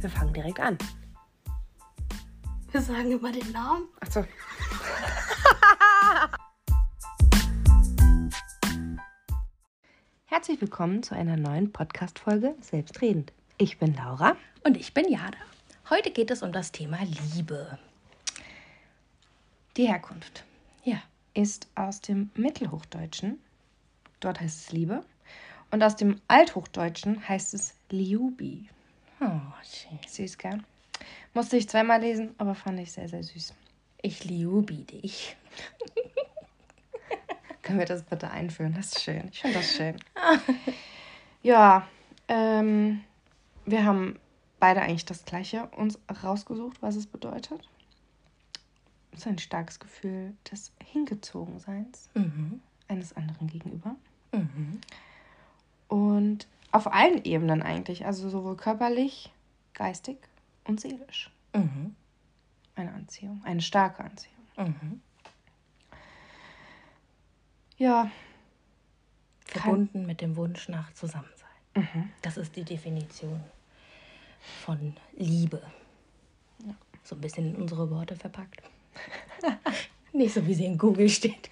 Wir 0.00 0.10
fangen 0.10 0.32
direkt 0.32 0.60
an. 0.60 0.78
Wir 2.70 2.80
sagen 2.82 3.10
immer 3.12 3.32
den 3.32 3.50
Namen. 3.52 3.88
Achso. 4.00 4.24
Herzlich 10.26 10.60
willkommen 10.60 11.02
zu 11.02 11.14
einer 11.14 11.36
neuen 11.36 11.72
Podcast-Folge 11.72 12.54
Selbstredend. 12.60 13.32
Ich 13.56 13.78
bin 13.78 13.94
Laura. 13.94 14.36
Und 14.64 14.76
ich 14.76 14.94
bin 14.94 15.08
Jada. 15.10 15.38
Heute 15.90 16.10
geht 16.10 16.30
es 16.30 16.42
um 16.42 16.52
das 16.52 16.70
Thema 16.72 16.98
Liebe. 17.34 17.78
Die 19.76 19.86
Herkunft 19.88 20.44
Ja. 20.84 21.02
ist 21.34 21.68
aus 21.74 22.00
dem 22.00 22.30
Mittelhochdeutschen. 22.34 23.38
Dort 24.20 24.40
heißt 24.40 24.66
es 24.66 24.72
Liebe. 24.72 25.04
Und 25.70 25.82
aus 25.82 25.96
dem 25.96 26.20
Althochdeutschen 26.28 27.26
heißt 27.28 27.54
es 27.54 27.74
Liubi. 27.90 28.68
Oh, 29.20 29.40
schön. 29.64 29.98
Süß, 30.06 30.38
gell? 30.38 30.62
Musste 31.34 31.56
ich 31.56 31.68
zweimal 31.68 32.00
lesen, 32.00 32.34
aber 32.38 32.54
fand 32.54 32.78
ich 32.80 32.92
sehr, 32.92 33.08
sehr 33.08 33.22
süß. 33.22 33.54
Ich 34.02 34.24
liebe 34.24 34.74
dich. 34.74 35.36
Können 37.62 37.78
wir 37.80 37.86
das 37.86 38.02
bitte 38.04 38.30
einführen? 38.30 38.74
Das 38.74 38.86
ist 38.86 39.02
schön. 39.02 39.28
Ich 39.32 39.40
finde 39.40 39.58
das 39.58 39.72
schön. 39.72 39.96
ja, 41.42 41.86
ähm, 42.28 43.02
wir 43.66 43.84
haben 43.84 44.18
beide 44.60 44.80
eigentlich 44.82 45.04
das 45.04 45.24
Gleiche 45.24 45.66
uns 45.76 45.98
rausgesucht, 46.22 46.80
was 46.80 46.96
es 46.96 47.06
bedeutet. 47.06 47.68
Es 49.12 49.20
ist 49.20 49.26
ein 49.26 49.38
starkes 49.38 49.78
Gefühl 49.80 50.34
des 50.50 50.72
Hingezogenseins 50.84 52.08
Mhm. 52.14 52.60
eines 52.86 53.14
anderen 53.16 53.48
gegenüber. 53.48 53.96
Mhm. 54.32 54.80
Und 55.88 56.46
auf 56.72 56.92
allen 56.92 57.24
Ebenen 57.24 57.62
eigentlich, 57.62 58.06
also 58.06 58.28
sowohl 58.28 58.56
körperlich, 58.56 59.32
geistig 59.74 60.18
und 60.64 60.80
seelisch. 60.80 61.30
Mhm. 61.54 61.94
Eine 62.74 62.92
Anziehung, 62.92 63.42
eine 63.44 63.60
starke 63.60 64.04
Anziehung. 64.04 64.36
Mhm. 64.56 65.00
Ja, 67.76 68.10
Verbunden 69.48 70.04
mit 70.04 70.20
dem 70.20 70.36
Wunsch 70.36 70.68
nach 70.68 70.92
Zusammensein. 70.92 71.48
Mhm. 71.74 72.10
Das 72.22 72.36
ist 72.36 72.54
die 72.56 72.64
Definition 72.64 73.40
von 74.64 74.94
Liebe. 75.16 75.62
So 77.02 77.16
ein 77.16 77.20
bisschen 77.22 77.54
in 77.54 77.56
unsere 77.56 77.90
Worte 77.90 78.14
verpackt. 78.16 78.62
Nicht 80.12 80.34
so, 80.34 80.46
wie 80.46 80.54
sie 80.54 80.66
in 80.66 80.76
Google 80.76 81.08
steht. 81.08 81.48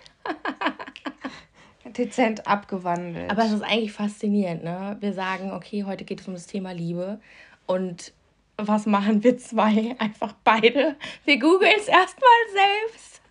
Dezent 1.98 2.46
abgewandelt. 2.46 3.30
Aber 3.30 3.44
es 3.44 3.52
ist 3.52 3.62
eigentlich 3.62 3.92
faszinierend, 3.92 4.64
ne? 4.64 4.96
Wir 5.00 5.12
sagen, 5.12 5.52
okay, 5.52 5.84
heute 5.84 6.04
geht 6.04 6.20
es 6.20 6.28
um 6.28 6.34
das 6.34 6.46
Thema 6.46 6.72
Liebe. 6.72 7.20
Und 7.66 8.12
was 8.56 8.86
machen 8.86 9.22
wir 9.22 9.38
zwei? 9.38 9.96
Einfach 9.98 10.34
beide. 10.44 10.96
Wir 11.24 11.38
googeln 11.38 11.74
es 11.78 11.88
erstmal 11.88 12.30
selbst. 12.52 13.22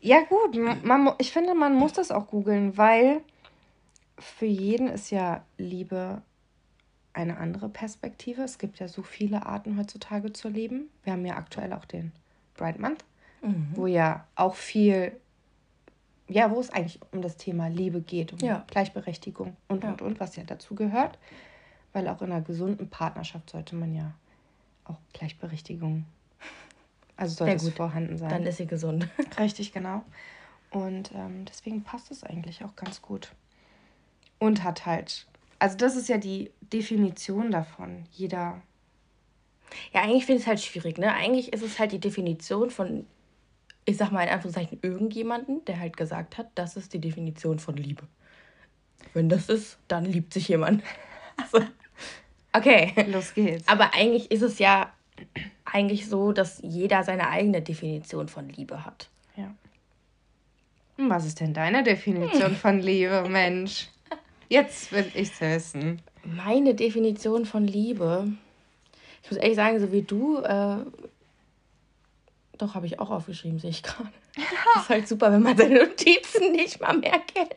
Ja, 0.00 0.20
gut, 0.20 0.58
man, 0.84 1.12
ich 1.18 1.32
finde, 1.32 1.54
man 1.54 1.74
muss 1.74 1.94
das 1.94 2.10
auch 2.10 2.26
googeln, 2.26 2.76
weil 2.76 3.22
für 4.18 4.46
jeden 4.46 4.88
ist 4.88 5.10
ja 5.10 5.44
Liebe 5.56 6.22
eine 7.14 7.38
andere 7.38 7.68
Perspektive. 7.68 8.42
Es 8.42 8.58
gibt 8.58 8.80
ja 8.80 8.88
so 8.88 9.02
viele 9.02 9.46
Arten 9.46 9.78
heutzutage 9.78 10.32
zu 10.32 10.48
leben. 10.48 10.90
Wir 11.04 11.14
haben 11.14 11.24
ja 11.24 11.36
aktuell 11.36 11.72
auch 11.72 11.84
den 11.84 12.12
Bright 12.54 12.78
Month, 12.78 13.04
wo 13.74 13.86
ja 13.86 14.26
auch 14.36 14.54
viel, 14.54 15.12
ja, 16.28 16.50
wo 16.50 16.60
es 16.60 16.70
eigentlich 16.70 17.00
um 17.12 17.20
das 17.22 17.36
Thema 17.36 17.68
Liebe 17.68 18.00
geht, 18.00 18.32
um 18.32 18.38
Ja. 18.38 18.64
Gleichberechtigung 18.68 19.56
und, 19.68 19.84
Ja. 19.84 19.90
und, 19.90 20.02
und, 20.02 20.20
was 20.20 20.36
ja 20.36 20.44
dazu 20.44 20.74
gehört. 20.74 21.18
Weil 21.92 22.08
auch 22.08 22.22
in 22.22 22.32
einer 22.32 22.40
gesunden 22.42 22.88
Partnerschaft 22.90 23.50
sollte 23.50 23.76
man 23.76 23.94
ja 23.94 24.14
auch 24.84 24.96
Gleichberechtigung, 25.12 26.04
also 27.16 27.36
sollte 27.36 27.56
es 27.56 27.64
gut. 27.64 27.74
vorhanden 27.74 28.18
sein. 28.18 28.30
Dann 28.30 28.42
ist 28.44 28.56
sie 28.56 28.66
gesund. 28.66 29.08
Richtig, 29.38 29.72
genau. 29.72 30.02
Und 30.70 31.12
ähm, 31.14 31.44
deswegen 31.44 31.82
passt 31.84 32.10
es 32.10 32.24
eigentlich 32.24 32.64
auch 32.64 32.74
ganz 32.74 33.00
gut. 33.00 33.32
Und 34.40 34.64
hat 34.64 34.86
halt, 34.86 35.26
also 35.60 35.76
das 35.76 35.94
ist 35.94 36.08
ja 36.08 36.18
die 36.18 36.50
Definition 36.62 37.52
davon. 37.52 38.04
Jeder, 38.10 38.60
Ja, 39.92 40.02
eigentlich 40.02 40.26
finde 40.26 40.38
ich 40.38 40.42
es 40.42 40.48
halt 40.48 40.60
schwierig, 40.60 40.98
ne? 40.98 41.12
Eigentlich 41.14 41.52
ist 41.52 41.62
es 41.62 41.78
halt 41.78 41.92
die 41.92 42.00
Definition 42.00 42.70
von, 42.70 43.06
ich 43.84 43.96
sag 43.96 44.10
mal 44.10 44.22
in 44.22 44.30
Anführungszeichen, 44.30 44.78
irgendjemanden, 44.82 45.64
der 45.64 45.78
halt 45.78 45.96
gesagt 45.96 46.38
hat, 46.38 46.48
das 46.54 46.76
ist 46.76 46.92
die 46.92 47.00
Definition 47.00 47.58
von 47.58 47.76
Liebe. 47.76 48.04
Wenn 49.12 49.28
das 49.28 49.48
ist, 49.48 49.78
dann 49.88 50.04
liebt 50.04 50.32
sich 50.32 50.48
jemand. 50.48 50.82
Also, 51.36 51.66
okay. 52.52 52.92
los 53.08 53.34
geht's. 53.34 53.66
Aber 53.66 53.92
eigentlich 53.92 54.30
ist 54.30 54.42
es 54.42 54.60
ja 54.60 54.92
eigentlich 55.64 56.08
so, 56.08 56.30
dass 56.30 56.60
jeder 56.62 57.02
seine 57.02 57.28
eigene 57.28 57.60
Definition 57.60 58.28
von 58.28 58.48
Liebe 58.48 58.84
hat. 58.84 59.08
Ja. 59.34 59.52
Was 60.96 61.26
ist 61.26 61.40
denn 61.40 61.54
deine 61.54 61.82
Definition 61.82 62.54
von 62.62 62.78
Liebe, 62.78 63.26
Mensch? 63.28 63.88
Jetzt 64.48 64.92
will 64.92 65.10
ich's 65.14 65.40
wissen. 65.40 66.00
Meine 66.22 66.76
Definition 66.76 67.46
von 67.46 67.66
Liebe, 67.66 68.28
ich 69.24 69.30
muss 69.30 69.40
ehrlich 69.40 69.56
sagen, 69.56 69.80
so 69.80 69.90
wie 69.90 70.02
du, 70.02 70.38
äh, 70.38 70.76
doch 72.58 72.74
habe 72.74 72.86
ich 72.86 73.00
auch 73.00 73.10
aufgeschrieben, 73.10 73.58
sehe 73.58 73.70
ich 73.70 73.82
gerade. 73.82 74.10
Ist 74.76 74.88
halt 74.88 75.08
super, 75.08 75.32
wenn 75.32 75.42
man 75.42 75.56
seine 75.56 75.86
Notizen 75.86 76.52
nicht 76.52 76.80
mal 76.80 76.96
mehr 76.96 77.20
kennt. 77.20 77.54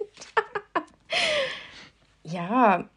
ja, 2.23 2.89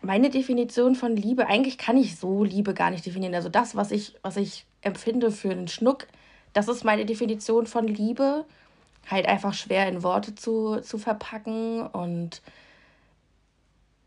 meine 0.00 0.30
Definition 0.30 0.94
von 0.94 1.16
Liebe, 1.16 1.46
eigentlich 1.46 1.78
kann 1.78 1.96
ich 1.96 2.16
so 2.16 2.44
Liebe 2.44 2.74
gar 2.74 2.90
nicht 2.90 3.04
definieren. 3.04 3.34
Also 3.34 3.48
das, 3.48 3.76
was 3.76 3.90
ich, 3.90 4.14
was 4.22 4.36
ich 4.36 4.66
empfinde 4.82 5.30
für 5.30 5.50
einen 5.50 5.68
Schnuck, 5.68 6.06
das 6.52 6.68
ist 6.68 6.84
meine 6.84 7.06
Definition 7.06 7.66
von 7.66 7.86
Liebe. 7.86 8.44
Halt 9.10 9.26
einfach 9.26 9.54
schwer 9.54 9.88
in 9.88 10.02
Worte 10.02 10.34
zu, 10.34 10.80
zu 10.80 10.98
verpacken 10.98 11.86
und 11.86 12.42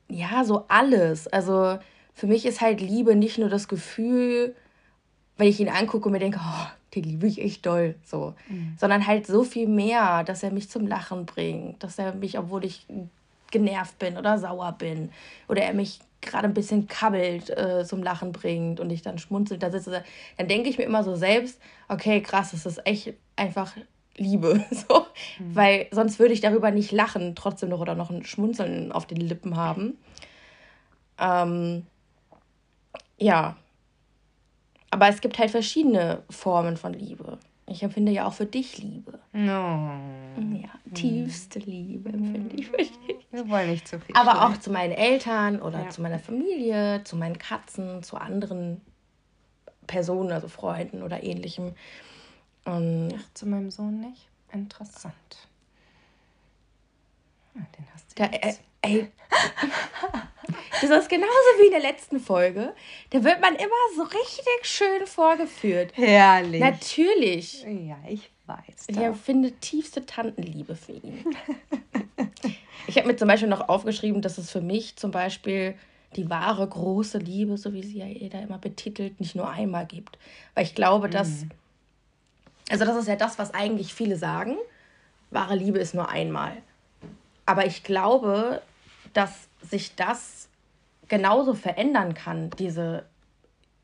ja, 0.07 0.43
so 0.43 0.65
alles. 0.67 1.27
Also 1.27 1.79
für 2.13 2.27
mich 2.27 2.45
ist 2.45 2.61
halt 2.61 2.81
Liebe 2.81 3.15
nicht 3.15 3.37
nur 3.37 3.49
das 3.49 3.67
Gefühl, 3.67 4.55
wenn 5.37 5.47
ich 5.47 5.59
ihn 5.59 5.69
angucke 5.69 6.05
und 6.05 6.11
mir 6.11 6.19
denke, 6.19 6.39
oh, 6.41 6.67
den 6.95 7.03
liebe 7.03 7.27
ich 7.27 7.41
echt 7.41 7.65
doll, 7.65 7.95
so. 8.03 8.33
Sondern 8.77 9.07
halt 9.07 9.25
so 9.27 9.43
viel 9.43 9.67
mehr, 9.67 10.23
dass 10.23 10.43
er 10.43 10.51
mich 10.51 10.69
zum 10.69 10.87
Lachen 10.87 11.25
bringt, 11.25 11.83
dass 11.83 11.97
er 11.97 12.13
mich, 12.13 12.37
obwohl 12.37 12.65
ich 12.65 12.85
genervt 13.51 13.99
bin 13.99 14.17
oder 14.17 14.37
sauer 14.37 14.73
bin 14.73 15.11
oder 15.47 15.61
er 15.61 15.73
mich 15.73 15.99
gerade 16.21 16.47
ein 16.47 16.53
bisschen 16.53 16.87
kabbelt, 16.87 17.49
äh, 17.49 17.83
zum 17.85 18.03
Lachen 18.03 18.31
bringt 18.31 18.79
und 18.79 18.89
ich 18.89 19.01
dann 19.01 19.17
schmunzelt 19.17 19.63
da 19.63 19.71
sitze, 19.71 20.03
dann 20.37 20.47
denke 20.47 20.69
ich 20.69 20.77
mir 20.77 20.83
immer 20.83 21.03
so 21.03 21.15
selbst, 21.15 21.59
okay, 21.87 22.21
krass, 22.21 22.51
das 22.51 22.65
ist 22.65 22.85
echt 22.85 23.13
einfach 23.35 23.75
Liebe, 24.17 24.63
so, 24.71 25.07
weil 25.39 25.87
sonst 25.91 26.19
würde 26.19 26.33
ich 26.33 26.41
darüber 26.41 26.71
nicht 26.71 26.91
lachen, 26.91 27.35
trotzdem 27.35 27.69
noch 27.69 27.79
oder 27.79 27.95
noch 27.95 28.11
ein 28.11 28.23
Schmunzeln 28.23 28.91
auf 28.91 29.05
den 29.07 29.17
Lippen 29.17 29.55
haben. 29.55 29.97
Ähm, 31.17 31.85
ja, 33.17 33.55
aber 34.91 35.07
es 35.07 35.19
gibt 35.21 35.39
halt 35.39 35.49
verschiedene 35.51 36.21
Formen 36.29 36.77
von 36.77 36.93
Liebe. 36.93 37.37
Ich 37.67 37.81
empfinde 37.83 38.11
ja 38.11 38.25
auch 38.27 38.33
für 38.33 38.45
dich 38.45 38.77
Liebe. 38.79 39.19
No. 39.33 39.91
Ja, 40.61 40.69
tiefste 40.93 41.59
Liebe 41.59 42.09
empfinde 42.09 42.55
ich 42.57 42.67
für 42.69 42.77
dich. 42.77 42.91
Wir 43.31 43.47
wollen 43.49 43.69
nicht 43.69 43.87
zu 43.87 43.99
viel. 43.99 44.15
Aber 44.15 44.45
auch 44.45 44.57
zu 44.57 44.69
meinen 44.71 44.91
Eltern 44.91 45.61
oder 45.61 45.83
Ja. 45.83 45.89
zu 45.89 46.01
meiner 46.01 46.19
Familie, 46.19 47.01
zu 47.05 47.15
meinen 47.15 47.37
Katzen, 47.39 48.03
zu 48.03 48.17
anderen 48.17 48.81
Personen, 49.87 50.31
also 50.33 50.47
Freunden 50.49 51.01
oder 51.01 51.23
ähnlichem. 51.23 51.73
Und 52.65 53.13
Ach, 53.17 53.33
zu 53.33 53.47
meinem 53.47 53.71
Sohn 53.71 54.01
nicht? 54.01 54.27
Interessant. 54.51 55.13
Ja, 57.55 57.61
den 57.77 57.85
hast 57.93 58.11
du 58.11 58.15
da, 58.23 58.25
äh, 58.29 58.47
jetzt. 58.47 58.61
ey, 58.81 59.11
das 60.81 60.89
ist 60.89 61.09
genauso 61.09 61.31
wie 61.59 61.65
in 61.65 61.71
der 61.71 61.81
letzten 61.81 62.19
Folge. 62.19 62.73
Da 63.09 63.23
wird 63.23 63.41
man 63.41 63.55
immer 63.55 63.69
so 63.95 64.03
richtig 64.03 64.45
schön 64.63 65.05
vorgeführt. 65.05 65.91
Herrlich. 65.95 66.61
Natürlich. 66.61 67.63
ja, 67.63 67.97
ich 68.07 68.29
weiß. 68.45 68.87
Ich 68.87 68.97
empfinde 68.97 69.51
tiefste 69.53 70.05
Tantenliebe 70.05 70.75
für 70.75 70.93
ihn. 70.93 71.25
ich 72.87 72.97
habe 72.97 73.07
mir 73.07 73.15
zum 73.15 73.27
Beispiel 73.27 73.49
noch 73.49 73.69
aufgeschrieben, 73.69 74.21
dass 74.21 74.37
es 74.37 74.51
für 74.51 74.61
mich 74.61 74.95
zum 74.95 75.11
Beispiel 75.11 75.75
die 76.15 76.29
wahre 76.29 76.67
große 76.67 77.17
Liebe, 77.17 77.57
so 77.57 77.73
wie 77.73 77.83
sie 77.83 77.99
ja 77.99 78.05
jeder 78.05 78.41
immer 78.41 78.57
betitelt, 78.57 79.19
nicht 79.19 79.35
nur 79.35 79.49
einmal 79.49 79.85
gibt. 79.85 80.17
Weil 80.55 80.65
ich 80.65 80.75
glaube, 80.75 81.09
dass. 81.09 81.45
Also, 82.69 82.85
das 82.85 82.95
ist 82.95 83.07
ja 83.07 83.15
das, 83.15 83.37
was 83.37 83.53
eigentlich 83.53 83.93
viele 83.93 84.17
sagen. 84.17 84.57
Wahre 85.29 85.55
Liebe 85.55 85.79
ist 85.79 85.93
nur 85.93 86.09
einmal. 86.09 86.57
Aber 87.45 87.65
ich 87.65 87.83
glaube, 87.83 88.61
dass 89.13 89.47
sich 89.61 89.95
das 89.95 90.49
genauso 91.07 91.53
verändern 91.53 92.13
kann, 92.13 92.49
diese, 92.51 93.05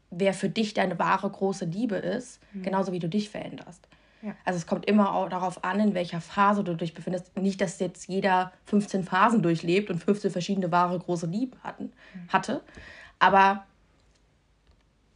wer 0.10 0.34
für 0.34 0.50
dich 0.50 0.74
deine 0.74 0.98
wahre 0.98 1.30
große 1.30 1.66
Liebe 1.66 1.96
ist, 1.96 2.40
genauso 2.64 2.92
wie 2.92 3.00
du 3.00 3.10
dich 3.10 3.30
veränderst. 3.30 3.88
Ja. 4.22 4.36
Also 4.46 4.58
es 4.58 4.66
kommt 4.66 4.86
immer 4.86 5.14
auch 5.14 5.30
darauf 5.30 5.64
an, 5.64 5.80
in 5.80 5.94
welcher 5.94 6.22
Phase 6.22 6.64
du 6.64 6.76
dich 6.76 6.94
befindest. 6.94 7.38
Nicht, 7.38 7.62
dass 7.62 7.80
jetzt 7.80 8.08
jeder 8.08 8.52
15 8.66 9.04
Phasen 9.04 9.42
durchlebt 9.42 9.90
und 9.90 10.04
15 10.04 10.32
verschiedene 10.32 10.72
wahre 10.72 10.98
große 10.98 11.28
Liebe 11.28 11.58
hatten, 11.64 11.94
hatte. 12.30 12.62
Aber 13.20 13.66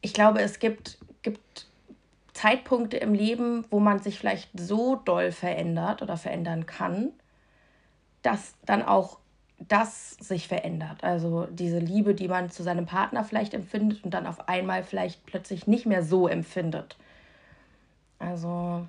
ich 0.02 0.14
glaube, 0.14 0.42
es 0.42 0.60
gibt, 0.60 0.98
gibt 1.22 1.68
Zeitpunkte 2.34 2.98
im 2.98 3.14
Leben, 3.14 3.66
wo 3.70 3.80
man 3.80 4.00
sich 4.00 4.20
vielleicht 4.20 4.50
so 4.60 4.96
doll 4.96 5.32
verändert 5.32 6.02
oder 6.02 6.18
verändern 6.18 6.66
kann, 6.66 7.12
dass 8.22 8.56
dann 8.66 8.84
auch 8.84 9.21
das 9.68 10.12
sich 10.12 10.48
verändert. 10.48 11.04
Also 11.04 11.46
diese 11.46 11.80
Liebe, 11.80 12.16
die 12.16 12.28
man 12.28 12.50
zu 12.50 12.64
seinem 12.64 12.86
Partner 12.86 13.24
vielleicht 13.24 13.54
empfindet 13.54 14.04
und 14.04 14.12
dann 14.12 14.28
auf 14.28 14.48
einmal 14.48 14.84
vielleicht 14.84 15.26
plötzlich 15.26 15.68
nicht 15.68 15.86
mehr 15.86 16.04
so 16.04 16.28
empfindet. 16.28 16.98
Also, 18.20 18.86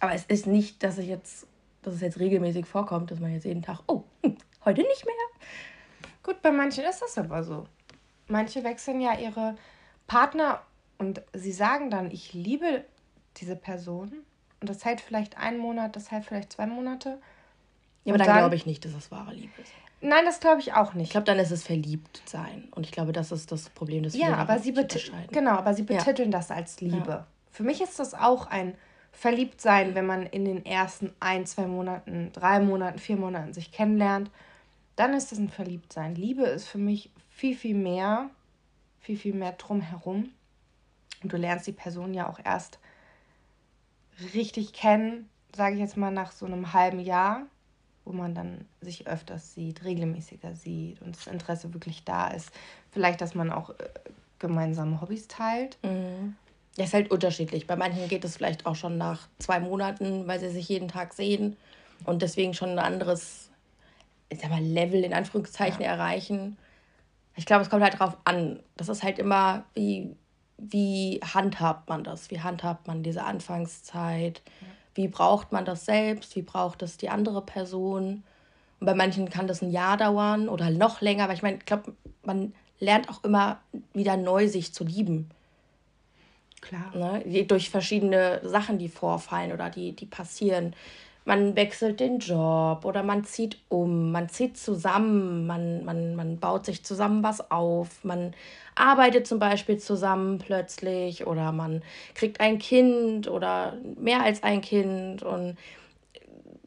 aber 0.00 0.14
es 0.14 0.24
ist 0.24 0.46
nicht, 0.46 0.82
dass 0.82 0.98
ich 0.98 1.08
jetzt, 1.08 1.46
dass 1.82 1.94
es 1.94 2.00
jetzt 2.00 2.18
regelmäßig 2.18 2.66
vorkommt, 2.66 3.10
dass 3.10 3.20
man 3.20 3.32
jetzt 3.32 3.44
jeden 3.44 3.62
Tag, 3.62 3.80
oh, 3.86 4.02
hm, 4.22 4.36
heute 4.64 4.82
nicht 4.82 5.04
mehr. 5.04 5.14
Gut, 6.22 6.42
bei 6.42 6.50
manchen 6.50 6.84
ist 6.84 7.02
das 7.02 7.18
aber 7.18 7.44
so. 7.44 7.66
Manche 8.28 8.64
wechseln 8.64 9.00
ja 9.00 9.16
ihre 9.18 9.56
Partner 10.06 10.60
und 10.98 11.22
sie 11.32 11.52
sagen 11.52 11.90
dann, 11.90 12.10
ich 12.10 12.32
liebe 12.32 12.84
diese 13.36 13.56
Person. 13.56 14.12
Und 14.60 14.70
das 14.70 14.84
hält 14.84 15.00
vielleicht 15.00 15.38
einen 15.38 15.58
Monat, 15.58 15.96
das 15.96 16.10
hält 16.10 16.24
vielleicht 16.24 16.52
zwei 16.52 16.66
Monate. 16.66 17.18
Ja, 18.06 18.14
aber 18.14 18.18
dann, 18.18 18.28
dann 18.28 18.38
glaube 18.38 18.54
ich 18.54 18.66
nicht, 18.66 18.84
dass 18.84 18.92
das 18.92 19.10
wahre 19.10 19.34
Liebe 19.34 19.60
ist. 19.60 19.72
Nein, 20.00 20.24
das 20.24 20.40
glaube 20.40 20.60
ich 20.60 20.72
auch 20.74 20.94
nicht. 20.94 21.06
Ich 21.06 21.10
glaube, 21.10 21.24
dann 21.24 21.38
ist 21.38 21.50
es 21.50 21.64
verliebt 21.64 22.22
sein. 22.26 22.68
Und 22.70 22.86
ich 22.86 22.92
glaube, 22.92 23.12
das 23.12 23.32
ist 23.32 23.50
das 23.50 23.68
Problem, 23.70 24.04
das 24.04 24.16
ja, 24.16 24.36
aber 24.36 24.58
sie 24.58 24.72
Genau, 25.32 25.52
aber 25.52 25.74
sie 25.74 25.82
betiteln 25.82 26.30
ja. 26.30 26.38
das 26.38 26.50
als 26.50 26.80
Liebe. 26.80 27.10
Ja. 27.10 27.26
Für 27.50 27.64
mich 27.64 27.80
ist 27.80 27.98
das 27.98 28.14
auch 28.14 28.46
ein 28.46 28.74
Verliebtsein, 29.10 29.94
wenn 29.96 30.06
man 30.06 30.26
in 30.26 30.44
den 30.44 30.64
ersten 30.64 31.12
ein, 31.18 31.46
zwei 31.46 31.66
Monaten, 31.66 32.30
drei 32.32 32.60
Monaten, 32.60 32.98
vier 32.98 33.16
Monaten 33.16 33.52
sich 33.54 33.72
kennenlernt. 33.72 34.30
Dann 34.94 35.14
ist 35.14 35.32
das 35.32 35.38
ein 35.38 35.48
Verliebtsein. 35.48 36.14
Liebe 36.14 36.44
ist 36.44 36.68
für 36.68 36.78
mich 36.78 37.10
viel, 37.30 37.56
viel 37.56 37.74
mehr, 37.74 38.30
viel, 39.00 39.16
viel 39.16 39.34
mehr 39.34 39.52
drumherum. 39.52 40.30
Und 41.22 41.32
du 41.32 41.36
lernst 41.36 41.66
die 41.66 41.72
Person 41.72 42.14
ja 42.14 42.28
auch 42.28 42.38
erst 42.44 42.78
richtig 44.34 44.72
kennen, 44.72 45.28
sage 45.54 45.74
ich 45.74 45.80
jetzt 45.80 45.96
mal 45.96 46.12
nach 46.12 46.32
so 46.32 46.46
einem 46.46 46.72
halben 46.72 47.00
Jahr 47.00 47.42
wo 48.06 48.12
man 48.12 48.34
dann 48.34 48.64
sich 48.80 49.06
öfters 49.06 49.52
sieht, 49.52 49.84
regelmäßiger 49.84 50.54
sieht 50.54 51.02
und 51.02 51.16
das 51.16 51.26
Interesse 51.26 51.74
wirklich 51.74 52.04
da 52.04 52.28
ist. 52.28 52.50
Vielleicht, 52.92 53.20
dass 53.20 53.34
man 53.34 53.52
auch 53.52 53.70
äh, 53.70 53.74
gemeinsame 54.38 55.00
Hobbys 55.00 55.28
teilt. 55.28 55.76
Mhm. 55.82 56.36
Das 56.76 56.88
ist 56.88 56.94
halt 56.94 57.10
unterschiedlich. 57.10 57.66
Bei 57.66 57.74
manchen 57.74 58.08
geht 58.08 58.24
es 58.24 58.36
vielleicht 58.36 58.64
auch 58.64 58.76
schon 58.76 58.96
nach 58.96 59.28
zwei 59.38 59.60
Monaten, 59.60 60.26
weil 60.28 60.38
sie 60.38 60.50
sich 60.50 60.68
jeden 60.68 60.88
Tag 60.88 61.14
sehen 61.14 61.56
und 62.04 62.22
deswegen 62.22 62.54
schon 62.54 62.70
ein 62.70 62.78
anderes 62.78 63.50
ich 64.28 64.40
sag 64.40 64.50
mal, 64.50 64.62
Level 64.62 65.04
in 65.04 65.14
Anführungszeichen 65.14 65.82
ja. 65.82 65.88
erreichen. 65.88 66.56
Ich 67.36 67.46
glaube, 67.46 67.62
es 67.62 67.70
kommt 67.70 67.82
halt 67.82 67.94
darauf 67.94 68.16
an. 68.24 68.60
Das 68.76 68.88
ist 68.88 69.02
halt 69.02 69.18
immer, 69.18 69.64
wie, 69.74 70.16
wie 70.58 71.20
handhabt 71.22 71.88
man 71.88 72.02
das? 72.02 72.30
Wie 72.30 72.40
handhabt 72.40 72.86
man 72.88 73.02
diese 73.02 73.24
Anfangszeit? 73.24 74.42
Ja 74.60 74.66
wie 74.96 75.08
braucht 75.08 75.52
man 75.52 75.64
das 75.64 75.84
selbst, 75.84 76.34
wie 76.36 76.42
braucht 76.42 76.82
es 76.82 76.96
die 76.96 77.08
andere 77.08 77.42
Person. 77.42 78.22
Und 78.80 78.86
bei 78.86 78.94
manchen 78.94 79.28
kann 79.30 79.46
das 79.46 79.62
ein 79.62 79.70
Jahr 79.70 79.96
dauern 79.96 80.48
oder 80.48 80.70
noch 80.70 81.00
länger, 81.00 81.24
aber 81.24 81.34
ich 81.34 81.42
meine, 81.42 81.58
ich 81.58 81.66
glaube, 81.66 81.94
man 82.24 82.52
lernt 82.80 83.08
auch 83.08 83.24
immer 83.24 83.60
wieder 83.92 84.16
neu 84.16 84.48
sich 84.48 84.72
zu 84.72 84.84
lieben. 84.84 85.30
Klar. 86.60 86.94
Ne? 86.94 87.44
Durch 87.44 87.70
verschiedene 87.70 88.40
Sachen, 88.42 88.78
die 88.78 88.88
vorfallen 88.88 89.52
oder 89.52 89.70
die, 89.70 89.94
die 89.94 90.06
passieren 90.06 90.74
man 91.26 91.56
wechselt 91.56 91.98
den 91.98 92.20
Job 92.20 92.84
oder 92.84 93.02
man 93.02 93.24
zieht 93.24 93.58
um, 93.68 94.12
man 94.12 94.28
zieht 94.28 94.56
zusammen, 94.56 95.46
man, 95.46 95.84
man, 95.84 96.14
man 96.14 96.38
baut 96.38 96.64
sich 96.64 96.84
zusammen 96.84 97.24
was 97.24 97.50
auf, 97.50 98.04
man 98.04 98.32
arbeitet 98.76 99.26
zum 99.26 99.40
Beispiel 99.40 99.78
zusammen 99.78 100.38
plötzlich 100.38 101.26
oder 101.26 101.50
man 101.50 101.82
kriegt 102.14 102.40
ein 102.40 102.58
Kind 102.58 103.28
oder 103.28 103.76
mehr 103.98 104.22
als 104.22 104.44
ein 104.44 104.60
Kind 104.60 105.24
und 105.24 105.56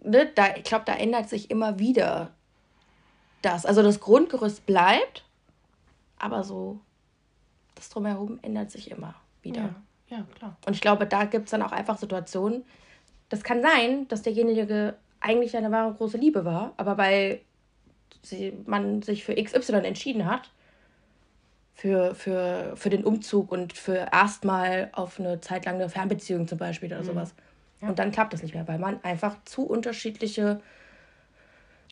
ne, 0.04 0.30
da, 0.36 0.56
ich 0.58 0.64
glaube, 0.64 0.84
da 0.86 0.94
ändert 0.94 1.30
sich 1.30 1.50
immer 1.50 1.80
wieder 1.80 2.32
das. 3.42 3.66
Also 3.66 3.82
das 3.82 4.02
Grundgerüst 4.02 4.66
bleibt, 4.66 5.24
aber 6.18 6.44
so 6.44 6.82
das 7.76 7.90
drumherum 7.90 8.40
ändert 8.42 8.72
sich 8.72 8.92
immer 8.92 9.16
wieder. 9.42 9.74
Ja, 10.10 10.18
ja 10.18 10.26
klar. 10.36 10.58
Und 10.66 10.74
ich 10.74 10.82
glaube, 10.82 11.06
da 11.06 11.24
gibt 11.24 11.46
es 11.46 11.52
dann 11.52 11.62
auch 11.62 11.72
einfach 11.72 11.98
Situationen, 11.98 12.66
das 13.30 13.44
kann 13.44 13.62
sein, 13.62 14.08
dass 14.08 14.22
derjenige 14.22 14.96
eigentlich 15.22 15.56
eine 15.56 15.72
wahre 15.72 15.94
große 15.94 16.18
Liebe 16.18 16.46
war, 16.46 16.74
aber 16.78 16.98
weil 16.98 17.42
sie, 18.22 18.54
man 18.66 19.02
sich 19.02 19.24
für 19.24 19.36
XY 19.36 19.74
entschieden 19.86 20.26
hat, 20.26 20.52
für, 21.74 22.14
für, 22.14 22.74
für 22.76 22.90
den 22.90 23.06
Umzug 23.06 23.52
und 23.52 23.74
für 23.74 24.10
erstmal 24.12 24.90
auf 24.92 25.20
eine 25.20 25.40
Zeit 25.40 25.66
lang 25.66 25.76
eine 25.76 25.88
Fernbeziehung 25.88 26.48
zum 26.48 26.58
Beispiel 26.58 26.90
oder 26.90 27.02
mhm. 27.02 27.06
sowas. 27.06 27.34
Ja. 27.82 27.90
Und 27.90 28.00
dann 28.00 28.12
klappt 28.12 28.34
das 28.34 28.44
nicht 28.44 28.54
mehr, 28.54 28.68
weil 28.68 28.80
man 28.80 29.02
einfach 29.04 29.38
zu 29.46 29.66
unterschiedliche 29.66 30.62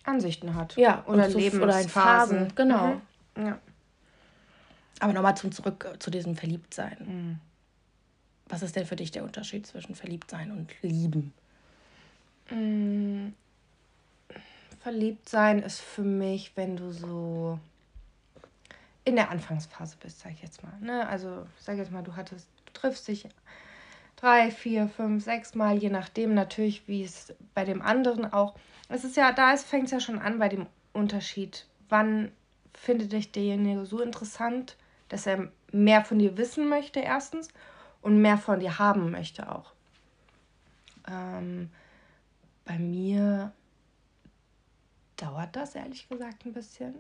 Ansichten 0.04 0.56
hat. 0.56 0.76
Ja, 0.76 1.04
oder 1.08 1.30
Lebens 1.30 1.62
oder 1.62 1.80
in 1.80 1.88
Phasen. 1.88 2.52
Genau. 2.56 3.02
Mhm. 3.36 3.46
Ja. 3.46 3.60
Aber 5.00 5.14
nochmal 5.14 5.38
zum 5.38 5.52
zurück 5.52 5.96
zu 6.00 6.10
diesem 6.12 6.36
Verliebtsein. 6.36 6.98
Mhm. 7.00 7.40
Was 8.50 8.62
ist 8.62 8.76
denn 8.76 8.86
für 8.86 8.96
dich 8.96 9.12
der 9.12 9.24
Unterschied 9.24 9.68
zwischen 9.68 9.96
Verliebtsein 9.96 10.52
und 10.52 10.70
Lieben? 10.82 11.34
Mm, 12.50 13.30
Verliebtsein 14.80 15.64
ist 15.64 15.82
für 15.82 16.04
mich, 16.04 16.54
wenn 16.56 16.78
du 16.78 16.92
so 16.92 17.60
in 19.04 19.16
der 19.16 19.32
Anfangsphase 19.32 19.98
bist, 20.02 20.20
sag 20.20 20.34
ich 20.34 20.42
jetzt 20.42 20.64
mal. 20.64 20.74
Ne? 20.80 21.08
Also 21.08 21.46
sag 21.60 21.78
jetzt 21.78 21.92
mal, 21.92 22.04
du 22.04 22.16
hattest, 22.16 22.48
du 22.66 22.74
triffst 22.74 23.08
dich 23.08 23.28
drei, 24.18 24.52
vier, 24.52 24.88
fünf, 24.88 25.24
sechs 25.24 25.56
Mal, 25.56 25.78
je 25.78 25.90
nachdem 25.90 26.34
natürlich, 26.34 26.88
wie 26.88 27.04
es 27.04 27.34
bei 27.54 27.64
dem 27.64 27.82
anderen 27.82 28.32
auch. 28.32 28.56
Es 28.90 29.04
ist 29.04 29.16
ja, 29.18 29.32
da 29.32 29.56
fängt 29.58 29.86
es 29.86 29.92
ja 29.92 30.00
schon 30.00 30.20
an 30.20 30.40
bei 30.40 30.50
dem 30.50 30.68
Unterschied. 30.94 31.66
Wann 31.90 32.32
findet 32.74 33.14
dich 33.14 33.32
derjenige 33.32 33.86
so 33.86 34.02
interessant, 34.02 34.76
dass 35.10 35.26
er 35.26 35.52
mehr 35.72 36.04
von 36.04 36.20
dir 36.20 36.38
wissen 36.38 36.68
möchte, 36.68 37.00
erstens 37.00 37.50
und 38.02 38.22
mehr 38.22 38.38
von 38.38 38.60
dir 38.60 38.80
haben 38.80 39.12
möchte 39.12 39.52
auch. 39.54 39.74
Ähm, 41.08 41.70
bei 42.66 42.78
mir 42.78 43.52
dauert 45.16 45.56
das 45.56 45.76
ehrlich 45.76 46.08
gesagt 46.10 46.46
ein 46.46 46.54
bisschen, 46.54 46.94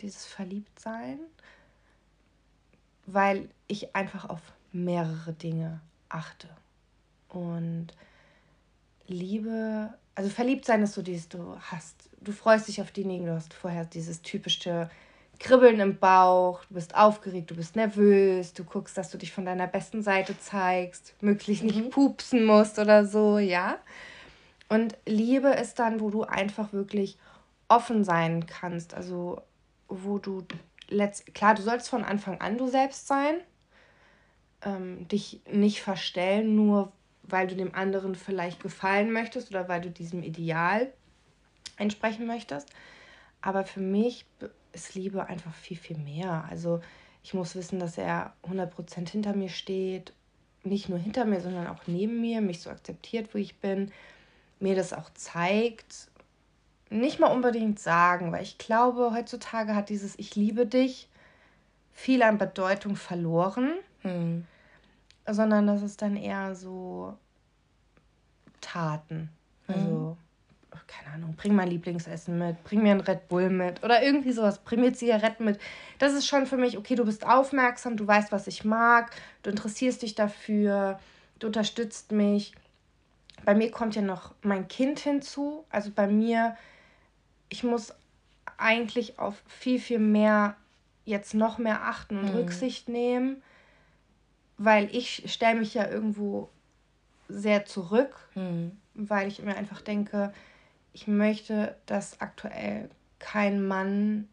dieses 0.00 0.24
Verliebtsein, 0.24 1.18
weil 3.06 3.48
ich 3.68 3.94
einfach 3.94 4.28
auf 4.28 4.40
mehrere 4.72 5.32
Dinge 5.32 5.80
achte. 6.08 6.48
Und 7.28 7.88
Liebe, 9.06 9.92
also 10.14 10.30
verliebt 10.30 10.64
sein 10.64 10.82
ist 10.82 10.94
so 10.94 11.02
dieses, 11.02 11.28
du 11.28 11.56
hast, 11.60 12.08
du 12.20 12.32
freust 12.32 12.68
dich 12.68 12.80
auf 12.80 12.90
diejenigen, 12.90 13.26
du 13.26 13.34
hast 13.34 13.54
vorher 13.54 13.84
dieses 13.84 14.22
typische 14.22 14.90
Kribbeln 15.42 15.80
im 15.80 15.98
Bauch, 15.98 16.64
du 16.66 16.74
bist 16.74 16.94
aufgeregt, 16.94 17.50
du 17.50 17.56
bist 17.56 17.74
nervös, 17.74 18.52
du 18.52 18.62
guckst, 18.62 18.96
dass 18.96 19.10
du 19.10 19.18
dich 19.18 19.32
von 19.32 19.44
deiner 19.44 19.66
besten 19.66 20.00
Seite 20.00 20.38
zeigst, 20.38 21.14
möglichst 21.20 21.64
nicht 21.64 21.78
mhm. 21.78 21.90
pupsen 21.90 22.44
musst 22.44 22.78
oder 22.78 23.04
so, 23.04 23.38
ja. 23.38 23.78
Und 24.68 24.96
Liebe 25.04 25.48
ist 25.48 25.80
dann, 25.80 26.00
wo 26.00 26.10
du 26.10 26.22
einfach 26.22 26.72
wirklich 26.72 27.18
offen 27.66 28.04
sein 28.04 28.46
kannst, 28.46 28.94
also 28.94 29.42
wo 29.88 30.18
du 30.18 30.46
letzt 30.88 31.34
klar, 31.34 31.56
du 31.56 31.62
sollst 31.62 31.88
von 31.88 32.04
Anfang 32.04 32.40
an 32.40 32.56
du 32.56 32.68
selbst 32.68 33.08
sein, 33.08 33.34
ähm, 34.64 35.08
dich 35.08 35.40
nicht 35.50 35.82
verstellen, 35.82 36.54
nur 36.54 36.92
weil 37.24 37.48
du 37.48 37.56
dem 37.56 37.74
anderen 37.74 38.14
vielleicht 38.14 38.62
gefallen 38.62 39.10
möchtest 39.10 39.50
oder 39.50 39.68
weil 39.68 39.80
du 39.80 39.90
diesem 39.90 40.22
Ideal 40.22 40.92
entsprechen 41.78 42.26
möchtest. 42.26 42.68
Aber 43.40 43.64
für 43.64 43.80
mich 43.80 44.24
ist 44.72 44.94
Liebe 44.94 45.26
einfach 45.26 45.54
viel, 45.54 45.76
viel 45.76 45.98
mehr. 45.98 46.44
Also 46.50 46.80
ich 47.22 47.34
muss 47.34 47.54
wissen, 47.54 47.78
dass 47.78 47.98
er 47.98 48.32
100% 48.44 49.08
hinter 49.08 49.34
mir 49.34 49.48
steht. 49.48 50.12
Nicht 50.64 50.88
nur 50.88 50.98
hinter 50.98 51.24
mir, 51.24 51.40
sondern 51.40 51.66
auch 51.66 51.86
neben 51.86 52.20
mir, 52.20 52.40
mich 52.40 52.60
so 52.60 52.70
akzeptiert, 52.70 53.34
wo 53.34 53.38
ich 53.38 53.56
bin, 53.56 53.90
mir 54.60 54.74
das 54.74 54.92
auch 54.92 55.10
zeigt. 55.14 56.08
Nicht 56.90 57.18
mal 57.20 57.32
unbedingt 57.32 57.78
sagen, 57.78 58.32
weil 58.32 58.42
ich 58.42 58.58
glaube, 58.58 59.12
heutzutage 59.14 59.74
hat 59.74 59.88
dieses 59.88 60.18
Ich 60.18 60.36
liebe 60.36 60.66
dich 60.66 61.08
viel 61.92 62.22
an 62.22 62.38
Bedeutung 62.38 62.96
verloren, 62.96 63.72
hm. 64.02 64.46
sondern 65.26 65.66
das 65.66 65.82
ist 65.82 66.02
dann 66.02 66.16
eher 66.16 66.54
so 66.54 67.16
Taten. 68.60 69.30
Also 69.66 70.16
keine 70.92 71.14
Ahnung, 71.14 71.34
bring 71.36 71.54
mein 71.54 71.68
Lieblingsessen 71.68 72.38
mit, 72.38 72.62
bring 72.64 72.82
mir 72.82 72.92
ein 72.92 73.00
Red 73.00 73.28
Bull 73.28 73.48
mit 73.48 73.82
oder 73.82 74.02
irgendwie 74.02 74.32
sowas, 74.32 74.58
bring 74.58 74.80
mir 74.80 74.92
Zigaretten 74.92 75.44
mit. 75.44 75.58
Das 75.98 76.12
ist 76.12 76.26
schon 76.26 76.46
für 76.46 76.56
mich, 76.56 76.76
okay, 76.76 76.94
du 76.94 77.04
bist 77.04 77.26
aufmerksam, 77.26 77.96
du 77.96 78.06
weißt, 78.06 78.32
was 78.32 78.46
ich 78.46 78.64
mag, 78.64 79.10
du 79.42 79.50
interessierst 79.50 80.02
dich 80.02 80.14
dafür, 80.14 80.98
du 81.38 81.46
unterstützt 81.46 82.12
mich. 82.12 82.52
Bei 83.44 83.54
mir 83.54 83.70
kommt 83.70 83.94
ja 83.94 84.02
noch 84.02 84.34
mein 84.42 84.68
Kind 84.68 85.00
hinzu. 85.00 85.64
Also 85.70 85.90
bei 85.90 86.06
mir, 86.06 86.56
ich 87.48 87.64
muss 87.64 87.94
eigentlich 88.58 89.18
auf 89.18 89.42
viel, 89.46 89.80
viel 89.80 89.98
mehr, 89.98 90.56
jetzt 91.04 91.34
noch 91.34 91.58
mehr 91.58 91.82
achten 91.84 92.18
und 92.18 92.26
mhm. 92.26 92.36
Rücksicht 92.36 92.88
nehmen, 92.88 93.42
weil 94.58 94.94
ich 94.94 95.24
stelle 95.32 95.58
mich 95.58 95.74
ja 95.74 95.88
irgendwo 95.88 96.50
sehr 97.28 97.64
zurück, 97.64 98.14
mhm. 98.34 98.76
weil 98.94 99.26
ich 99.26 99.42
mir 99.42 99.56
einfach 99.56 99.80
denke, 99.80 100.32
ich 100.92 101.06
möchte, 101.06 101.76
dass 101.86 102.20
aktuell 102.20 102.90
kein 103.18 103.66
Mann 103.66 104.28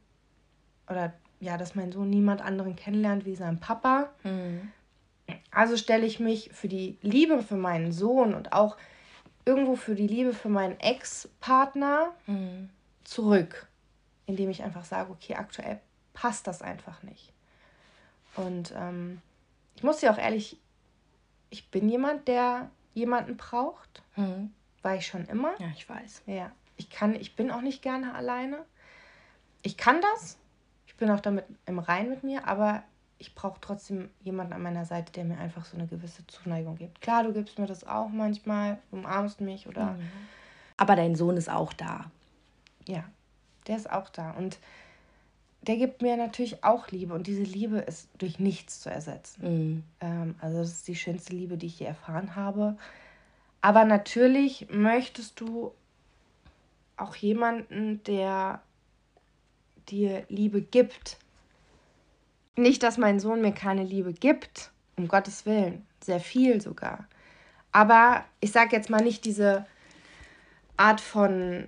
oder 0.89 1.13
ja, 1.39 1.57
dass 1.57 1.75
mein 1.75 1.91
Sohn 1.91 2.09
niemand 2.09 2.41
anderen 2.41 2.75
kennenlernt 2.75 3.25
wie 3.25 3.35
sein 3.35 3.59
Papa. 3.59 4.09
Mhm. 4.23 4.71
Also 5.51 5.77
stelle 5.77 6.05
ich 6.05 6.19
mich 6.19 6.49
für 6.53 6.67
die 6.67 6.97
Liebe 7.01 7.41
für 7.41 7.55
meinen 7.55 7.91
Sohn 7.91 8.33
und 8.33 8.51
auch 8.51 8.77
irgendwo 9.45 9.75
für 9.75 9.95
die 9.95 10.07
Liebe 10.07 10.33
für 10.33 10.49
meinen 10.49 10.79
Ex-Partner 10.79 12.13
mhm. 12.27 12.69
zurück, 13.03 13.67
indem 14.25 14.49
ich 14.49 14.63
einfach 14.63 14.85
sage, 14.85 15.11
okay, 15.11 15.35
aktuell 15.35 15.79
passt 16.13 16.47
das 16.47 16.61
einfach 16.61 17.03
nicht. 17.03 17.31
Und 18.35 18.73
ähm, 18.75 19.21
ich 19.75 19.83
muss 19.83 19.99
dir 19.99 20.11
auch 20.11 20.17
ehrlich, 20.17 20.57
ich 21.49 21.69
bin 21.71 21.89
jemand, 21.89 22.27
der 22.27 22.69
jemanden 22.93 23.37
braucht. 23.37 24.03
Mhm. 24.15 24.51
War 24.81 24.95
ich 24.95 25.07
schon 25.07 25.25
immer. 25.25 25.53
Ja, 25.59 25.67
ich 25.75 25.87
weiß. 25.89 26.23
Ja. 26.25 26.51
Ich 26.77 26.89
kann, 26.89 27.15
ich 27.15 27.35
bin 27.35 27.51
auch 27.51 27.61
nicht 27.61 27.81
gerne 27.81 28.15
alleine. 28.15 28.65
Ich 29.61 29.77
kann 29.77 30.01
das. 30.01 30.37
Ich 30.87 30.95
bin 30.95 31.11
auch 31.11 31.19
damit 31.19 31.45
im 31.65 31.79
Rein 31.79 32.09
mit 32.09 32.23
mir, 32.23 32.47
aber 32.47 32.83
ich 33.19 33.35
brauche 33.35 33.59
trotzdem 33.59 34.09
jemanden 34.21 34.53
an 34.53 34.61
meiner 34.61 34.85
Seite, 34.85 35.11
der 35.11 35.25
mir 35.25 35.37
einfach 35.37 35.65
so 35.65 35.77
eine 35.77 35.87
gewisse 35.87 36.25
Zuneigung 36.27 36.77
gibt. 36.77 37.01
Klar, 37.01 37.23
du 37.23 37.33
gibst 37.33 37.59
mir 37.59 37.67
das 37.67 37.85
auch 37.85 38.09
manchmal, 38.09 38.79
umarmst 38.91 39.41
mich 39.41 39.67
oder. 39.67 39.91
Mhm. 39.91 40.09
Aber 40.77 40.95
dein 40.95 41.15
Sohn 41.15 41.35
ist 41.35 41.49
auch 41.49 41.73
da. 41.73 42.09
Ja, 42.87 43.03
der 43.67 43.75
ist 43.75 43.91
auch 43.91 44.09
da. 44.09 44.31
Und 44.31 44.57
der 45.63 45.75
gibt 45.75 46.01
mir 46.01 46.15
natürlich 46.15 46.63
auch 46.63 46.87
Liebe. 46.87 47.13
Und 47.13 47.27
diese 47.27 47.43
Liebe 47.43 47.79
ist 47.79 48.07
durch 48.17 48.39
nichts 48.39 48.79
zu 48.79 48.89
ersetzen. 48.89 49.41
Mhm. 49.41 49.83
Ähm, 49.99 50.35
also, 50.39 50.59
das 50.59 50.71
ist 50.71 50.87
die 50.87 50.95
schönste 50.95 51.35
Liebe, 51.35 51.57
die 51.57 51.67
ich 51.67 51.79
je 51.79 51.85
erfahren 51.85 52.37
habe. 52.37 52.77
Aber 53.61 53.85
natürlich 53.85 54.67
möchtest 54.69 55.39
du 55.39 55.73
auch 56.97 57.15
jemanden, 57.15 58.03
der 58.03 58.61
dir 59.87 60.25
Liebe 60.29 60.61
gibt 60.61 61.17
nicht, 62.59 62.83
dass 62.83 62.97
mein 62.97 63.19
Sohn 63.19 63.41
mir 63.41 63.53
keine 63.53 63.83
Liebe 63.83 64.13
gibt, 64.13 64.71
um 64.97 65.07
Gottes 65.07 65.45
Willen, 65.45 65.85
sehr 66.03 66.19
viel 66.19 66.61
sogar. 66.61 67.07
Aber 67.71 68.25
ich 68.39 68.51
sage 68.51 68.75
jetzt 68.75 68.89
mal 68.89 69.01
nicht 69.01 69.25
diese 69.25 69.65
Art 70.77 71.01
von 71.01 71.67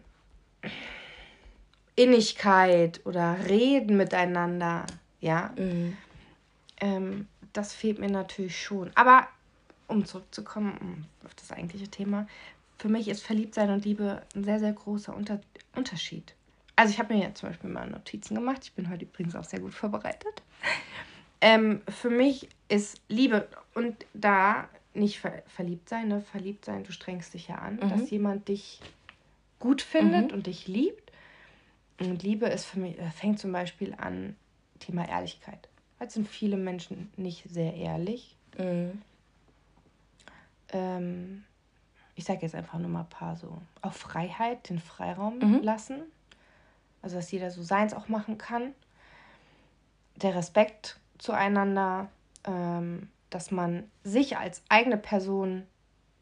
Innigkeit 1.96 3.02
oder 3.06 3.38
Reden 3.48 3.98
miteinander, 3.98 4.86
ja. 5.20 5.52
Mhm. 5.58 5.98
Ähm, 6.80 7.28
das 7.54 7.74
fehlt 7.74 8.00
mir 8.00 8.10
natürlich 8.10 8.62
schon. 8.62 8.92
Aber 8.96 9.28
um 9.92 10.06
zurückzukommen 10.06 11.06
auf 11.24 11.36
das 11.36 11.52
eigentliche 11.52 11.88
Thema, 11.88 12.28
für 12.78 12.90
mich 12.90 13.08
ist 13.08 13.24
Verliebtsein 13.24 13.70
und 13.70 13.86
Liebe 13.86 14.24
ein 14.36 14.44
sehr, 14.44 14.60
sehr 14.60 14.74
großer 14.74 15.16
Unter 15.16 15.40
Unterschied. 15.76 16.34
Also 16.76 16.94
ich 16.94 17.00
habe 17.00 17.14
mir 17.14 17.22
jetzt 17.22 17.40
zum 17.40 17.50
Beispiel 17.50 17.70
mal 17.70 17.88
Notizen 17.88 18.34
gemacht. 18.34 18.62
Ich 18.64 18.74
bin 18.74 18.90
heute 18.90 19.06
übrigens 19.06 19.36
auch 19.36 19.44
sehr 19.44 19.60
gut 19.60 19.74
vorbereitet. 19.74 20.42
Ähm, 21.42 21.82
für 21.88 22.10
mich 22.10 22.50
ist 22.70 23.02
Liebe 23.08 23.48
und 23.76 24.06
da 24.14 24.68
nicht 24.94 25.20
ver 25.20 25.44
verliebt 25.48 25.90
sein, 25.90 26.08
ne? 26.08 26.22
Verliebt 26.22 26.66
sein, 26.66 26.84
du 26.84 26.92
strengst 26.92 27.34
dich 27.34 27.48
ja 27.48 27.56
an, 27.56 27.76
mhm. 27.76 27.90
dass 27.90 28.10
jemand 28.10 28.48
dich 28.48 28.80
gut 29.60 29.82
findet 29.82 30.30
mhm. 30.30 30.38
und 30.38 30.48
dich 30.48 30.68
liebt. 30.68 31.12
Und 32.00 32.24
Liebe 32.24 32.48
ist 32.48 32.66
für 32.66 32.80
mich, 32.80 32.98
äh, 32.98 33.12
fängt 33.12 33.40
zum 33.40 33.52
Beispiel 33.52 33.94
an 33.96 34.36
Thema 34.80 35.08
Ehrlichkeit. 35.08 35.70
Heute 36.00 36.14
sind 36.14 36.28
viele 36.28 36.58
Menschen 36.58 37.12
nicht 37.16 37.44
sehr 37.50 37.76
ehrlich. 37.76 38.36
Mhm. 38.58 39.02
Ähm, 40.72 41.44
ich 42.16 42.26
sage 42.26 42.42
jetzt 42.42 42.56
einfach 42.56 42.80
nur 42.80 42.90
mal 42.90 43.02
ein 43.02 43.10
paar 43.10 43.36
so. 43.36 43.62
Auf 43.82 43.96
Freiheit, 43.96 44.70
den 44.70 44.80
Freiraum 44.80 45.40
mhm. 45.40 45.64
lassen. 45.64 46.02
Also, 47.02 47.16
dass 47.16 47.32
jeder 47.32 47.52
so 47.52 47.64
seins 47.64 47.94
auch 47.94 48.08
machen 48.10 48.38
kann. 48.38 48.74
Der 50.16 50.36
Respekt 50.36 51.00
zueinander, 51.18 52.10
ähm, 52.44 53.10
dass 53.30 53.52
man 53.52 53.90
sich 54.04 54.38
als 54.38 54.62
eigene 54.70 54.98
Person 54.98 55.64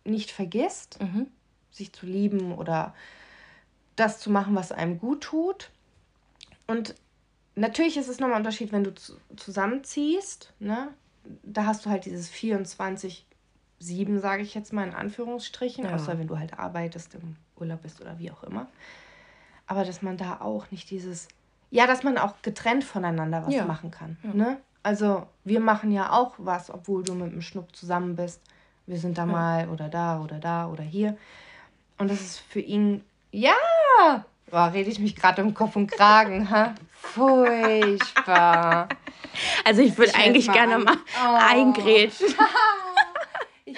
nicht 0.03 0.31
vergisst, 0.31 1.01
mhm. 1.01 1.27
sich 1.71 1.91
zu 1.91 2.05
lieben 2.05 2.53
oder 2.53 2.93
das 3.95 4.19
zu 4.19 4.29
machen, 4.29 4.55
was 4.55 4.71
einem 4.71 4.99
gut 4.99 5.21
tut. 5.21 5.71
Und 6.67 6.95
natürlich 7.55 7.97
ist 7.97 8.07
es 8.07 8.19
nochmal 8.19 8.37
ein 8.37 8.41
Unterschied, 8.41 8.71
wenn 8.71 8.83
du 8.83 8.93
zu, 8.95 9.13
zusammenziehst. 9.35 10.53
Ne? 10.59 10.89
Da 11.43 11.65
hast 11.65 11.85
du 11.85 11.89
halt 11.89 12.05
dieses 12.05 12.29
24 12.29 13.25
7, 13.79 14.19
sage 14.19 14.43
ich 14.43 14.53
jetzt 14.53 14.73
mal 14.73 14.87
in 14.87 14.93
Anführungsstrichen, 14.93 15.85
ja. 15.85 15.95
außer 15.95 16.19
wenn 16.19 16.27
du 16.27 16.37
halt 16.37 16.59
arbeitest, 16.59 17.15
im 17.15 17.35
Urlaub 17.57 17.81
bist 17.81 18.01
oder 18.01 18.19
wie 18.19 18.31
auch 18.31 18.43
immer. 18.43 18.67
Aber 19.67 19.85
dass 19.85 20.01
man 20.01 20.17
da 20.17 20.41
auch 20.41 20.69
nicht 20.71 20.89
dieses, 20.89 21.27
ja, 21.71 21.87
dass 21.87 22.03
man 22.03 22.17
auch 22.17 22.41
getrennt 22.41 22.83
voneinander 22.83 23.45
was 23.45 23.53
ja. 23.53 23.65
machen 23.65 23.91
kann. 23.91 24.17
Ja. 24.23 24.33
Ne? 24.33 24.57
Also 24.83 25.27
wir 25.43 25.59
machen 25.59 25.91
ja 25.91 26.11
auch 26.11 26.35
was, 26.37 26.69
obwohl 26.69 27.03
du 27.03 27.13
mit 27.13 27.31
dem 27.31 27.41
Schnupp 27.41 27.75
zusammen 27.75 28.15
bist. 28.15 28.41
Wir 28.85 28.97
sind 28.97 29.17
da 29.17 29.25
mal 29.25 29.69
oder 29.69 29.87
da 29.87 30.19
oder 30.21 30.39
da 30.39 30.67
oder 30.67 30.83
hier. 30.83 31.17
Und 31.97 32.09
das 32.09 32.21
ist 32.21 32.39
für 32.39 32.61
ihn, 32.61 33.03
ja, 33.31 33.53
Boah, 34.49 34.71
rede 34.73 34.89
ich 34.89 34.99
mich 34.99 35.15
gerade 35.15 35.41
im 35.41 35.53
Kopf 35.53 35.75
und 35.75 35.91
Kragen, 35.91 36.49
ha? 36.49 36.73
Furchtbar. 36.91 38.89
Also 39.63 39.81
ich 39.81 39.97
würde 39.97 40.13
eigentlich 40.15 40.51
gerne 40.51 40.75
an. 40.75 40.83
mal 40.83 40.97
oh. 41.23 41.37
eingrätschen. 41.49 42.27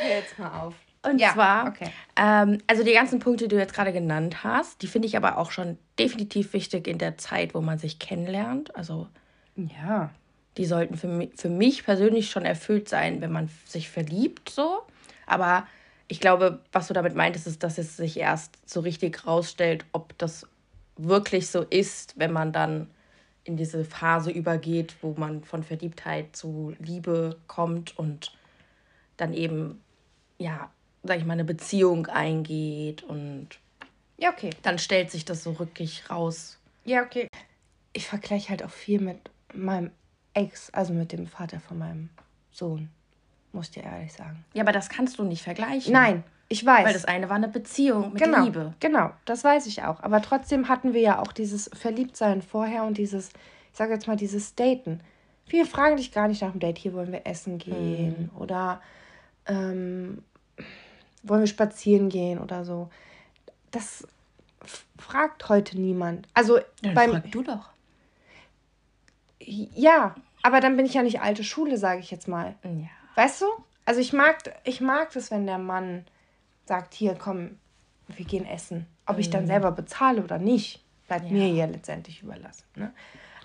höre 0.01 0.17
jetzt 0.17 0.39
mal 0.39 0.61
auf. 0.61 0.75
Und 1.03 1.19
ja, 1.19 1.33
zwar, 1.33 1.67
okay. 1.67 1.89
ähm, 2.15 2.59
also 2.67 2.83
die 2.83 2.93
ganzen 2.93 3.19
Punkte, 3.19 3.47
die 3.47 3.55
du 3.55 3.59
jetzt 3.59 3.73
gerade 3.73 3.91
genannt 3.91 4.43
hast, 4.43 4.81
die 4.83 4.87
finde 4.87 5.07
ich 5.07 5.17
aber 5.17 5.37
auch 5.37 5.49
schon 5.51 5.79
definitiv 5.97 6.53
wichtig 6.53 6.87
in 6.87 6.99
der 6.99 7.17
Zeit, 7.17 7.55
wo 7.55 7.61
man 7.61 7.79
sich 7.79 7.97
kennenlernt. 7.97 8.75
Also 8.75 9.07
ja. 9.55 10.11
Die 10.57 10.65
sollten 10.65 10.97
für 10.97 11.07
mich, 11.07 11.31
für 11.35 11.49
mich 11.49 11.85
persönlich 11.85 12.29
schon 12.29 12.45
erfüllt 12.45 12.89
sein, 12.89 13.21
wenn 13.21 13.31
man 13.31 13.49
sich 13.65 13.89
verliebt, 13.89 14.49
so. 14.49 14.81
Aber 15.25 15.65
ich 16.07 16.19
glaube, 16.19 16.59
was 16.73 16.87
du 16.87 16.93
damit 16.93 17.15
meintest, 17.15 17.47
ist, 17.47 17.63
dass 17.63 17.77
es 17.77 17.95
sich 17.95 18.19
erst 18.19 18.57
so 18.69 18.81
richtig 18.81 19.25
rausstellt, 19.25 19.85
ob 19.93 20.17
das 20.17 20.45
wirklich 20.97 21.47
so 21.47 21.61
ist, 21.61 22.15
wenn 22.17 22.33
man 22.33 22.51
dann 22.51 22.89
in 23.43 23.55
diese 23.55 23.85
Phase 23.85 24.29
übergeht, 24.29 24.95
wo 25.01 25.15
man 25.17 25.43
von 25.43 25.63
Verliebtheit 25.63 26.35
zu 26.35 26.75
Liebe 26.79 27.37
kommt 27.47 27.97
und 27.97 28.33
dann 29.17 29.33
eben, 29.33 29.81
ja, 30.41 30.69
sag 31.03 31.17
ich 31.17 31.25
mal, 31.25 31.33
eine 31.33 31.45
Beziehung 31.45 32.07
eingeht 32.07 33.03
und 33.03 33.59
ja, 34.21 34.29
okay. 34.29 34.51
Dann 34.61 34.77
stellt 34.77 35.09
sich 35.09 35.25
das 35.25 35.43
so 35.43 35.51
rückig 35.53 36.03
raus. 36.09 36.59
Ja, 36.85 37.01
okay. 37.01 37.27
Ich 37.91 38.07
vergleiche 38.07 38.49
halt 38.49 38.63
auch 38.63 38.69
viel 38.69 39.01
mit 39.01 39.17
meinem 39.53 39.89
Ex, 40.33 40.69
also 40.71 40.93
mit 40.93 41.11
dem 41.11 41.25
Vater 41.25 41.59
von 41.59 41.79
meinem 41.79 42.09
Sohn, 42.51 42.89
muss 43.51 43.67
ich 43.67 43.71
dir 43.71 43.83
ehrlich 43.83 44.13
sagen. 44.13 44.45
Ja, 44.53 44.61
aber 44.61 44.71
das 44.71 44.89
kannst 44.89 45.17
du 45.17 45.23
nicht 45.23 45.41
vergleichen. 45.41 45.91
Nein, 45.91 46.23
ich 46.49 46.63
weiß. 46.63 46.85
Weil 46.85 46.93
das 46.93 47.05
eine 47.05 47.29
war 47.29 47.35
eine 47.35 47.47
Beziehung 47.47 48.13
mit 48.13 48.21
genau, 48.21 48.43
Liebe. 48.43 48.75
Genau, 48.79 49.11
das 49.25 49.43
weiß 49.43 49.65
ich 49.65 49.83
auch. 49.83 50.01
Aber 50.03 50.21
trotzdem 50.21 50.69
hatten 50.69 50.93
wir 50.93 51.01
ja 51.01 51.19
auch 51.19 51.31
dieses 51.31 51.69
Verliebtsein 51.73 52.43
vorher 52.43 52.83
und 52.83 52.99
dieses, 52.99 53.29
ich 53.71 53.77
sage 53.77 53.93
jetzt 53.93 54.07
mal, 54.07 54.17
dieses 54.17 54.53
Daten. 54.53 55.01
Viele 55.47 55.65
fragen 55.65 55.97
dich 55.97 56.11
gar 56.11 56.27
nicht 56.27 56.43
nach 56.43 56.51
dem 56.51 56.59
Date, 56.59 56.77
hier 56.77 56.93
wollen 56.93 57.11
wir 57.11 57.25
essen 57.25 57.57
gehen 57.57 58.29
hm. 58.31 58.37
oder 58.37 58.81
ähm, 59.47 60.23
wollen 61.23 61.41
wir 61.41 61.47
spazieren 61.47 62.09
gehen 62.09 62.39
oder 62.39 62.65
so. 62.65 62.89
Das 63.71 64.07
fragt 64.97 65.49
heute 65.49 65.79
niemand. 65.79 66.27
Also 66.33 66.59
ja, 66.81 66.93
beim 66.93 67.11
frag 67.11 67.31
du 67.31 67.43
doch. 67.43 67.69
Ja, 69.39 70.15
aber 70.43 70.59
dann 70.59 70.77
bin 70.77 70.85
ich 70.85 70.93
ja 70.93 71.03
nicht 71.03 71.21
alte 71.21 71.43
Schule, 71.43 71.77
sage 71.77 71.99
ich 71.99 72.11
jetzt 72.11 72.27
mal. 72.27 72.55
Ja. 72.63 72.89
Weißt 73.15 73.41
du? 73.41 73.45
Also 73.85 73.99
ich 73.99 74.13
mag, 74.13 74.37
ich 74.63 74.81
mag 74.81 75.11
das, 75.13 75.31
wenn 75.31 75.45
der 75.45 75.57
Mann 75.57 76.05
sagt, 76.65 76.93
hier, 76.93 77.15
komm, 77.15 77.57
wir 78.07 78.25
gehen 78.25 78.45
essen. 78.45 78.87
Ob 79.05 79.17
ich 79.17 79.29
dann 79.29 79.43
mhm. 79.43 79.47
selber 79.47 79.71
bezahle 79.71 80.23
oder 80.23 80.37
nicht, 80.37 80.83
bleibt 81.07 81.25
ja. 81.25 81.31
mir 81.31 81.47
ja 81.49 81.65
letztendlich 81.65 82.21
überlassen. 82.21 82.65
Ne? 82.75 82.93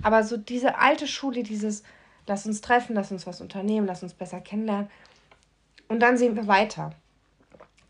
Aber 0.03 0.23
so 0.23 0.37
diese 0.37 0.79
alte 0.79 1.07
Schule, 1.07 1.43
dieses, 1.43 1.83
lass 2.27 2.47
uns 2.47 2.61
treffen, 2.61 2.95
lass 2.95 3.11
uns 3.11 3.27
was 3.27 3.41
unternehmen, 3.41 3.87
lass 3.87 4.03
uns 4.03 4.15
besser 4.15 4.41
kennenlernen. 4.41 4.91
Und 5.89 6.01
dann 6.01 6.19
sehen 6.19 6.37
wir 6.37 6.47
weiter. 6.47 6.91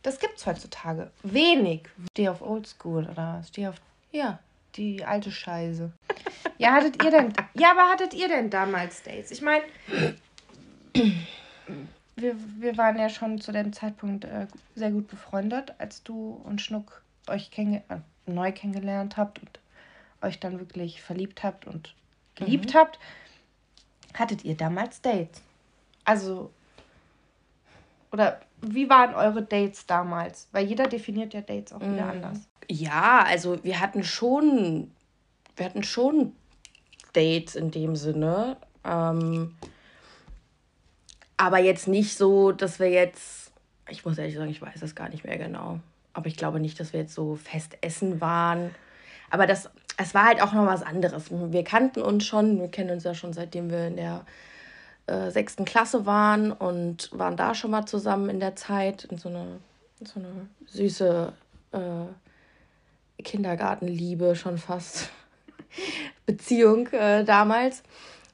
Das 0.06 0.20
gibt 0.20 0.38
es 0.38 0.46
heutzutage. 0.46 1.10
Wenig. 1.24 1.88
Steh 2.12 2.28
auf 2.28 2.40
Oldschool 2.40 3.08
oder 3.10 3.42
steh 3.42 3.66
auf, 3.66 3.74
ja, 4.12 4.38
die 4.76 5.04
alte 5.04 5.32
Scheiße. 5.32 5.90
ja, 6.58 6.74
hattet 6.74 7.02
ihr 7.02 7.10
denn, 7.10 7.32
ja, 7.54 7.72
aber 7.72 7.90
hattet 7.90 8.14
ihr 8.14 8.28
denn 8.28 8.48
damals 8.48 9.02
Dates? 9.02 9.32
Ich 9.32 9.42
meine, 9.42 9.64
wir, 12.14 12.36
wir 12.60 12.76
waren 12.76 12.96
ja 13.00 13.08
schon 13.08 13.40
zu 13.40 13.50
dem 13.50 13.72
Zeitpunkt 13.72 14.24
äh, 14.26 14.46
sehr 14.76 14.92
gut 14.92 15.08
befreundet, 15.08 15.74
als 15.78 16.04
du 16.04 16.40
und 16.44 16.62
Schnuck 16.62 17.02
euch 17.26 17.50
kennenge 17.50 17.82
äh, 17.88 17.96
neu 18.26 18.52
kennengelernt 18.52 19.16
habt 19.16 19.40
und 19.40 19.58
euch 20.22 20.38
dann 20.38 20.60
wirklich 20.60 21.02
verliebt 21.02 21.42
habt 21.42 21.66
und 21.66 21.96
geliebt 22.36 22.74
mhm. 22.74 22.78
habt. 22.78 23.00
Hattet 24.14 24.44
ihr 24.44 24.56
damals 24.56 25.00
Dates? 25.00 25.42
Also 26.04 26.52
Oder 28.12 28.40
wie 28.62 28.88
waren 28.88 29.14
eure 29.14 29.42
Dates 29.42 29.86
damals? 29.86 30.48
Weil 30.52 30.66
jeder 30.66 30.86
definiert 30.86 31.34
ja 31.34 31.40
Dates 31.40 31.72
auch 31.72 31.80
wieder 31.80 32.06
mm. 32.06 32.10
anders. 32.10 32.38
Ja, 32.68 33.24
also 33.26 33.62
wir 33.62 33.80
hatten 33.80 34.02
schon, 34.02 34.90
wir 35.56 35.66
hatten 35.66 35.82
schon 35.82 36.32
Dates 37.12 37.54
in 37.54 37.70
dem 37.70 37.96
Sinne. 37.96 38.56
Ähm, 38.84 39.54
aber 41.36 41.58
jetzt 41.58 41.86
nicht 41.86 42.16
so, 42.16 42.52
dass 42.52 42.78
wir 42.78 42.90
jetzt, 42.90 43.52
ich 43.88 44.04
muss 44.04 44.18
ehrlich 44.18 44.36
sagen, 44.36 44.50
ich 44.50 44.62
weiß 44.62 44.82
es 44.82 44.94
gar 44.94 45.08
nicht 45.08 45.24
mehr 45.24 45.38
genau. 45.38 45.80
Aber 46.12 46.26
ich 46.26 46.36
glaube 46.36 46.60
nicht, 46.60 46.80
dass 46.80 46.92
wir 46.92 47.00
jetzt 47.00 47.14
so 47.14 47.36
fest 47.36 47.76
essen 47.82 48.20
waren. 48.20 48.74
Aber 49.30 49.46
das, 49.46 49.68
es 49.98 50.14
war 50.14 50.24
halt 50.24 50.42
auch 50.42 50.52
noch 50.52 50.66
was 50.66 50.82
anderes. 50.82 51.30
Wir 51.30 51.64
kannten 51.64 52.00
uns 52.00 52.24
schon, 52.24 52.58
wir 52.58 52.68
kennen 52.68 52.90
uns 52.90 53.04
ja 53.04 53.14
schon 53.14 53.32
seitdem 53.32 53.70
wir 53.70 53.86
in 53.88 53.96
der 53.96 54.24
äh, 55.06 55.30
sechsten 55.30 55.64
Klasse 55.64 56.06
waren 56.06 56.52
und 56.52 57.10
waren 57.12 57.36
da 57.36 57.54
schon 57.54 57.70
mal 57.70 57.86
zusammen 57.86 58.28
in 58.28 58.40
der 58.40 58.56
Zeit, 58.56 59.04
in 59.04 59.18
so 59.18 59.28
eine, 59.28 59.58
in 60.00 60.06
so 60.06 60.20
eine 60.20 60.48
süße 60.66 61.32
äh, 61.72 63.22
Kindergartenliebe 63.22 64.36
schon 64.36 64.58
fast 64.58 65.10
Beziehung 66.26 66.88
äh, 66.88 67.24
damals. 67.24 67.82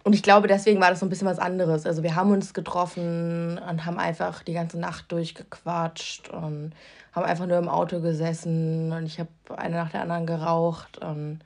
Und 0.04 0.14
ich 0.14 0.22
glaube, 0.22 0.48
deswegen 0.48 0.80
war 0.80 0.90
das 0.90 1.00
so 1.00 1.06
ein 1.06 1.10
bisschen 1.10 1.28
was 1.28 1.38
anderes. 1.38 1.86
Also 1.86 2.02
wir 2.02 2.16
haben 2.16 2.32
uns 2.32 2.54
getroffen 2.54 3.58
und 3.58 3.86
haben 3.86 3.98
einfach 3.98 4.42
die 4.42 4.52
ganze 4.52 4.78
Nacht 4.78 5.12
durchgequatscht 5.12 6.28
und 6.30 6.72
haben 7.12 7.24
einfach 7.24 7.46
nur 7.46 7.58
im 7.58 7.68
Auto 7.68 8.00
gesessen 8.00 8.90
und 8.90 9.04
ich 9.04 9.20
habe 9.20 9.28
eine 9.56 9.76
nach 9.76 9.90
der 9.90 10.00
anderen 10.02 10.26
geraucht 10.26 10.98
und 10.98 11.40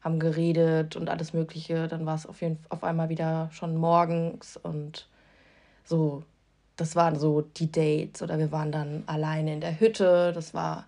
haben 0.00 0.18
geredet 0.18 0.96
und 0.96 1.08
alles 1.08 1.32
Mögliche. 1.32 1.88
Dann 1.88 2.06
war 2.06 2.14
es 2.14 2.26
auf, 2.26 2.40
jeden, 2.40 2.58
auf 2.68 2.84
einmal 2.84 3.08
wieder 3.08 3.50
schon 3.52 3.76
morgens 3.76 4.56
und 4.56 5.06
so. 5.84 6.22
Das 6.76 6.96
waren 6.96 7.18
so 7.18 7.42
die 7.42 7.70
Dates 7.70 8.22
oder 8.22 8.38
wir 8.38 8.52
waren 8.52 8.72
dann 8.72 9.02
alleine 9.06 9.52
in 9.52 9.60
der 9.60 9.78
Hütte. 9.78 10.32
Das 10.34 10.54
war 10.54 10.86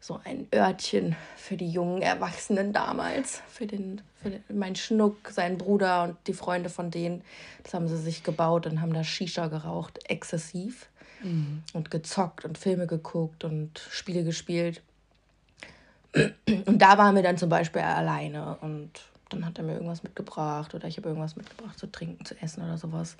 so 0.00 0.18
ein 0.24 0.48
Örtchen 0.52 1.14
für 1.36 1.56
die 1.56 1.70
jungen 1.70 2.02
Erwachsenen 2.02 2.72
damals, 2.72 3.40
für 3.48 3.66
den, 3.66 4.00
für 4.20 4.30
den, 4.30 4.42
mein 4.52 4.74
Schnuck, 4.74 5.28
seinen 5.30 5.58
Bruder 5.58 6.02
und 6.04 6.16
die 6.26 6.32
Freunde 6.32 6.70
von 6.70 6.90
denen. 6.90 7.22
Das 7.62 7.74
haben 7.74 7.86
sie 7.86 7.96
sich 7.96 8.24
gebaut 8.24 8.66
und 8.66 8.80
haben 8.80 8.92
da 8.92 9.04
Shisha 9.04 9.46
geraucht, 9.46 10.00
exzessiv 10.08 10.88
mhm. 11.22 11.62
und 11.72 11.90
gezockt 11.92 12.44
und 12.44 12.58
Filme 12.58 12.88
geguckt 12.88 13.44
und 13.44 13.78
Spiele 13.90 14.24
gespielt. 14.24 14.82
Und 16.14 16.78
da 16.78 16.98
waren 16.98 17.14
wir 17.14 17.22
dann 17.22 17.38
zum 17.38 17.48
Beispiel 17.48 17.82
alleine 17.82 18.56
und 18.60 18.90
dann 19.30 19.46
hat 19.46 19.58
er 19.58 19.64
mir 19.64 19.72
irgendwas 19.72 20.02
mitgebracht 20.02 20.74
oder 20.74 20.86
ich 20.86 20.98
habe 20.98 21.08
irgendwas 21.08 21.36
mitgebracht 21.36 21.78
zu 21.78 21.90
trinken, 21.90 22.24
zu 22.24 22.40
essen 22.40 22.62
oder 22.62 22.76
sowas. 22.76 23.16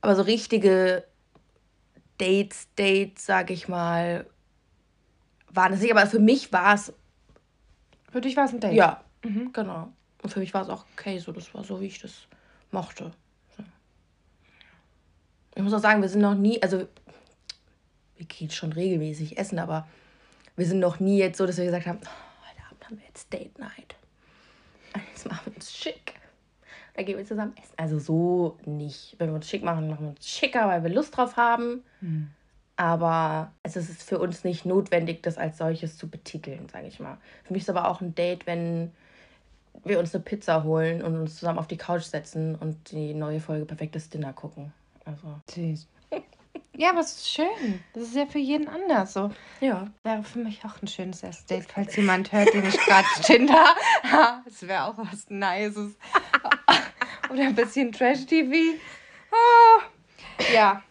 Aber 0.00 0.14
so 0.14 0.22
richtige 0.22 1.04
Dates, 2.18 2.68
Dates, 2.76 3.26
sag 3.26 3.50
ich 3.50 3.68
mal, 3.68 4.26
waren 5.50 5.72
es 5.72 5.80
nicht, 5.80 5.90
aber 5.90 6.06
für 6.06 6.20
mich 6.20 6.52
war 6.52 6.74
es. 6.74 6.92
Für 8.10 8.20
dich 8.20 8.36
war 8.36 8.44
es 8.44 8.52
ein 8.52 8.60
Date? 8.60 8.74
Ja, 8.74 9.02
mhm. 9.24 9.52
genau. 9.52 9.92
Und 10.22 10.30
für 10.30 10.40
mich 10.40 10.54
war 10.54 10.62
es 10.62 10.68
auch 10.68 10.84
okay, 10.92 11.18
so 11.18 11.32
das 11.32 11.52
war 11.54 11.64
so, 11.64 11.80
wie 11.80 11.86
ich 11.86 12.00
das 12.00 12.26
mochte. 12.70 13.12
So. 13.56 13.62
Ich 15.54 15.62
muss 15.62 15.72
auch 15.72 15.80
sagen, 15.80 16.02
wir 16.02 16.08
sind 16.08 16.20
noch 16.20 16.34
nie, 16.34 16.62
also 16.62 16.86
wir 18.16 18.26
gehen 18.26 18.50
schon 18.50 18.72
regelmäßig 18.72 19.38
essen, 19.38 19.58
aber 19.58 19.86
wir 20.58 20.66
sind 20.66 20.80
noch 20.80 20.98
nie 20.98 21.18
jetzt 21.18 21.38
so, 21.38 21.46
dass 21.46 21.56
wir 21.56 21.64
gesagt 21.64 21.86
haben, 21.86 22.00
oh, 22.02 22.48
heute 22.50 22.66
Abend 22.68 22.84
haben 22.84 22.98
wir 22.98 23.06
jetzt 23.06 23.32
Date 23.32 23.58
Night. 23.58 23.94
Jetzt 25.14 25.28
machen 25.28 25.46
wir 25.46 25.54
uns 25.54 25.72
schick. 25.72 26.14
Da 26.94 27.04
gehen 27.04 27.16
wir 27.16 27.24
zusammen 27.24 27.54
essen. 27.56 27.74
Also 27.76 28.00
so 28.00 28.58
nicht. 28.66 29.14
Wenn 29.18 29.28
wir 29.28 29.36
uns 29.36 29.48
schick 29.48 29.62
machen, 29.62 29.88
machen 29.88 30.06
wir 30.06 30.08
uns 30.10 30.26
schicker, 30.26 30.66
weil 30.66 30.82
wir 30.82 30.90
Lust 30.90 31.16
drauf 31.16 31.36
haben. 31.36 31.84
Mhm. 32.00 32.30
Aber 32.74 33.52
es 33.62 33.76
ist 33.76 34.02
für 34.02 34.18
uns 34.18 34.42
nicht 34.42 34.64
notwendig, 34.64 35.22
das 35.22 35.38
als 35.38 35.58
solches 35.58 35.96
zu 35.96 36.08
betiteln, 36.08 36.68
sage 36.68 36.88
ich 36.88 36.98
mal. 36.98 37.18
Für 37.44 37.52
mich 37.52 37.62
ist 37.62 37.70
aber 37.70 37.88
auch 37.88 38.00
ein 38.00 38.16
Date, 38.16 38.46
wenn 38.48 38.90
wir 39.84 40.00
uns 40.00 40.12
eine 40.12 40.24
Pizza 40.24 40.64
holen 40.64 41.02
und 41.02 41.16
uns 41.16 41.36
zusammen 41.36 41.60
auf 41.60 41.68
die 41.68 41.76
Couch 41.76 42.02
setzen 42.02 42.56
und 42.56 42.90
die 42.90 43.14
neue 43.14 43.38
Folge 43.38 43.64
Perfektes 43.64 44.10
Dinner 44.10 44.32
gucken. 44.32 44.72
Also. 45.04 45.40
Süß. 45.50 45.86
Ja, 46.78 46.90
aber 46.90 47.00
es 47.00 47.12
ist 47.16 47.32
schön. 47.32 47.82
Das 47.92 48.04
ist 48.04 48.14
ja 48.14 48.24
für 48.26 48.38
jeden 48.38 48.68
anders 48.68 49.12
so. 49.12 49.32
Ja. 49.60 49.88
Wäre 50.04 50.22
für 50.22 50.38
mich 50.38 50.64
auch 50.64 50.80
ein 50.80 50.86
schönes 50.86 51.24
erstes 51.24 51.44
Date, 51.46 51.66
falls 51.68 51.96
jemand 51.96 52.30
hört, 52.30 52.54
den 52.54 52.68
ich 52.68 52.78
gerade 52.78 53.06
Tinder. 53.24 53.74
das 54.44 54.66
wäre 54.66 54.84
auch 54.84 54.94
was 54.96 55.28
Nices. 55.28 55.96
Oder 57.30 57.42
ein 57.42 57.56
bisschen 57.56 57.90
Trash-TV. 57.90 58.78
Oh. 59.32 59.82
Ja. 60.54 60.84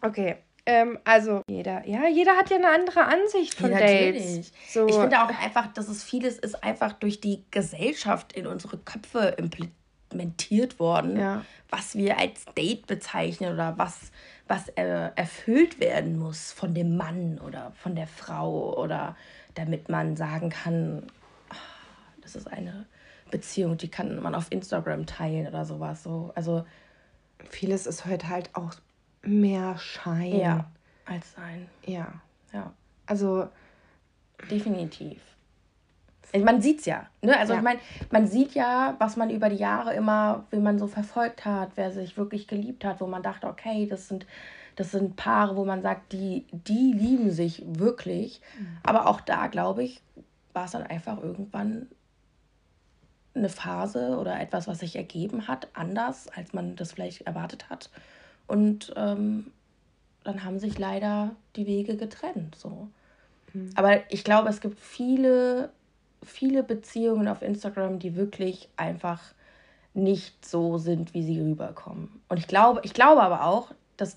Okay. 0.00 0.38
Ähm, 0.66 0.98
also 1.04 1.42
jeder, 1.48 1.86
ja, 1.86 2.08
jeder 2.08 2.36
hat 2.36 2.50
ja 2.50 2.56
eine 2.56 2.70
andere 2.70 3.04
Ansicht 3.04 3.54
von 3.54 3.70
ja, 3.70 3.78
Dates. 3.78 4.50
So. 4.68 4.88
Ich 4.88 4.94
finde 4.96 5.22
auch 5.22 5.28
einfach, 5.28 5.72
dass 5.72 5.88
es 5.88 6.02
vieles 6.02 6.36
ist 6.40 6.64
einfach 6.64 6.94
durch 6.94 7.20
die 7.20 7.44
Gesellschaft 7.52 8.32
in 8.32 8.48
unsere 8.48 8.78
Köpfe 8.78 9.36
implementiert 9.38 10.80
worden, 10.80 11.16
ja. 11.16 11.44
was 11.68 11.94
wir 11.94 12.18
als 12.18 12.44
Date 12.56 12.88
bezeichnen 12.88 13.52
oder 13.54 13.78
was, 13.78 14.10
was 14.52 14.68
äh, 14.68 15.10
erfüllt 15.16 15.80
werden 15.80 16.18
muss 16.18 16.52
von 16.52 16.74
dem 16.74 16.98
Mann 16.98 17.38
oder 17.38 17.72
von 17.74 17.96
der 17.96 18.06
Frau 18.06 18.78
oder 18.78 19.16
damit 19.54 19.88
man 19.88 20.14
sagen 20.14 20.50
kann, 20.50 21.06
ah, 21.48 21.54
das 22.20 22.36
ist 22.36 22.48
eine 22.48 22.84
Beziehung, 23.30 23.78
die 23.78 23.88
kann 23.88 24.20
man 24.20 24.34
auf 24.34 24.48
Instagram 24.50 25.06
teilen 25.06 25.46
oder 25.46 25.64
sowas. 25.64 26.02
So, 26.02 26.32
also 26.34 26.66
vieles 27.48 27.86
ist 27.86 28.04
heute 28.04 28.28
halt 28.28 28.50
auch 28.52 28.74
mehr 29.22 29.78
Schein. 29.78 30.36
Ja, 30.36 30.70
als 31.06 31.32
Sein. 31.32 31.66
Ja. 31.86 32.12
Ja. 32.52 32.74
Also. 33.06 33.48
Definitiv. 34.50 35.22
Man 36.38 36.62
sieht 36.62 36.80
es 36.80 36.86
ja. 36.86 37.06
Ne? 37.20 37.36
Also 37.38 37.52
ja. 37.52 37.58
ich 37.58 37.64
meine, 37.64 37.80
man 38.10 38.26
sieht 38.26 38.54
ja, 38.54 38.96
was 38.98 39.16
man 39.16 39.30
über 39.30 39.48
die 39.48 39.56
Jahre 39.56 39.94
immer, 39.94 40.44
wie 40.50 40.58
man 40.58 40.78
so 40.78 40.86
verfolgt 40.86 41.44
hat, 41.44 41.72
wer 41.74 41.90
sich 41.90 42.16
wirklich 42.16 42.48
geliebt 42.48 42.84
hat, 42.84 43.00
wo 43.00 43.06
man 43.06 43.22
dachte, 43.22 43.48
okay, 43.48 43.86
das 43.86 44.08
sind, 44.08 44.26
das 44.76 44.92
sind 44.92 45.16
Paare, 45.16 45.56
wo 45.56 45.64
man 45.64 45.82
sagt, 45.82 46.12
die, 46.12 46.46
die 46.52 46.92
lieben 46.92 47.30
sich 47.30 47.62
wirklich. 47.66 48.40
Mhm. 48.58 48.78
Aber 48.82 49.06
auch 49.06 49.20
da, 49.20 49.48
glaube 49.48 49.84
ich, 49.84 50.00
war 50.54 50.64
es 50.64 50.70
dann 50.70 50.84
einfach 50.84 51.22
irgendwann 51.22 51.88
eine 53.34 53.48
Phase 53.48 54.18
oder 54.18 54.40
etwas, 54.40 54.68
was 54.68 54.80
sich 54.80 54.96
ergeben 54.96 55.48
hat, 55.48 55.68
anders, 55.74 56.28
als 56.28 56.52
man 56.52 56.76
das 56.76 56.92
vielleicht 56.92 57.22
erwartet 57.22 57.70
hat. 57.70 57.90
Und 58.46 58.92
ähm, 58.96 59.52
dann 60.24 60.44
haben 60.44 60.58
sich 60.58 60.78
leider 60.78 61.34
die 61.56 61.66
Wege 61.66 61.96
getrennt. 61.96 62.54
So. 62.56 62.88
Mhm. 63.52 63.70
Aber 63.74 64.10
ich 64.10 64.24
glaube, 64.24 64.48
es 64.48 64.60
gibt 64.60 64.78
viele, 64.78 65.70
viele 66.24 66.62
Beziehungen 66.62 67.28
auf 67.28 67.42
Instagram, 67.42 67.98
die 67.98 68.16
wirklich 68.16 68.68
einfach 68.76 69.20
nicht 69.94 70.44
so 70.44 70.78
sind, 70.78 71.14
wie 71.14 71.22
sie 71.22 71.40
rüberkommen. 71.40 72.22
Und 72.28 72.38
ich 72.38 72.46
glaube, 72.46 72.80
ich 72.82 72.94
glaube 72.94 73.22
aber 73.22 73.44
auch, 73.44 73.72
dass 73.96 74.16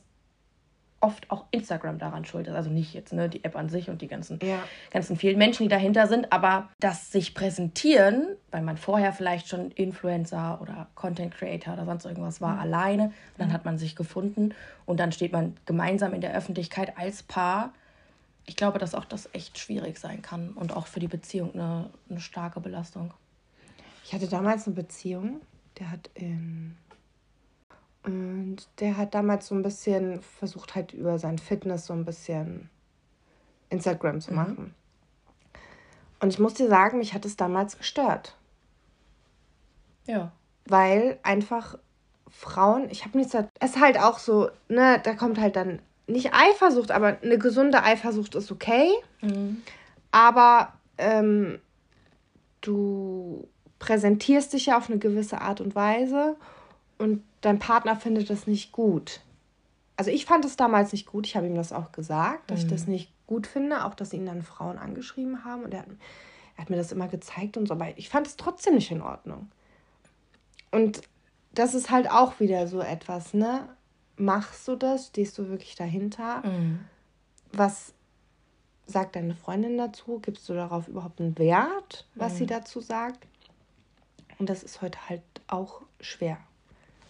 oft 1.05 1.29
auch 1.29 1.45
Instagram 1.51 1.99
daran 1.99 2.25
schuld 2.25 2.47
ist. 2.47 2.55
Also 2.55 2.69
nicht 2.69 2.93
jetzt 2.93 3.13
ne, 3.13 3.29
die 3.29 3.43
App 3.43 3.55
an 3.55 3.69
sich 3.69 3.89
und 3.89 4.01
die 4.01 4.07
ganzen, 4.07 4.39
ja. 4.41 4.57
ganzen 4.91 5.17
vielen 5.17 5.37
Menschen, 5.37 5.63
die 5.63 5.69
dahinter 5.69 6.07
sind, 6.07 6.31
aber 6.31 6.69
das 6.79 7.11
sich 7.11 7.35
präsentieren, 7.35 8.35
weil 8.49 8.61
man 8.61 8.77
vorher 8.77 9.13
vielleicht 9.13 9.47
schon 9.47 9.71
Influencer 9.71 10.59
oder 10.61 10.87
Content 10.95 11.33
Creator 11.35 11.73
oder 11.73 11.85
sonst 11.85 12.05
irgendwas 12.05 12.41
war, 12.41 12.55
mhm. 12.55 12.59
alleine. 12.59 13.03
Und 13.03 13.13
dann 13.37 13.53
hat 13.53 13.65
man 13.65 13.77
sich 13.77 13.95
gefunden 13.95 14.55
und 14.85 14.99
dann 14.99 15.11
steht 15.11 15.31
man 15.31 15.55
gemeinsam 15.65 16.13
in 16.13 16.21
der 16.21 16.35
Öffentlichkeit 16.35 16.97
als 16.97 17.21
Paar. 17.21 17.73
Ich 18.45 18.55
glaube, 18.55 18.79
dass 18.79 18.93
auch 18.93 19.05
das 19.05 19.29
echt 19.33 19.57
schwierig 19.57 19.97
sein 19.97 20.21
kann 20.21 20.51
und 20.51 20.75
auch 20.75 20.87
für 20.87 20.99
die 20.99 21.07
Beziehung 21.07 21.53
eine, 21.53 21.89
eine 22.09 22.19
starke 22.19 22.59
Belastung. 22.59 23.13
Ich 24.03 24.13
hatte 24.13 24.27
damals 24.27 24.67
eine 24.67 24.75
Beziehung, 24.75 25.41
der 25.79 25.89
hat 25.89 26.09
in 26.13 26.77
und 28.05 28.57
der 28.79 28.97
hat 28.97 29.15
damals 29.15 29.47
so 29.47 29.55
ein 29.55 29.63
bisschen 29.63 30.21
versucht, 30.21 30.75
halt 30.75 30.93
über 30.93 31.17
sein 31.17 31.39
Fitness 31.39 31.87
so 31.87 31.93
ein 31.93 32.05
bisschen 32.05 32.69
Instagram 33.69 34.21
zu 34.21 34.31
mhm. 34.31 34.35
machen. 34.35 34.57
Mhm. 34.57 34.73
Und 36.19 36.29
ich 36.29 36.39
muss 36.39 36.53
dir 36.53 36.69
sagen, 36.69 36.99
mich 36.99 37.13
hat 37.13 37.25
es 37.25 37.35
damals 37.35 37.77
gestört. 37.77 38.37
Ja. 40.05 40.31
Weil 40.65 41.19
einfach 41.23 41.77
Frauen, 42.29 42.89
ich 42.89 43.05
habe 43.05 43.17
nichts, 43.17 43.33
es 43.33 43.71
ist 43.71 43.81
halt 43.81 43.99
auch 43.99 44.19
so, 44.19 44.49
ne, 44.67 44.99
da 45.03 45.15
kommt 45.15 45.39
halt 45.39 45.55
dann 45.55 45.81
nicht 46.07 46.33
Eifersucht, 46.33 46.91
aber 46.91 47.17
eine 47.21 47.37
gesunde 47.37 47.83
Eifersucht 47.83 48.35
ist 48.35 48.51
okay. 48.51 48.89
Mhm. 49.21 49.63
Aber 50.11 50.73
ähm, 50.97 51.59
du 52.61 53.47
präsentierst 53.79 54.53
dich 54.53 54.67
ja 54.67 54.77
auf 54.77 54.89
eine 54.89 54.99
gewisse 54.99 55.41
Art 55.41 55.61
und 55.61 55.75
Weise 55.75 56.35
und 56.97 57.23
dein 57.41 57.59
Partner 57.59 57.95
findet 57.95 58.29
das 58.29 58.47
nicht 58.47 58.71
gut. 58.71 59.21
Also 59.97 60.11
ich 60.11 60.25
fand 60.25 60.45
es 60.45 60.57
damals 60.57 60.91
nicht 60.91 61.05
gut, 61.05 61.25
ich 61.25 61.35
habe 61.35 61.47
ihm 61.47 61.55
das 61.55 61.73
auch 61.73 61.91
gesagt, 61.91 62.49
dass 62.49 62.59
mhm. 62.59 62.65
ich 62.65 62.71
das 62.71 62.85
mhm. 62.85 62.93
nicht 62.93 63.11
gut 63.27 63.47
finde, 63.47 63.85
auch 63.85 63.95
dass 63.95 64.13
ihn 64.13 64.25
dann 64.25 64.43
Frauen 64.43 64.77
angeschrieben 64.77 65.45
haben 65.45 65.63
und 65.63 65.73
er 65.73 65.81
hat, 65.81 65.87
er 66.57 66.61
hat 66.61 66.69
mir 66.69 66.77
das 66.77 66.91
immer 66.91 67.07
gezeigt 67.07 67.57
und 67.57 67.67
so, 67.67 67.73
aber 67.73 67.97
ich 67.97 68.09
fand 68.09 68.27
es 68.27 68.35
trotzdem 68.35 68.75
nicht 68.75 68.91
in 68.91 69.01
Ordnung. 69.01 69.49
Und 70.71 71.01
das 71.53 71.73
ist 71.73 71.89
halt 71.89 72.09
auch 72.11 72.39
wieder 72.39 72.67
so 72.67 72.81
etwas, 72.81 73.33
ne? 73.33 73.67
Machst 74.17 74.67
du 74.67 74.75
das? 74.75 75.07
Stehst 75.07 75.37
du 75.37 75.49
wirklich 75.49 75.75
dahinter? 75.75 76.45
Mhm. 76.45 76.79
Was 77.51 77.93
sagt 78.85 79.15
deine 79.15 79.35
Freundin 79.35 79.77
dazu? 79.77 80.19
Gibst 80.19 80.47
du 80.49 80.53
darauf 80.53 80.87
überhaupt 80.87 81.19
einen 81.19 81.37
Wert, 81.37 82.05
was 82.15 82.33
mhm. 82.33 82.37
sie 82.37 82.45
dazu 82.45 82.81
sagt? 82.81 83.25
Und 84.37 84.49
das 84.49 84.63
ist 84.63 84.81
heute 84.81 85.09
halt 85.09 85.21
auch 85.47 85.81
schwer. 85.99 86.37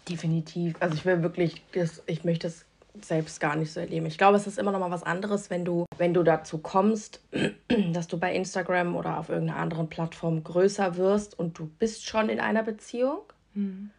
Definitiv. 0.08 0.76
Also 0.80 0.94
ich 0.94 1.04
will 1.04 1.22
wirklich, 1.22 1.62
das, 1.72 2.02
ich 2.06 2.24
möchte 2.24 2.46
es 2.46 2.64
selbst 3.02 3.40
gar 3.40 3.56
nicht 3.56 3.72
so 3.72 3.80
erleben. 3.80 4.06
Ich 4.06 4.16
glaube, 4.16 4.36
es 4.36 4.46
ist 4.46 4.58
immer 4.58 4.72
noch 4.72 4.78
mal 4.78 4.90
was 4.90 5.02
anderes, 5.02 5.50
wenn 5.50 5.64
du, 5.64 5.86
wenn 5.98 6.14
du 6.14 6.22
dazu 6.22 6.58
kommst, 6.58 7.20
dass 7.92 8.06
du 8.06 8.18
bei 8.18 8.34
Instagram 8.34 8.96
oder 8.96 9.18
auf 9.18 9.28
irgendeiner 9.28 9.58
anderen 9.58 9.88
Plattform 9.88 10.42
größer 10.42 10.96
wirst 10.96 11.38
und 11.38 11.58
du 11.58 11.66
bist 11.66 12.06
schon 12.06 12.28
in 12.28 12.40
einer 12.40 12.62
Beziehung. 12.62 13.20
Mhm. 13.54 13.90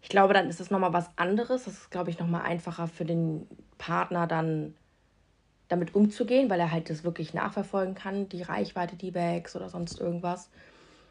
Ich 0.00 0.08
glaube, 0.08 0.34
dann 0.34 0.48
ist 0.48 0.60
es 0.60 0.70
noch 0.70 0.78
mal 0.78 0.92
was 0.92 1.10
anderes. 1.16 1.64
Das 1.64 1.74
ist, 1.74 1.90
glaube 1.90 2.10
ich, 2.10 2.18
noch 2.18 2.26
mal 2.26 2.42
einfacher 2.42 2.86
für 2.86 3.04
den 3.04 3.46
Partner 3.78 4.26
dann 4.26 4.74
damit 5.68 5.94
umzugehen, 5.94 6.48
weil 6.48 6.60
er 6.60 6.72
halt 6.72 6.88
das 6.88 7.04
wirklich 7.04 7.34
nachverfolgen 7.34 7.94
kann, 7.94 8.28
die 8.28 8.42
Reichweite, 8.42 8.96
die 8.96 9.10
Bags 9.10 9.54
oder 9.54 9.68
sonst 9.68 10.00
irgendwas. 10.00 10.50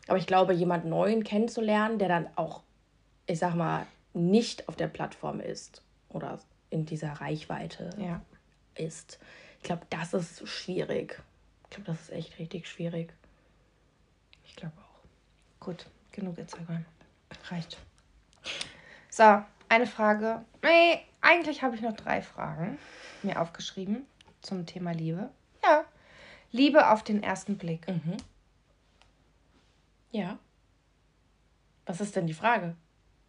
Aber 0.07 0.17
ich 0.17 0.25
glaube, 0.25 0.53
jemand 0.53 0.85
Neuen 0.85 1.23
kennenzulernen, 1.23 1.99
der 1.99 2.07
dann 2.07 2.27
auch, 2.35 2.63
ich 3.27 3.39
sag 3.39 3.55
mal, 3.55 3.85
nicht 4.13 4.67
auf 4.67 4.75
der 4.75 4.87
Plattform 4.87 5.39
ist 5.39 5.83
oder 6.09 6.39
in 6.69 6.85
dieser 6.85 7.13
Reichweite 7.13 7.89
ja. 7.97 8.21
ist. 8.75 9.19
Ich 9.59 9.63
glaube, 9.63 9.83
das 9.89 10.13
ist 10.13 10.47
schwierig. 10.47 11.21
Ich 11.65 11.69
glaube, 11.71 11.91
das 11.91 12.01
ist 12.01 12.11
echt 12.11 12.39
richtig 12.39 12.67
schwierig. 12.67 13.13
Ich 14.45 14.55
glaube 14.55 14.73
auch. 14.77 15.65
Gut, 15.65 15.85
genug 16.11 16.37
Instagram. 16.37 16.85
Reicht. 17.49 17.77
So, 19.17 19.41
eine 19.67 19.87
Frage. 19.87 20.45
Nee, 20.61 20.99
eigentlich 21.21 21.63
habe 21.63 21.75
ich 21.75 21.81
noch 21.81 21.95
drei 21.95 22.21
Fragen 22.21 22.77
mir 23.23 23.41
aufgeschrieben 23.41 24.05
zum 24.43 24.67
Thema 24.67 24.91
Liebe. 24.91 25.31
Ja. 25.63 25.85
Liebe 26.51 26.91
auf 26.91 27.03
den 27.03 27.23
ersten 27.23 27.57
Blick. 27.57 27.87
Mhm. 27.87 28.17
Ja. 30.11 30.37
Was 31.87 31.99
ist 31.99 32.15
denn 32.15 32.27
die 32.27 32.35
Frage? 32.35 32.75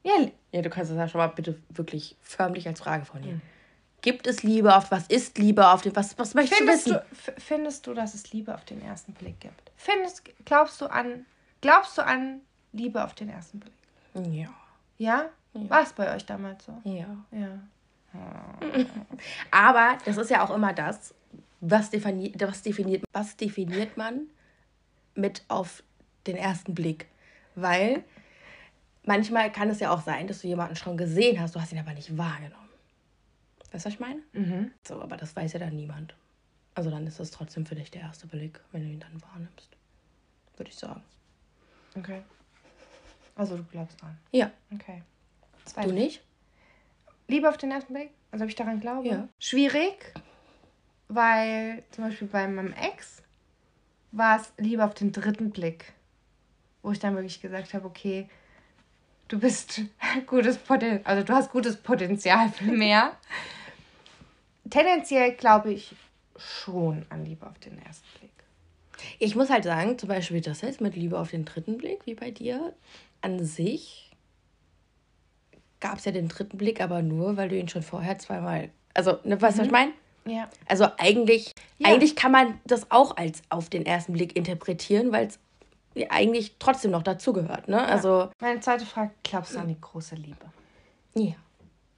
Ja, 0.05 0.13
ja, 0.53 0.61
du 0.61 0.69
kannst 0.69 0.91
das 0.91 0.99
ja 0.99 1.09
schon 1.09 1.21
mal 1.21 1.29
bitte 1.29 1.59
wirklich 1.71 2.17
förmlich 2.21 2.69
als 2.69 2.81
Frage 2.81 3.07
vornehmen. 3.07 3.37
Mhm. 3.37 4.03
Gibt 4.03 4.27
es 4.27 4.43
Liebe 4.43 4.77
auf 4.77 4.91
was 4.91 5.07
ist 5.07 5.39
Liebe 5.39 5.69
auf 5.69 5.81
den 5.81 5.97
was 5.97 6.19
was 6.19 6.35
möchtest 6.35 6.59
findest 6.59 6.87
du 6.87 6.91
wissen? 6.91 7.33
Du, 7.35 7.41
findest 7.41 7.87
du, 7.87 7.95
dass 7.95 8.13
es 8.13 8.31
Liebe 8.31 8.55
auf 8.55 8.67
den 8.67 8.83
ersten 8.83 9.15
Blick 9.15 9.41
gibt? 9.41 9.73
Findest 9.77 10.23
glaubst 10.45 10.83
du 10.83 10.87
an 10.87 11.25
glaubst 11.63 11.97
du 11.97 12.05
an 12.05 12.43
Liebe 12.73 13.03
auf 13.03 13.15
den 13.15 13.31
ersten 13.31 13.61
Blick? 13.61 13.73
Ja. 14.31 14.51
Ja? 14.99 15.31
Ja. 15.55 15.71
War 15.71 15.83
es 15.83 15.93
bei 15.93 16.15
euch 16.15 16.25
damals 16.27 16.65
so? 16.65 16.81
Ja. 16.85 17.17
Ja. 17.31 17.61
Aber 19.51 19.99
das 20.05 20.17
ist 20.17 20.31
ja 20.31 20.45
auch 20.45 20.55
immer 20.55 20.73
das, 20.73 21.15
was 21.61 21.91
definiert, 21.91 22.41
was 22.41 22.63
definiert, 22.63 23.05
was 23.13 23.37
definiert 23.37 23.97
man 23.97 24.29
mit 25.15 25.45
auf 25.49 25.83
den 26.27 26.37
ersten 26.37 26.75
Blick? 26.75 27.07
Weil 27.55 28.05
manchmal 29.05 29.51
kann 29.51 29.69
es 29.69 29.81
ja 29.81 29.91
auch 29.91 30.03
sein, 30.03 30.27
dass 30.27 30.41
du 30.41 30.49
jemanden 30.49 30.77
schon 30.77 30.97
gesehen 30.97 31.41
hast, 31.41 31.55
du 31.55 31.61
hast 31.61 31.73
ihn 31.73 31.79
aber 31.79 31.95
nicht 31.95 32.17
wahrgenommen. 32.17 32.69
Weißt 33.73 33.85
du, 33.85 33.89
was 33.89 33.95
ich 33.95 34.01
meine? 34.01 34.23
Mhm. 34.33 34.73
So, 34.87 35.03
aber 35.03 35.17
das 35.17 35.37
weiß 35.37 35.53
ja 35.53 35.59
dann 35.59 35.77
niemand. 35.77 36.15
Also 36.75 36.91
dann 36.91 37.07
ist 37.07 37.19
das 37.19 37.31
trotzdem 37.31 37.67
für 37.67 37.75
dich 37.75 37.91
der 37.91 38.03
erste 38.03 38.27
Blick, 38.27 38.61
wenn 38.73 38.83
du 38.83 38.89
ihn 38.89 39.01
dann 39.01 39.21
wahrnimmst. 39.21 39.69
Würde 40.57 40.71
ich 40.71 40.77
sagen. 40.77 41.03
Okay. 41.97 42.23
Also 43.35 43.57
du 43.57 43.65
glaubst 43.65 44.01
dran. 44.01 44.17
Ja. 44.31 44.51
Okay. 44.73 45.03
Zweite. 45.69 45.89
Du 45.89 45.95
nicht? 45.95 46.23
Liebe 47.29 47.49
auf 47.49 47.57
den 47.57 47.71
ersten 47.71 47.93
Blick? 47.93 48.11
Also 48.31 48.45
ob 48.45 48.51
ich 48.51 48.57
daran 48.57 48.81
glaube? 48.81 49.09
Ja. 49.09 49.29
Schwierig, 49.39 50.13
weil 51.09 51.83
zum 51.91 52.05
Beispiel 52.05 52.29
bei 52.29 52.47
meinem 52.49 52.73
Ex 52.73 53.23
war 54.13 54.41
es 54.41 54.53
Liebe 54.57 54.85
auf 54.85 54.95
den 54.95 55.13
dritten 55.13 55.51
Blick. 55.51 55.93
Wo 56.83 56.93
ich 56.93 56.99
dann 56.99 57.15
wirklich 57.15 57.41
gesagt 57.41 57.75
habe, 57.75 57.87
okay, 57.87 58.29
du 59.29 59.39
bist 59.39 59.83
gutes 60.27 60.57
Potenzial, 60.59 61.01
also 61.05 61.25
du 61.25 61.33
hast 61.33 61.51
gutes 61.51 61.77
Potenzial 61.77 62.51
für 62.51 62.65
mehr. 62.73 63.17
Tendenziell 64.69 65.33
glaube 65.33 65.73
ich 65.73 65.95
schon 66.37 67.05
an 67.09 67.25
Liebe 67.25 67.47
auf 67.47 67.59
den 67.59 67.79
ersten 67.83 68.07
Blick. 68.19 68.31
Ich 69.19 69.35
muss 69.35 69.51
halt 69.51 69.65
sagen, 69.65 69.99
zum 69.99 70.09
Beispiel 70.09 70.41
das 70.41 70.61
jetzt 70.61 70.81
mit 70.81 70.97
Liebe 70.97 71.19
auf 71.19 71.31
den 71.31 71.45
dritten 71.45 71.79
Blick, 71.79 72.01
wie 72.05 72.15
bei 72.15 72.31
dir, 72.31 72.75
an 73.21 73.45
sich 73.45 74.08
gab 75.81 75.99
es 75.99 76.05
ja 76.05 76.13
den 76.13 76.29
dritten 76.29 76.59
Blick, 76.59 76.81
aber 76.81 77.03
nur, 77.03 77.37
weil 77.37 77.49
du 77.49 77.57
ihn 77.57 77.69
schon 77.69 77.83
vorher 77.83 78.19
zweimal. 78.19 78.71
Also, 78.95 79.19
ne, 79.25 79.41
weißt 79.41 79.59
du, 79.59 79.63
mhm. 79.63 79.65
was 79.65 79.67
ich 79.67 79.73
meine? 79.73 79.93
Ja. 80.27 80.49
Also 80.67 80.87
eigentlich, 80.99 81.55
ja. 81.79 81.89
eigentlich 81.89 82.17
kann 82.17 82.33
man 82.33 82.61
das 82.65 82.91
auch 82.91 83.17
als 83.17 83.43
auf 83.49 83.71
den 83.71 83.87
ersten 83.87 84.13
Blick 84.13 84.37
interpretieren, 84.37 85.13
weil 85.13 85.27
es 85.27 85.39
eigentlich 86.11 86.57
trotzdem 86.59 86.91
noch 86.91 87.03
dazugehört. 87.03 87.69
Ne? 87.69 87.77
Ja. 87.77 87.85
Also, 87.87 88.31
Meine 88.41 88.61
zweite 88.61 88.85
Frage, 88.85 89.11
glaubst 89.23 89.55
du 89.55 89.59
an 89.59 89.69
die 89.69 89.81
große 89.81 90.17
Liebe? 90.17 90.47
Ja. 91.15 91.35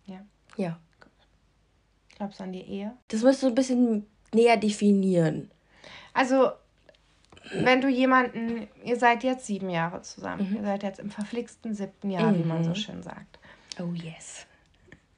Ja? 0.07 0.21
Ja. 0.57 0.79
Glaubst 2.17 2.41
du 2.41 2.45
an 2.45 2.53
die 2.53 2.63
Ehe? 2.63 2.93
Das 3.09 3.23
musst 3.23 3.43
du 3.43 3.49
ein 3.49 3.55
bisschen 3.55 4.07
näher 4.33 4.57
definieren. 4.57 5.51
Also, 6.13 6.51
wenn 7.53 7.81
du 7.81 7.89
jemanden, 7.89 8.69
ihr 8.85 8.97
seid 8.97 9.25
jetzt 9.25 9.47
sieben 9.47 9.71
Jahre 9.71 10.03
zusammen, 10.03 10.51
mhm. 10.51 10.57
ihr 10.57 10.63
seid 10.63 10.83
jetzt 10.83 11.01
im 11.01 11.11
verflixten 11.11 11.75
siebten 11.75 12.11
Jahr, 12.11 12.31
mhm. 12.31 12.39
wie 12.39 12.49
man 12.49 12.65
so 12.65 12.71
mhm. 12.71 12.75
schön 12.77 13.03
sagt. 13.03 13.40
Oh 13.79 13.93
yes. 13.95 14.47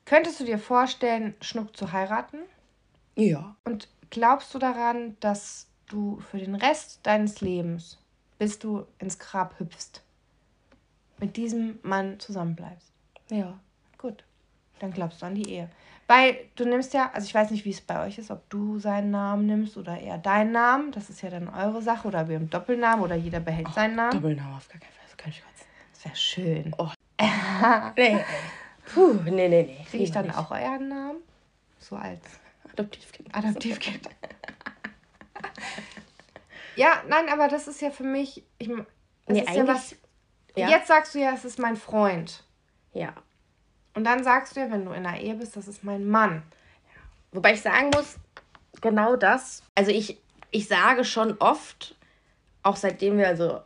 Könntest 0.04 0.40
du 0.40 0.44
dir 0.44 0.58
vorstellen, 0.58 1.34
Schnuck 1.40 1.76
zu 1.76 1.92
heiraten? 1.92 2.38
Ja. 3.16 3.56
Und 3.64 3.88
glaubst 4.10 4.52
du 4.54 4.58
daran, 4.58 5.16
dass 5.20 5.68
du 5.86 6.20
für 6.20 6.38
den 6.38 6.54
Rest 6.54 7.00
deines 7.04 7.40
Lebens 7.40 7.98
bis 8.42 8.58
du 8.58 8.88
ins 8.98 9.20
Grab 9.20 9.60
hüpfst, 9.60 10.02
mit 11.20 11.36
diesem 11.36 11.78
Mann 11.84 12.18
zusammenbleibst. 12.18 12.90
Ja. 13.30 13.56
Gut. 13.98 14.24
Dann 14.80 14.90
glaubst 14.92 15.22
du 15.22 15.26
an 15.26 15.36
die 15.36 15.48
Ehe. 15.48 15.70
Weil 16.08 16.36
du 16.56 16.64
nimmst 16.64 16.92
ja, 16.92 17.08
also 17.14 17.24
ich 17.24 17.32
weiß 17.32 17.52
nicht, 17.52 17.64
wie 17.64 17.70
es 17.70 17.80
bei 17.80 18.04
euch 18.04 18.18
ist, 18.18 18.32
ob 18.32 18.50
du 18.50 18.80
seinen 18.80 19.12
Namen 19.12 19.46
nimmst 19.46 19.76
oder 19.76 19.96
eher 19.96 20.18
deinen 20.18 20.50
Namen. 20.50 20.90
Das 20.90 21.08
ist 21.08 21.22
ja 21.22 21.30
dann 21.30 21.48
eure 21.48 21.82
Sache. 21.82 22.08
Oder 22.08 22.28
wir 22.28 22.34
haben 22.34 22.50
Doppelnamen 22.50 23.04
oder 23.04 23.14
jeder 23.14 23.38
behält 23.38 23.68
oh, 23.70 23.74
seinen 23.74 23.94
Namen. 23.94 24.10
Doppelnamen 24.10 24.56
auf 24.56 24.68
gar 24.68 24.80
keinen 24.80 24.90
Fall. 24.90 25.04
Das 25.06 25.16
kann 25.16 25.30
ich 25.30 25.40
kotzen. 25.40 25.66
Das 25.92 26.04
wäre 26.04 26.16
schön. 26.16 26.74
Oh. 26.78 26.90
nee. 27.96 28.24
Puh, 28.92 29.14
nee, 29.24 29.30
nee, 29.30 29.48
nee. 29.48 29.86
Kriege 29.88 30.04
ich 30.04 30.10
dann 30.10 30.26
nicht. 30.26 30.36
auch 30.36 30.50
euren 30.50 30.88
Namen? 30.88 31.18
So 31.78 31.96
als 31.96 32.20
Adoptivkind. 32.72 33.28
Adoptivkind. 33.34 34.08
Ja, 36.74 37.02
nein, 37.06 37.28
aber 37.28 37.48
das 37.48 37.68
ist 37.68 37.82
ja 37.82 37.90
für 37.90 38.02
mich. 38.02 38.42
Ich, 38.58 38.68
das 38.68 38.86
nee, 39.28 39.40
ist 39.40 39.54
ja 39.54 39.66
was. 39.66 39.94
Ja. 40.56 40.70
Jetzt 40.70 40.88
sagst 40.88 41.14
du 41.14 41.18
ja, 41.18 41.32
es 41.34 41.44
ist 41.44 41.58
mein 41.58 41.76
Freund. 41.76 42.44
Ja. 42.94 43.12
Und 43.94 44.04
dann 44.04 44.24
sagst 44.24 44.56
du 44.56 44.60
ja, 44.60 44.70
wenn 44.70 44.84
du 44.84 44.92
in 44.92 45.04
einer 45.04 45.20
Ehe 45.20 45.34
bist, 45.34 45.56
das 45.56 45.68
ist 45.68 45.84
mein 45.84 46.06
Mann. 46.06 46.42
Ja. 46.86 47.00
Wobei 47.32 47.52
ich 47.52 47.60
sagen 47.60 47.90
muss, 47.94 48.16
genau 48.80 49.16
das. 49.16 49.62
Also 49.74 49.90
ich, 49.90 50.18
ich 50.50 50.66
sage 50.66 51.04
schon 51.04 51.36
oft, 51.38 51.94
auch 52.62 52.76
seitdem 52.76 53.18
wir, 53.18 53.28
also 53.28 53.60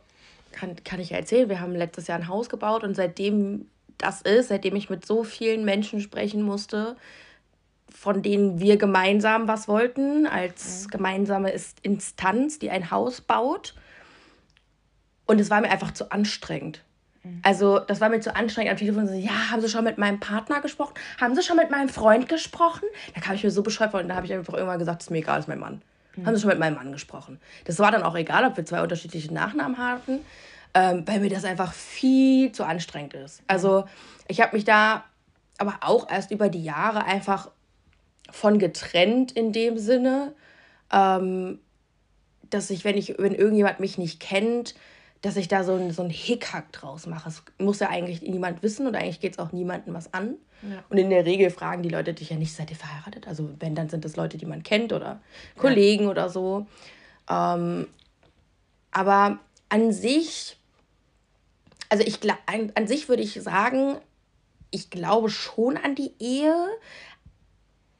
kann, 0.57 0.75
kann 0.83 0.99
ich 0.99 1.11
erzählen, 1.11 1.49
wir 1.49 1.59
haben 1.59 1.75
letztes 1.75 2.07
Jahr 2.07 2.17
ein 2.17 2.27
Haus 2.27 2.49
gebaut 2.49 2.83
und 2.83 2.95
seitdem 2.95 3.67
das 3.97 4.21
ist, 4.21 4.49
seitdem 4.49 4.75
ich 4.75 4.89
mit 4.89 5.05
so 5.05 5.23
vielen 5.23 5.65
Menschen 5.65 6.01
sprechen 6.01 6.41
musste, 6.41 6.95
von 7.89 8.21
denen 8.21 8.59
wir 8.59 8.77
gemeinsam 8.77 9.47
was 9.47 9.67
wollten, 9.67 10.27
als 10.27 10.85
mhm. 10.85 10.89
gemeinsame 10.89 11.53
Instanz, 11.81 12.59
die 12.59 12.69
ein 12.69 12.91
Haus 12.91 13.21
baut. 13.21 13.73
Und 15.25 15.39
es 15.39 15.49
war 15.49 15.61
mir 15.61 15.69
einfach 15.69 15.91
zu 15.91 16.11
anstrengend. 16.11 16.83
Mhm. 17.23 17.41
Also, 17.43 17.79
das 17.79 18.01
war 18.01 18.09
mir 18.09 18.19
zu 18.19 18.35
anstrengend. 18.35 18.71
Am 18.71 18.77
Telefon 18.77 19.07
so, 19.07 19.13
ja, 19.13 19.51
haben 19.51 19.61
Sie 19.61 19.69
schon 19.69 19.83
mit 19.83 19.97
meinem 19.97 20.19
Partner 20.19 20.61
gesprochen? 20.61 20.93
Haben 21.19 21.35
Sie 21.35 21.41
schon 21.41 21.57
mit 21.57 21.71
meinem 21.71 21.89
Freund 21.89 22.29
gesprochen? 22.29 22.83
Da 23.15 23.21
kam 23.21 23.35
ich 23.35 23.43
mir 23.43 23.51
so 23.51 23.63
bescheuert 23.63 23.91
vor 23.91 23.99
und 23.99 24.09
da 24.09 24.15
habe 24.15 24.25
ich 24.25 24.33
einfach 24.33 24.53
irgendwann 24.53 24.79
gesagt, 24.79 25.01
ist 25.01 25.11
mir 25.11 25.17
egal, 25.17 25.39
ist 25.39 25.47
mein 25.47 25.59
Mann. 25.59 25.81
Mhm. 26.15 26.25
Haben 26.25 26.35
Sie 26.35 26.41
schon 26.41 26.49
mit 26.49 26.59
meinem 26.59 26.75
Mann 26.75 26.91
gesprochen? 26.91 27.39
Das 27.65 27.79
war 27.79 27.91
dann 27.91 28.03
auch 28.03 28.15
egal, 28.15 28.45
ob 28.45 28.57
wir 28.57 28.65
zwei 28.65 28.81
unterschiedliche 28.81 29.33
Nachnamen 29.33 29.77
hatten, 29.77 30.19
ähm, 30.73 31.03
weil 31.05 31.19
mir 31.19 31.29
das 31.29 31.45
einfach 31.45 31.73
viel 31.73 32.51
zu 32.51 32.63
anstrengend 32.63 33.13
ist. 33.13 33.41
Also, 33.47 33.85
ich 34.27 34.41
habe 34.41 34.55
mich 34.55 34.65
da 34.65 35.03
aber 35.57 35.79
auch 35.81 36.09
erst 36.09 36.31
über 36.31 36.49
die 36.49 36.63
Jahre 36.63 37.05
einfach 37.05 37.49
von 38.31 38.59
getrennt 38.59 39.31
in 39.31 39.53
dem 39.53 39.77
Sinne, 39.77 40.33
ähm, 40.91 41.59
dass 42.49 42.69
ich, 42.69 42.83
wenn 42.83 42.97
ich, 42.97 43.15
wenn 43.17 43.33
irgendjemand 43.33 43.79
mich 43.79 43.97
nicht 43.97 44.19
kennt, 44.19 44.75
dass 45.21 45.35
ich 45.35 45.47
da 45.47 45.63
so 45.63 45.73
ein, 45.73 45.91
so 45.91 46.03
ein 46.03 46.09
Hickhack 46.09 46.71
draus 46.71 47.07
mache. 47.07 47.29
Es 47.29 47.43
muss 47.57 47.79
ja 47.79 47.89
eigentlich 47.89 48.21
niemand 48.21 48.61
wissen 48.61 48.87
und 48.87 48.95
eigentlich 48.95 49.19
geht 49.19 49.33
es 49.33 49.39
auch 49.39 49.51
niemandem 49.51 49.93
was 49.93 50.13
an. 50.13 50.35
Ja. 50.61 50.83
Und 50.89 50.97
in 50.97 51.09
der 51.09 51.25
Regel 51.25 51.49
fragen 51.49 51.83
die 51.83 51.89
Leute 51.89 52.13
dich 52.13 52.29
ja 52.29 52.37
nicht, 52.37 52.53
seid 52.53 52.69
ihr 52.69 52.77
verheiratet? 52.77 53.27
Also 53.27 53.49
wenn, 53.59 53.75
dann 53.75 53.89
sind 53.89 54.05
das 54.05 54.15
Leute, 54.15 54.37
die 54.37 54.45
man 54.45 54.63
kennt 54.63 54.93
oder 54.93 55.19
Kollegen 55.57 56.05
ja. 56.05 56.09
oder 56.11 56.29
so. 56.29 56.67
Ähm, 57.29 57.87
aber 58.91 59.39
an 59.69 59.91
sich, 59.91 60.57
also 61.89 62.03
ich 62.03 62.19
an, 62.45 62.71
an 62.75 62.87
sich 62.87 63.09
würde 63.09 63.23
ich 63.23 63.33
sagen, 63.41 63.97
ich 64.71 64.89
glaube 64.89 65.29
schon 65.29 65.77
an 65.77 65.95
die 65.95 66.13
Ehe, 66.19 66.55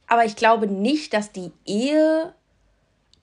aber 0.08 0.26
ich 0.26 0.36
glaube 0.36 0.68
nicht, 0.68 1.14
dass 1.14 1.32
die 1.32 1.52
Ehe 1.66 2.34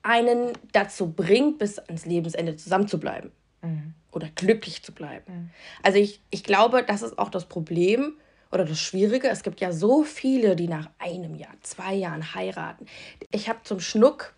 einen 0.03 0.53
dazu 0.71 1.11
bringt, 1.11 1.57
bis 1.57 1.79
ans 1.79 2.05
Lebensende 2.05 2.55
zusammen 2.57 2.87
zu 2.87 2.99
bleiben. 2.99 3.31
Mhm. 3.61 3.93
Oder 4.11 4.29
glücklich 4.29 4.83
zu 4.83 4.91
bleiben. 4.93 5.33
Mhm. 5.33 5.49
Also 5.81 5.97
ich, 5.97 6.21
ich 6.29 6.43
glaube, 6.43 6.83
das 6.83 7.01
ist 7.01 7.17
auch 7.17 7.29
das 7.29 7.45
Problem 7.45 8.13
oder 8.51 8.65
das 8.65 8.79
Schwierige. 8.79 9.27
Es 9.29 9.41
gibt 9.41 9.59
ja 9.61 9.71
so 9.71 10.03
viele, 10.03 10.55
die 10.55 10.67
nach 10.67 10.89
einem 10.99 11.35
Jahr, 11.35 11.53
zwei 11.61 11.95
Jahren 11.95 12.35
heiraten. 12.35 12.85
Ich 13.31 13.49
habe 13.49 13.59
zum 13.63 13.79
Schnuck 13.79 14.33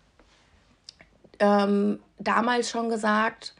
ähm, 1.38 2.00
damals 2.18 2.70
schon 2.70 2.88
gesagt, 2.88 3.54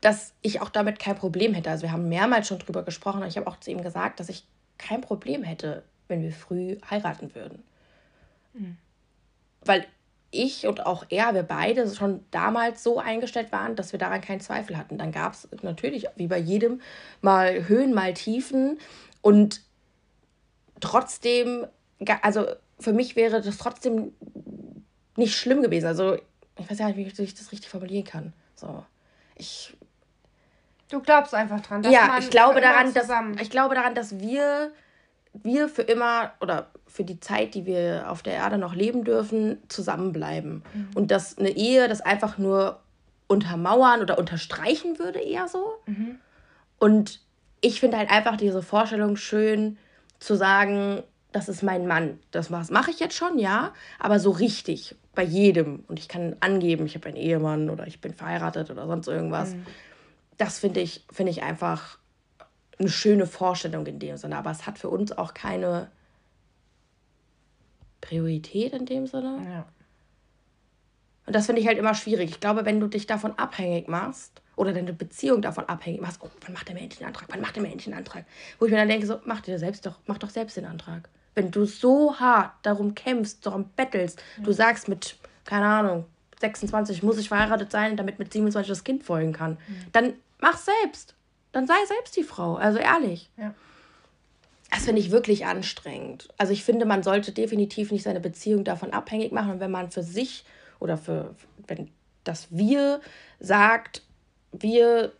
dass 0.00 0.34
ich 0.42 0.60
auch 0.60 0.68
damit 0.68 0.98
kein 0.98 1.16
Problem 1.16 1.54
hätte. 1.54 1.70
Also 1.70 1.82
wir 1.82 1.92
haben 1.92 2.08
mehrmals 2.08 2.48
schon 2.48 2.58
drüber 2.58 2.82
gesprochen 2.82 3.22
und 3.22 3.28
ich 3.28 3.36
habe 3.36 3.46
auch 3.46 3.58
zu 3.58 3.70
ihm 3.70 3.82
gesagt, 3.82 4.20
dass 4.20 4.28
ich 4.28 4.44
kein 4.78 5.00
Problem 5.00 5.42
hätte, 5.42 5.82
wenn 6.08 6.22
wir 6.22 6.32
früh 6.32 6.76
heiraten 6.90 7.34
würden. 7.34 7.62
Mhm. 8.52 8.76
Weil 9.64 9.86
ich 10.30 10.66
und 10.66 10.84
auch 10.84 11.06
er, 11.08 11.34
wir 11.34 11.42
beide 11.42 11.88
schon 11.94 12.24
damals 12.30 12.82
so 12.82 12.98
eingestellt 12.98 13.52
waren, 13.52 13.76
dass 13.76 13.92
wir 13.92 13.98
daran 13.98 14.20
keinen 14.20 14.40
Zweifel 14.40 14.76
hatten. 14.76 14.98
Dann 14.98 15.12
gab 15.12 15.32
es 15.32 15.48
natürlich, 15.62 16.06
wie 16.16 16.26
bei 16.26 16.38
jedem, 16.38 16.80
mal 17.22 17.68
Höhen, 17.68 17.94
mal 17.94 18.12
Tiefen. 18.12 18.78
Und 19.22 19.62
trotzdem, 20.80 21.66
also 22.22 22.46
für 22.78 22.92
mich 22.92 23.16
wäre 23.16 23.40
das 23.40 23.56
trotzdem 23.58 24.12
nicht 25.16 25.36
schlimm 25.36 25.62
gewesen. 25.62 25.86
Also 25.86 26.16
ich 26.58 26.70
weiß 26.70 26.78
ja 26.78 26.88
nicht, 26.88 26.96
wie 26.96 27.22
ich 27.22 27.34
das 27.34 27.52
richtig 27.52 27.70
formulieren 27.70 28.04
kann. 28.04 28.32
So, 28.54 28.84
ich. 29.36 29.76
Du 30.90 31.00
glaubst 31.00 31.34
einfach 31.34 31.60
dran. 31.60 31.82
Dass 31.82 31.92
ja, 31.92 32.16
ich 32.18 32.30
glaube 32.30 32.60
daran, 32.60 32.92
dass 32.94 33.10
ich 33.40 33.50
glaube 33.50 33.74
daran, 33.74 33.94
dass 33.94 34.20
wir 34.20 34.72
wir 35.42 35.68
für 35.68 35.82
immer 35.82 36.32
oder 36.40 36.70
für 36.86 37.04
die 37.04 37.20
Zeit, 37.20 37.54
die 37.54 37.66
wir 37.66 38.06
auf 38.08 38.22
der 38.22 38.34
Erde 38.34 38.58
noch 38.58 38.74
leben 38.74 39.04
dürfen, 39.04 39.58
zusammenbleiben. 39.68 40.62
Mhm. 40.72 40.88
Und 40.94 41.10
dass 41.10 41.36
eine 41.38 41.50
Ehe 41.50 41.88
das 41.88 42.00
einfach 42.00 42.38
nur 42.38 42.80
untermauern 43.26 44.00
oder 44.00 44.18
unterstreichen 44.18 44.98
würde, 44.98 45.18
eher 45.18 45.48
so. 45.48 45.74
Mhm. 45.86 46.18
Und 46.78 47.20
ich 47.60 47.80
finde 47.80 47.98
halt 47.98 48.10
einfach 48.10 48.36
diese 48.36 48.62
Vorstellung 48.62 49.16
schön, 49.16 49.78
zu 50.18 50.36
sagen, 50.36 51.02
das 51.32 51.48
ist 51.48 51.62
mein 51.62 51.86
Mann. 51.86 52.18
Das 52.30 52.48
mache 52.48 52.90
ich 52.90 53.00
jetzt 53.00 53.16
schon, 53.16 53.38
ja, 53.38 53.74
aber 53.98 54.18
so 54.18 54.30
richtig, 54.30 54.94
bei 55.14 55.22
jedem. 55.22 55.84
Und 55.88 55.98
ich 55.98 56.08
kann 56.08 56.36
angeben, 56.40 56.86
ich 56.86 56.94
habe 56.94 57.08
einen 57.08 57.16
Ehemann 57.16 57.68
oder 57.68 57.86
ich 57.86 58.00
bin 58.00 58.14
verheiratet 58.14 58.70
oder 58.70 58.86
sonst 58.86 59.08
irgendwas. 59.08 59.54
Mhm. 59.54 59.66
Das 60.38 60.58
finde 60.58 60.80
ich, 60.80 61.04
find 61.10 61.28
ich 61.28 61.42
einfach 61.42 61.98
eine 62.78 62.88
schöne 62.88 63.26
Vorstellung 63.26 63.86
in 63.86 63.98
dem 63.98 64.16
Sinne, 64.16 64.36
aber 64.36 64.50
es 64.50 64.66
hat 64.66 64.78
für 64.78 64.90
uns 64.90 65.12
auch 65.12 65.34
keine 65.34 65.90
Priorität 68.00 68.72
in 68.72 68.86
dem 68.86 69.06
Sinne. 69.06 69.40
Ja. 69.50 69.66
Und 71.26 71.34
das 71.34 71.46
finde 71.46 71.60
ich 71.60 71.66
halt 71.66 71.78
immer 71.78 71.94
schwierig. 71.94 72.30
Ich 72.30 72.40
glaube, 72.40 72.64
wenn 72.64 72.78
du 72.78 72.86
dich 72.86 73.06
davon 73.06 73.32
abhängig 73.38 73.88
machst 73.88 74.42
oder 74.54 74.72
deine 74.72 74.92
Beziehung 74.92 75.42
davon 75.42 75.68
abhängig 75.68 76.00
machst, 76.00 76.20
oh, 76.22 76.30
wann 76.42 76.52
macht 76.52 76.68
der 76.68 76.74
Mensch 76.74 76.96
den 76.96 77.06
Antrag? 77.06 77.28
Wann 77.30 77.40
macht 77.40 77.56
der 77.56 77.62
Mensch 77.62 77.84
den 77.84 77.94
Antrag? 77.94 78.24
Wo 78.58 78.66
ich 78.66 78.70
mir 78.70 78.78
dann 78.78 78.88
denke, 78.88 79.06
so, 79.06 79.18
mach 79.24 79.40
dir 79.40 79.58
selbst 79.58 79.84
doch, 79.86 79.98
mach 80.06 80.18
doch 80.18 80.30
selbst 80.30 80.56
den 80.56 80.66
Antrag. 80.66 81.08
Wenn 81.34 81.50
du 81.50 81.64
so 81.66 82.18
hart 82.18 82.52
darum 82.62 82.94
kämpfst, 82.94 83.44
darum 83.44 83.70
bettelst, 83.74 84.22
ja. 84.38 84.44
du 84.44 84.52
sagst 84.52 84.88
mit, 84.88 85.16
keine 85.44 85.66
Ahnung, 85.66 86.04
26 86.40 87.02
muss 87.02 87.18
ich 87.18 87.28
verheiratet 87.28 87.72
sein, 87.72 87.96
damit 87.96 88.18
mit 88.18 88.32
27 88.32 88.68
das 88.68 88.84
Kind 88.84 89.02
folgen 89.02 89.32
kann, 89.32 89.52
mhm. 89.52 89.86
dann 89.92 90.14
mach 90.40 90.58
selbst. 90.58 91.14
Dann 91.52 91.66
sei 91.66 91.74
selbst 91.86 92.16
die 92.16 92.22
Frau, 92.22 92.56
also 92.56 92.78
ehrlich. 92.78 93.30
Ja. 93.36 93.54
Das 94.70 94.84
finde 94.84 95.00
ich 95.00 95.10
wirklich 95.10 95.46
anstrengend. 95.46 96.28
Also 96.36 96.52
ich 96.52 96.64
finde, 96.64 96.86
man 96.86 97.02
sollte 97.02 97.32
definitiv 97.32 97.92
nicht 97.92 98.02
seine 98.02 98.20
Beziehung 98.20 98.64
davon 98.64 98.92
abhängig 98.92 99.32
machen. 99.32 99.52
Und 99.52 99.60
wenn 99.60 99.70
man 99.70 99.90
für 99.90 100.02
sich 100.02 100.44
oder 100.80 100.98
für, 100.98 101.34
wenn 101.66 101.90
das 102.24 102.48
Wir 102.50 103.00
sagt, 103.38 104.02
wir 104.52 105.12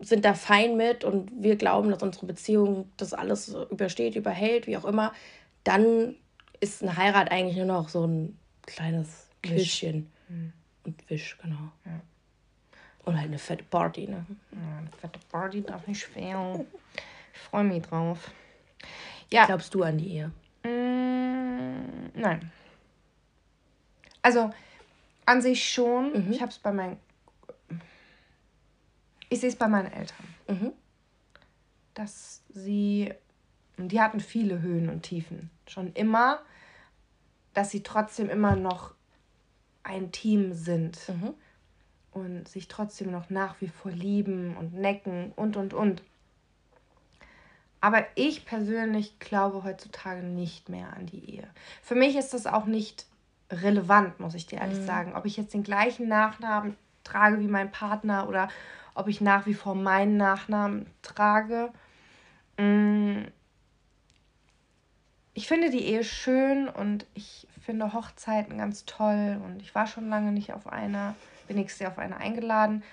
sind 0.00 0.24
da 0.24 0.34
fein 0.34 0.76
mit 0.76 1.04
und 1.04 1.30
wir 1.42 1.56
glauben, 1.56 1.90
dass 1.90 2.02
unsere 2.02 2.26
Beziehung 2.26 2.90
das 2.96 3.12
alles 3.12 3.54
übersteht, 3.70 4.16
überhält, 4.16 4.66
wie 4.66 4.76
auch 4.76 4.84
immer, 4.84 5.12
dann 5.64 6.14
ist 6.60 6.82
eine 6.82 6.96
Heirat 6.96 7.30
eigentlich 7.30 7.56
nur 7.56 7.66
noch 7.66 7.88
so 7.88 8.06
ein 8.06 8.38
kleines 8.66 9.28
Küsschen. 9.42 10.10
Mhm. 10.28 10.52
Und 10.84 11.10
Wisch, 11.10 11.36
genau. 11.42 11.72
Ja. 11.84 12.00
Und 13.08 13.16
halt 13.16 13.28
eine 13.28 13.38
fette 13.38 13.64
Party, 13.64 14.06
ne? 14.06 14.26
Ja, 14.52 14.78
eine 14.80 14.90
fette 15.00 15.18
Party 15.32 15.62
darf 15.62 15.86
nicht 15.86 16.04
fehlen. 16.04 16.66
Ich 17.32 17.40
freue 17.40 17.64
mich 17.64 17.82
drauf. 17.82 18.30
Ja. 19.30 19.46
Glaubst 19.46 19.74
du 19.74 19.82
an 19.82 19.96
die 19.96 20.08
Ehe? 20.12 20.30
Mm, 20.62 22.10
nein. 22.12 22.52
Also, 24.20 24.50
an 25.24 25.40
sich 25.40 25.70
schon. 25.70 26.26
Mhm. 26.26 26.32
Ich 26.32 26.42
habe 26.42 26.50
es 26.50 26.58
bei 26.58 26.70
meinen. 26.70 26.98
Ich 29.30 29.40
sehe 29.40 29.48
es 29.48 29.56
bei 29.56 29.68
meinen 29.68 29.90
Eltern. 29.90 30.26
Mhm. 30.46 30.72
Dass 31.94 32.42
sie. 32.50 33.14
Die 33.78 34.02
hatten 34.02 34.20
viele 34.20 34.60
Höhen 34.60 34.90
und 34.90 35.00
Tiefen. 35.00 35.48
Schon 35.66 35.94
immer. 35.94 36.40
Dass 37.54 37.70
sie 37.70 37.82
trotzdem 37.82 38.28
immer 38.28 38.54
noch 38.54 38.92
ein 39.82 40.12
Team 40.12 40.52
sind. 40.52 41.08
Mhm 41.08 41.32
und 42.20 42.48
sich 42.48 42.68
trotzdem 42.68 43.10
noch 43.10 43.30
nach 43.30 43.60
wie 43.60 43.68
vor 43.68 43.90
lieben 43.90 44.56
und 44.56 44.74
necken 44.74 45.32
und, 45.36 45.56
und, 45.56 45.74
und. 45.74 46.02
Aber 47.80 48.04
ich 48.14 48.44
persönlich 48.44 49.18
glaube 49.18 49.62
heutzutage 49.62 50.22
nicht 50.22 50.68
mehr 50.68 50.92
an 50.94 51.06
die 51.06 51.36
Ehe. 51.36 51.48
Für 51.82 51.94
mich 51.94 52.16
ist 52.16 52.34
das 52.34 52.46
auch 52.46 52.66
nicht 52.66 53.06
relevant, 53.50 54.20
muss 54.20 54.34
ich 54.34 54.46
dir 54.46 54.58
ehrlich 54.58 54.80
mhm. 54.80 54.86
sagen. 54.86 55.16
Ob 55.16 55.24
ich 55.24 55.36
jetzt 55.36 55.54
den 55.54 55.62
gleichen 55.62 56.08
Nachnamen 56.08 56.76
trage 57.04 57.40
wie 57.40 57.48
mein 57.48 57.70
Partner 57.70 58.28
oder 58.28 58.48
ob 58.94 59.08
ich 59.08 59.20
nach 59.20 59.46
wie 59.46 59.54
vor 59.54 59.74
meinen 59.74 60.16
Nachnamen 60.16 60.86
trage. 61.02 61.70
Mm. 62.58 63.22
Ich 65.34 65.46
finde 65.46 65.70
die 65.70 65.84
Ehe 65.84 66.02
schön 66.02 66.68
und 66.68 67.06
ich 67.14 67.46
finde 67.62 67.92
Hochzeiten 67.92 68.58
ganz 68.58 68.86
toll 68.86 69.40
und 69.44 69.62
ich 69.62 69.72
war 69.72 69.86
schon 69.86 70.08
lange 70.08 70.32
nicht 70.32 70.52
auf 70.52 70.66
einer 70.66 71.14
bin 71.48 71.56
nächstes 71.56 71.80
Jahr 71.80 71.92
auf 71.92 71.98
eine 71.98 72.16
eingeladen. 72.16 72.84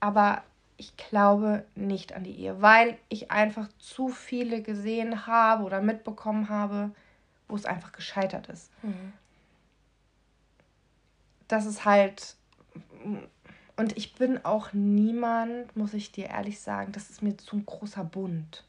Aber 0.00 0.42
ich 0.76 0.96
glaube 0.96 1.64
nicht 1.74 2.12
an 2.14 2.24
die 2.24 2.38
Ehe, 2.38 2.60
weil 2.60 2.98
ich 3.08 3.30
einfach 3.30 3.68
zu 3.78 4.08
viele 4.08 4.62
gesehen 4.62 5.26
habe 5.26 5.64
oder 5.64 5.80
mitbekommen 5.80 6.48
habe, 6.48 6.90
wo 7.48 7.56
es 7.56 7.64
einfach 7.64 7.92
gescheitert 7.92 8.48
ist. 8.48 8.70
Mhm. 8.82 9.12
Das 11.48 11.66
ist 11.66 11.84
halt. 11.84 12.36
Und 13.76 13.96
ich 13.96 14.14
bin 14.14 14.44
auch 14.44 14.72
niemand, 14.72 15.76
muss 15.76 15.94
ich 15.94 16.10
dir 16.10 16.26
ehrlich 16.26 16.60
sagen, 16.60 16.92
das 16.92 17.10
ist 17.10 17.22
mir 17.22 17.36
zu 17.36 17.56
ein 17.56 17.66
großer 17.66 18.04
Bund. 18.04 18.64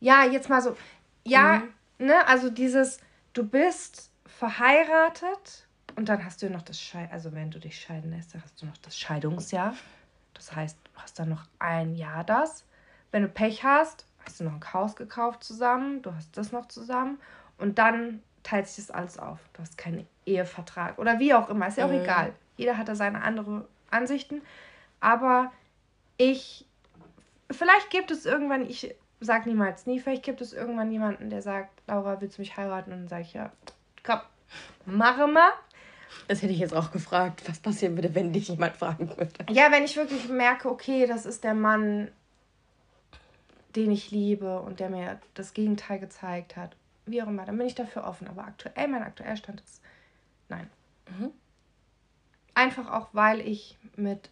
Ja, 0.00 0.24
jetzt 0.24 0.48
mal 0.48 0.60
so. 0.60 0.76
Ja, 1.24 1.62
mhm. 1.98 2.06
ne, 2.06 2.26
also 2.26 2.50
dieses, 2.50 2.98
du 3.32 3.42
bist 3.42 4.10
verheiratet 4.26 5.63
und 5.96 6.08
dann 6.08 6.24
hast 6.24 6.42
du 6.42 6.50
noch 6.50 6.62
das 6.62 6.80
Scheid, 6.80 7.12
also 7.12 7.32
wenn 7.32 7.50
du 7.50 7.58
dich 7.58 7.80
scheiden 7.80 8.10
lässt, 8.10 8.34
dann 8.34 8.42
hast 8.42 8.60
du 8.60 8.66
noch 8.66 8.76
das 8.78 8.98
Scheidungsjahr. 8.98 9.74
Das 10.34 10.54
heißt, 10.54 10.76
du 10.82 11.00
hast 11.00 11.18
dann 11.18 11.28
noch 11.28 11.44
ein 11.58 11.94
Jahr 11.94 12.24
das. 12.24 12.64
Wenn 13.10 13.22
du 13.22 13.28
Pech 13.28 13.62
hast, 13.62 14.06
hast 14.24 14.40
du 14.40 14.44
noch 14.44 14.54
ein 14.54 14.72
Haus 14.72 14.96
gekauft 14.96 15.44
zusammen, 15.44 16.02
du 16.02 16.12
hast 16.14 16.36
das 16.36 16.52
noch 16.52 16.66
zusammen 16.66 17.18
und 17.58 17.78
dann 17.78 18.22
teilt 18.42 18.66
sich 18.66 18.86
das 18.86 18.94
alles 18.94 19.18
auf. 19.18 19.38
Du 19.52 19.62
hast 19.62 19.78
keinen 19.78 20.06
Ehevertrag 20.26 20.98
oder 20.98 21.18
wie 21.18 21.34
auch 21.34 21.48
immer, 21.48 21.68
ist 21.68 21.78
ja 21.78 21.86
auch 21.86 21.90
mhm. 21.90 22.02
egal. 22.02 22.32
Jeder 22.56 22.76
hat 22.76 22.88
da 22.88 22.94
seine 22.94 23.22
andere 23.22 23.68
Ansichten, 23.90 24.42
aber 25.00 25.52
ich 26.16 26.66
vielleicht 27.50 27.90
gibt 27.90 28.10
es 28.10 28.26
irgendwann, 28.26 28.68
ich 28.68 28.94
sag 29.20 29.46
niemals 29.46 29.86
nie, 29.86 30.00
vielleicht 30.00 30.24
gibt 30.24 30.40
es 30.40 30.52
irgendwann 30.52 30.90
jemanden, 30.90 31.30
der 31.30 31.42
sagt, 31.42 31.70
Laura, 31.86 32.20
willst 32.20 32.38
du 32.38 32.42
mich 32.42 32.56
heiraten? 32.56 32.92
Und 32.92 32.98
dann 33.00 33.08
sage 33.08 33.22
ich 33.22 33.32
ja, 33.32 33.52
komm, 34.02 34.20
mache 34.86 35.26
mal. 35.26 35.52
Das 36.28 36.42
hätte 36.42 36.52
ich 36.52 36.58
jetzt 36.58 36.74
auch 36.74 36.90
gefragt. 36.90 37.42
Was 37.46 37.58
passieren 37.58 37.96
würde, 37.96 38.14
wenn 38.14 38.32
dich 38.32 38.48
jemand 38.48 38.76
fragen 38.76 39.08
würde? 39.08 39.30
Ja, 39.50 39.70
wenn 39.70 39.84
ich 39.84 39.96
wirklich 39.96 40.28
merke, 40.28 40.70
okay, 40.70 41.06
das 41.06 41.26
ist 41.26 41.44
der 41.44 41.54
Mann, 41.54 42.10
den 43.76 43.90
ich 43.90 44.10
liebe 44.10 44.60
und 44.60 44.80
der 44.80 44.90
mir 44.90 45.20
das 45.34 45.52
Gegenteil 45.52 45.98
gezeigt 45.98 46.56
hat. 46.56 46.76
Wie 47.06 47.22
auch 47.22 47.28
immer, 47.28 47.44
dann 47.44 47.58
bin 47.58 47.66
ich 47.66 47.74
dafür 47.74 48.04
offen. 48.04 48.28
Aber 48.28 48.44
aktuell, 48.44 48.88
mein 48.88 49.02
aktueller 49.02 49.36
Stand 49.36 49.60
ist 49.60 49.82
nein. 50.48 50.70
Mhm. 51.18 51.30
Einfach 52.54 52.90
auch, 52.90 53.08
weil 53.12 53.40
ich 53.40 53.76
mit 53.96 54.30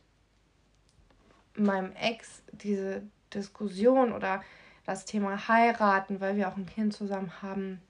meinem 1.54 1.92
Ex 1.92 2.42
diese 2.52 3.02
Diskussion 3.34 4.12
oder 4.12 4.42
das 4.86 5.04
Thema 5.04 5.48
heiraten, 5.48 6.20
weil 6.20 6.36
wir 6.36 6.48
auch 6.48 6.56
ein 6.56 6.66
Kind 6.66 6.94
zusammen 6.94 7.42
haben, 7.42 7.80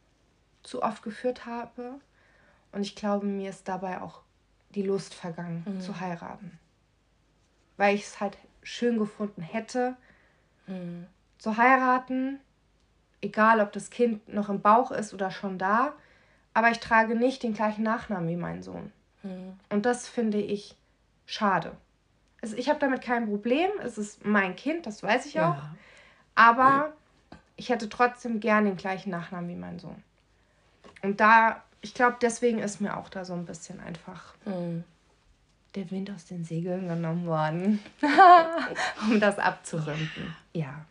zu 0.62 0.83
oft 0.83 1.02
geführt 1.02 1.46
habe 1.46 2.00
und 2.72 2.82
ich 2.82 2.96
glaube, 2.96 3.26
mir 3.26 3.50
ist 3.50 3.68
dabei 3.68 4.00
auch 4.00 4.22
die 4.70 4.82
Lust 4.82 5.14
vergangen, 5.14 5.64
mhm. 5.66 5.80
zu 5.80 6.00
heiraten. 6.00 6.58
Weil 7.76 7.94
ich 7.94 8.02
es 8.02 8.20
halt 8.20 8.38
schön 8.62 8.98
gefunden 8.98 9.42
hätte, 9.42 9.96
mhm. 10.66 11.06
zu 11.38 11.56
heiraten, 11.56 12.40
egal 13.20 13.61
ob 13.61 13.72
das 13.72 13.90
Kind 13.90 14.28
noch 14.28 14.48
im 14.48 14.61
Bauch 14.61 14.90
ist 14.90 15.14
oder 15.14 15.30
schon 15.30 15.58
da, 15.58 15.92
aber 16.54 16.70
ich 16.70 16.80
trage 16.80 17.14
nicht 17.14 17.42
den 17.42 17.54
gleichen 17.54 17.82
Nachnamen 17.82 18.28
wie 18.28 18.37
mein 18.37 18.62
Sohn. 18.62 18.92
Mhm. 19.22 19.58
Und 19.70 19.87
das 19.87 20.08
finde 20.08 20.38
ich 20.38 20.76
schade. 21.26 21.76
Also 22.42 22.56
ich 22.56 22.68
habe 22.68 22.80
damit 22.80 23.02
kein 23.02 23.26
Problem, 23.26 23.70
es 23.82 23.98
ist 23.98 24.24
mein 24.24 24.56
Kind, 24.56 24.87
das 24.87 25.02
weiß 25.02 25.26
ich 25.26 25.38
auch. 25.40 25.56
Ja. 25.56 25.74
Aber 26.35 26.92
ich 27.56 27.68
hätte 27.68 27.88
trotzdem 27.88 28.40
gern 28.40 28.64
den 28.64 28.76
gleichen 28.76 29.11
Nachnamen 29.11 29.48
wie 29.48 29.56
mein 29.56 29.78
Sohn. 29.78 30.02
Und 31.02 31.20
da, 31.20 31.62
ich 31.82 31.94
glaube, 31.94 32.16
deswegen 32.22 32.60
ist 32.60 32.80
mir 32.80 32.96
auch 32.96 33.08
da 33.08 33.24
so 33.24 33.34
ein 33.34 33.44
bisschen 33.44 33.80
einfach 33.80 34.34
mhm. 34.44 34.84
der 35.74 35.90
Wind 35.90 36.10
aus 36.10 36.24
den 36.26 36.44
Segeln 36.44 36.88
genommen 36.88 37.26
worden, 37.26 37.80
um 39.02 39.20
das 39.20 39.38
abzuründen. 39.38 40.34
Ja. 40.54 40.86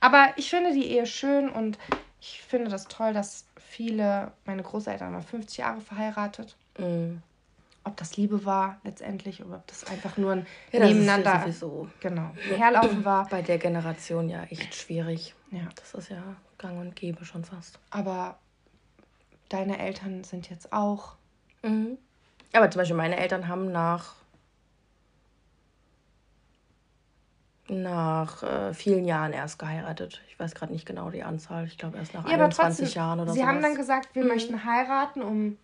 Aber 0.00 0.34
ich 0.36 0.50
finde 0.50 0.74
die 0.74 0.86
Ehe 0.86 1.06
schön 1.06 1.48
und 1.48 1.78
ich 2.20 2.42
finde 2.42 2.68
das 2.68 2.88
toll, 2.88 3.14
dass 3.14 3.46
viele, 3.56 4.32
meine 4.44 4.62
Großeltern 4.62 5.12
waren 5.12 5.22
50 5.22 5.58
Jahre 5.58 5.80
verheiratet. 5.80 6.56
Mhm. 6.78 7.22
Ob 7.84 7.96
das 7.96 8.16
Liebe 8.16 8.44
war 8.44 8.80
letztendlich 8.82 9.44
oder 9.44 9.56
ob 9.56 9.66
das 9.66 9.84
einfach 9.84 10.16
nur 10.16 10.32
ein 10.32 10.46
ja, 10.72 10.80
nebeneinander 10.80 11.34
ja 11.34 11.40
sowieso. 11.42 11.88
genau, 12.00 12.30
herlaufen 12.56 13.04
war. 13.04 13.28
Bei 13.28 13.42
der 13.42 13.58
Generation 13.58 14.30
ja 14.30 14.42
echt 14.44 14.74
schwierig. 14.74 15.34
Ja. 15.50 15.68
Das 15.76 15.92
ist 15.94 16.08
ja 16.08 16.22
gang 16.56 16.80
und 16.80 16.96
gäbe 16.96 17.24
schon 17.26 17.44
fast. 17.44 17.78
Aber 17.90 18.38
deine 19.48 19.78
Eltern 19.78 20.24
sind 20.24 20.50
jetzt 20.50 20.72
auch. 20.72 21.16
Mhm. 21.62 21.98
Aber 22.52 22.70
zum 22.70 22.80
Beispiel 22.80 22.96
meine 22.96 23.16
Eltern 23.16 23.48
haben 23.48 23.72
nach 23.72 24.14
nach 27.68 28.42
äh, 28.42 28.74
vielen 28.74 29.06
Jahren 29.06 29.32
erst 29.32 29.58
geheiratet. 29.58 30.22
Ich 30.28 30.38
weiß 30.38 30.54
gerade 30.54 30.72
nicht 30.72 30.84
genau 30.84 31.10
die 31.10 31.22
Anzahl. 31.22 31.64
Ich 31.66 31.78
glaube 31.78 31.96
erst 31.96 32.12
nach 32.12 32.26
ja, 32.26 32.34
21 32.34 32.56
trotzdem, 32.56 32.96
Jahren 32.96 33.20
oder 33.20 33.28
so. 33.28 33.34
Sie 33.34 33.40
sowas. 33.40 33.54
haben 33.54 33.62
dann 33.62 33.74
gesagt, 33.74 34.14
wir 34.14 34.22
mhm. 34.22 34.28
möchten 34.28 34.64
heiraten, 34.64 35.22
um 35.22 35.56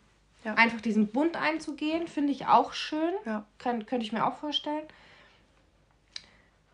ja. 0.44 0.54
einfach 0.54 0.80
diesen 0.80 1.08
Bund 1.08 1.36
einzugehen. 1.36 2.08
Finde 2.08 2.32
ich 2.32 2.46
auch 2.46 2.72
schön. 2.72 3.12
Ja. 3.26 3.44
Kann, 3.58 3.84
könnte 3.84 4.06
ich 4.06 4.12
mir 4.12 4.26
auch 4.26 4.36
vorstellen. 4.36 4.84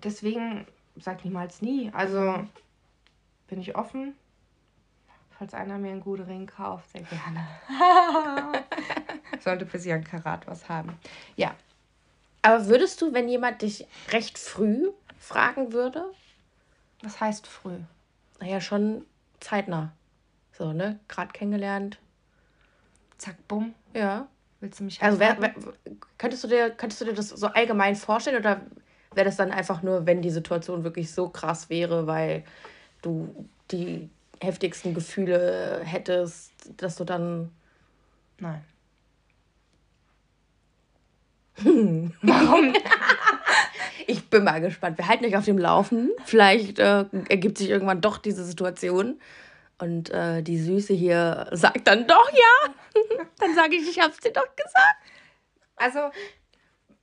Deswegen 0.05 0.67
sag 0.97 1.25
niemals 1.25 1.61
nie. 1.61 1.91
Also 1.93 2.45
bin 3.49 3.61
ich 3.61 3.77
offen. 3.77 4.15
Falls 5.39 5.53
einer 5.53 5.77
mir 5.79 5.91
einen 5.91 6.01
guten 6.01 6.23
Ring 6.23 6.47
kauft, 6.47 6.91
sehr 6.93 7.03
gerne. 7.03 7.47
Sollte 9.41 9.67
für 9.67 9.79
sie 9.79 9.93
ein 9.93 10.05
Karat 10.05 10.47
was 10.47 10.69
haben. 10.69 10.99
Ja. 11.37 11.55
Aber 12.41 12.67
würdest 12.67 13.03
du, 13.03 13.13
wenn 13.13 13.29
jemand 13.29 13.61
dich 13.61 13.87
recht 14.11 14.39
früh 14.39 14.91
fragen 15.19 15.73
würde? 15.73 16.05
Was 17.03 17.21
heißt 17.21 17.47
früh? 17.47 17.79
Naja, 18.41 18.61
schon 18.61 19.05
zeitnah. 19.41 19.93
So, 20.53 20.73
ne? 20.73 20.99
Gerade 21.09 21.33
kennengelernt. 21.33 21.99
Zack, 23.19 23.37
bumm. 23.47 23.75
Ja. 23.93 24.29
Willst 24.61 24.81
du 24.81 24.85
mich 24.85 25.03
Also 25.03 25.19
wär, 25.19 25.41
wär, 25.41 25.55
könntest, 26.17 26.45
du 26.45 26.49
dir, 26.49 26.71
könntest 26.71 27.01
du 27.03 27.05
dir 27.05 27.15
das 27.15 27.29
so 27.29 27.49
allgemein 27.49 27.95
vorstellen 27.95 28.39
oder 28.39 28.63
wäre 29.15 29.27
das 29.27 29.37
dann 29.37 29.51
einfach 29.51 29.83
nur, 29.83 30.07
wenn 30.07 30.23
die 30.23 30.31
Situation 30.31 30.83
wirklich 30.83 31.13
so 31.13 31.29
krass 31.29 31.69
wäre, 31.69 32.07
weil 32.07 32.45
du 33.03 33.49
die 33.71 34.09
heftigsten 34.41 34.95
Gefühle 34.95 35.81
hättest, 35.85 36.53
dass 36.77 36.97
du 36.97 37.05
dann. 37.05 37.51
Nein. 38.39 38.65
Warum? 42.23 42.75
ich 44.07 44.29
bin 44.29 44.45
mal 44.45 44.61
gespannt. 44.61 44.99
Wir 44.99 45.09
halten 45.09 45.25
euch 45.25 45.37
auf 45.37 45.45
dem 45.45 45.59
Laufen. 45.59 46.11
Vielleicht 46.25 46.79
äh, 46.79 47.07
ergibt 47.29 47.59
sich 47.59 47.71
irgendwann 47.71 48.01
doch 48.01 48.19
diese 48.19 48.45
Situation. 48.45 49.21
Und 49.79 50.11
äh, 50.11 50.43
die 50.43 50.59
Süße 50.59 50.95
hier 50.95 51.49
sagt 51.53 51.87
dann 51.87 52.07
doch 52.07 52.31
ja. 52.33 52.75
dann 53.39 53.55
sage 53.55 53.77
ich, 53.77 53.89
ich 53.89 54.01
hab's 54.01 54.19
dir 54.19 54.33
doch 54.33 54.57
gesagt. 54.57 54.97
Also, 55.77 56.11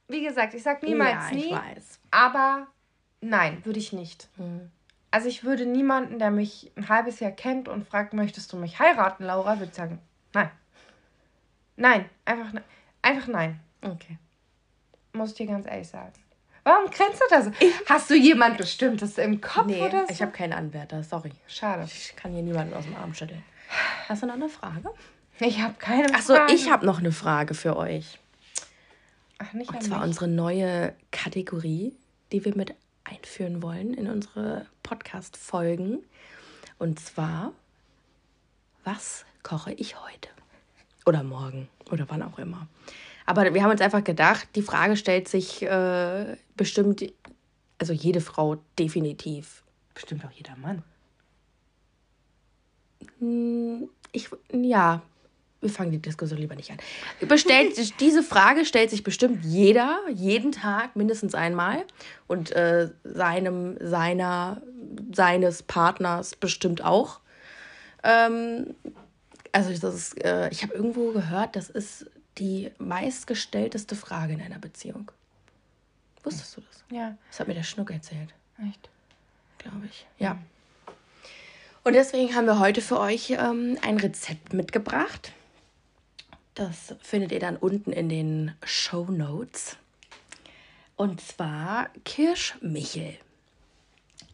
wie 0.07 0.23
gesagt, 0.23 0.53
ich 0.55 0.63
sag 0.63 0.81
niemals 0.81 1.29
ja, 1.31 1.35
nie. 1.35 1.51
Weiß. 1.51 1.99
Aber 2.09 2.67
nein, 3.21 3.61
würde 3.63 3.79
ich 3.79 3.93
nicht. 3.93 4.27
Hm. 4.37 4.71
Also 5.13 5.27
ich 5.27 5.43
würde 5.43 5.67
niemanden, 5.67 6.17
der 6.17 6.31
mich 6.31 6.71
ein 6.75 6.89
halbes 6.89 7.19
Jahr 7.19 7.29
kennt 7.29 7.67
und 7.67 7.87
fragt, 7.87 8.15
möchtest 8.15 8.51
du 8.51 8.57
mich 8.57 8.79
heiraten, 8.79 9.25
Laura, 9.25 9.59
würde 9.59 9.71
sagen, 9.71 9.99
nein. 10.33 10.49
Nein, 11.75 12.09
einfach, 12.25 12.51
ne 12.51 12.63
einfach 13.03 13.27
nein. 13.27 13.59
Okay. 13.83 14.17
Muss 15.11 15.29
ich 15.29 15.35
dir 15.35 15.45
ganz 15.45 15.67
ehrlich 15.67 15.87
sagen. 15.87 16.13
Warum 16.63 16.89
grenzt 16.89 17.21
du 17.21 17.25
das? 17.29 17.51
Hast 17.87 18.09
du 18.09 18.15
jemand 18.15 18.57
Bestimmtes 18.57 19.19
im 19.19 19.39
Kopf 19.39 19.67
nee, 19.67 19.83
oder 19.83 20.07
so? 20.07 20.13
ich 20.13 20.23
habe 20.23 20.31
keinen 20.31 20.53
Anwärter, 20.53 21.03
sorry. 21.03 21.31
Schade. 21.47 21.83
Ich 21.85 22.15
kann 22.15 22.31
hier 22.31 22.41
niemanden 22.41 22.73
aus 22.73 22.85
dem 22.85 22.95
Arm 22.95 23.13
schütteln. 23.13 23.43
Hast 24.09 24.23
du 24.23 24.25
noch 24.25 24.33
eine 24.33 24.49
Frage? 24.49 24.89
Ich 25.39 25.61
habe 25.61 25.75
keine 25.77 26.09
Frage. 26.09 26.15
Achso, 26.15 26.55
ich 26.55 26.71
habe 26.71 26.87
noch 26.87 26.97
eine 26.97 27.11
Frage 27.11 27.53
für 27.53 27.77
euch. 27.77 28.17
Ach, 29.37 29.53
nicht 29.53 29.69
Und 29.69 29.83
zwar 29.83 29.99
mich. 29.99 30.07
unsere 30.07 30.27
neue 30.27 30.95
Kategorie, 31.11 31.95
die 32.31 32.43
wir 32.43 32.55
mit 32.55 32.73
einführen 33.03 33.61
wollen 33.61 33.93
in 33.93 34.09
unsere 34.09 34.65
Podcast-Folgen. 34.83 36.03
Und 36.79 36.99
zwar, 36.99 37.53
was 38.83 39.25
koche 39.43 39.73
ich 39.73 39.99
heute? 39.99 40.29
Oder 41.05 41.23
morgen 41.23 41.69
oder 41.91 42.05
wann 42.09 42.21
auch 42.21 42.39
immer. 42.39 42.67
Aber 43.25 43.53
wir 43.53 43.63
haben 43.63 43.71
uns 43.71 43.81
einfach 43.81 44.03
gedacht, 44.03 44.47
die 44.55 44.61
Frage 44.61 44.97
stellt 44.97 45.27
sich 45.27 45.61
äh, 45.63 46.37
bestimmt, 46.55 47.05
also 47.77 47.93
jede 47.93 48.21
Frau 48.21 48.57
definitiv. 48.77 49.63
Bestimmt 49.93 50.25
auch 50.25 50.31
jeder 50.31 50.55
Mann. 50.55 50.83
Hm, 53.19 53.89
ich, 54.11 54.29
ja, 54.51 55.01
wir 55.63 55.69
fangen 55.69 55.91
die 55.91 55.99
Diskussion 55.99 56.39
lieber 56.39 56.55
nicht 56.55 56.71
an. 56.71 56.77
Bestellt, 57.27 57.99
diese 57.99 58.21
Frage 58.21 58.65
stellt 58.65 58.89
sich 58.89 59.03
bestimmt 59.03 59.43
jeder, 59.43 59.99
jeden 60.13 60.51
Tag 60.51 60.95
mindestens 60.95 61.33
einmal. 61.33 61.85
Und 62.27 62.51
äh, 62.51 62.89
seinem, 63.03 63.77
seiner, 63.79 64.61
seines 65.11 65.63
Partners 65.63 66.35
bestimmt 66.35 66.83
auch. 66.83 67.19
Ähm, 68.03 68.75
also 69.51 69.71
das 69.71 69.95
ist, 69.95 70.23
äh, 70.23 70.49
ich 70.49 70.63
habe 70.63 70.73
irgendwo 70.73 71.11
gehört, 71.11 71.55
das 71.55 71.69
ist 71.69 72.07
die 72.37 72.71
meistgestellteste 72.77 73.95
Frage 73.95 74.33
in 74.33 74.41
einer 74.41 74.59
Beziehung. 74.59 75.11
Wusstest 76.23 76.57
du 76.57 76.61
das? 76.61 76.83
Ja. 76.91 77.15
Das 77.29 77.39
hat 77.39 77.47
mir 77.47 77.53
der 77.53 77.63
Schnuck 77.63 77.91
erzählt. 77.91 78.33
Echt? 78.67 78.89
Glaube 79.59 79.85
ich. 79.85 80.05
Ja. 80.19 80.37
Und 81.83 81.93
deswegen 81.93 82.33
haben 82.33 82.45
wir 82.45 82.59
heute 82.59 82.81
für 82.81 82.99
euch 82.99 83.31
ähm, 83.31 83.77
ein 83.81 83.97
Rezept 83.97 84.53
mitgebracht. 84.53 85.31
Das 86.55 86.95
findet 87.01 87.31
ihr 87.31 87.39
dann 87.39 87.57
unten 87.57 87.91
in 87.91 88.09
den 88.09 88.51
Show 88.63 89.05
Notes. 89.09 89.77
Und 90.95 91.19
zwar 91.19 91.89
Kirschmichel. 92.05 93.15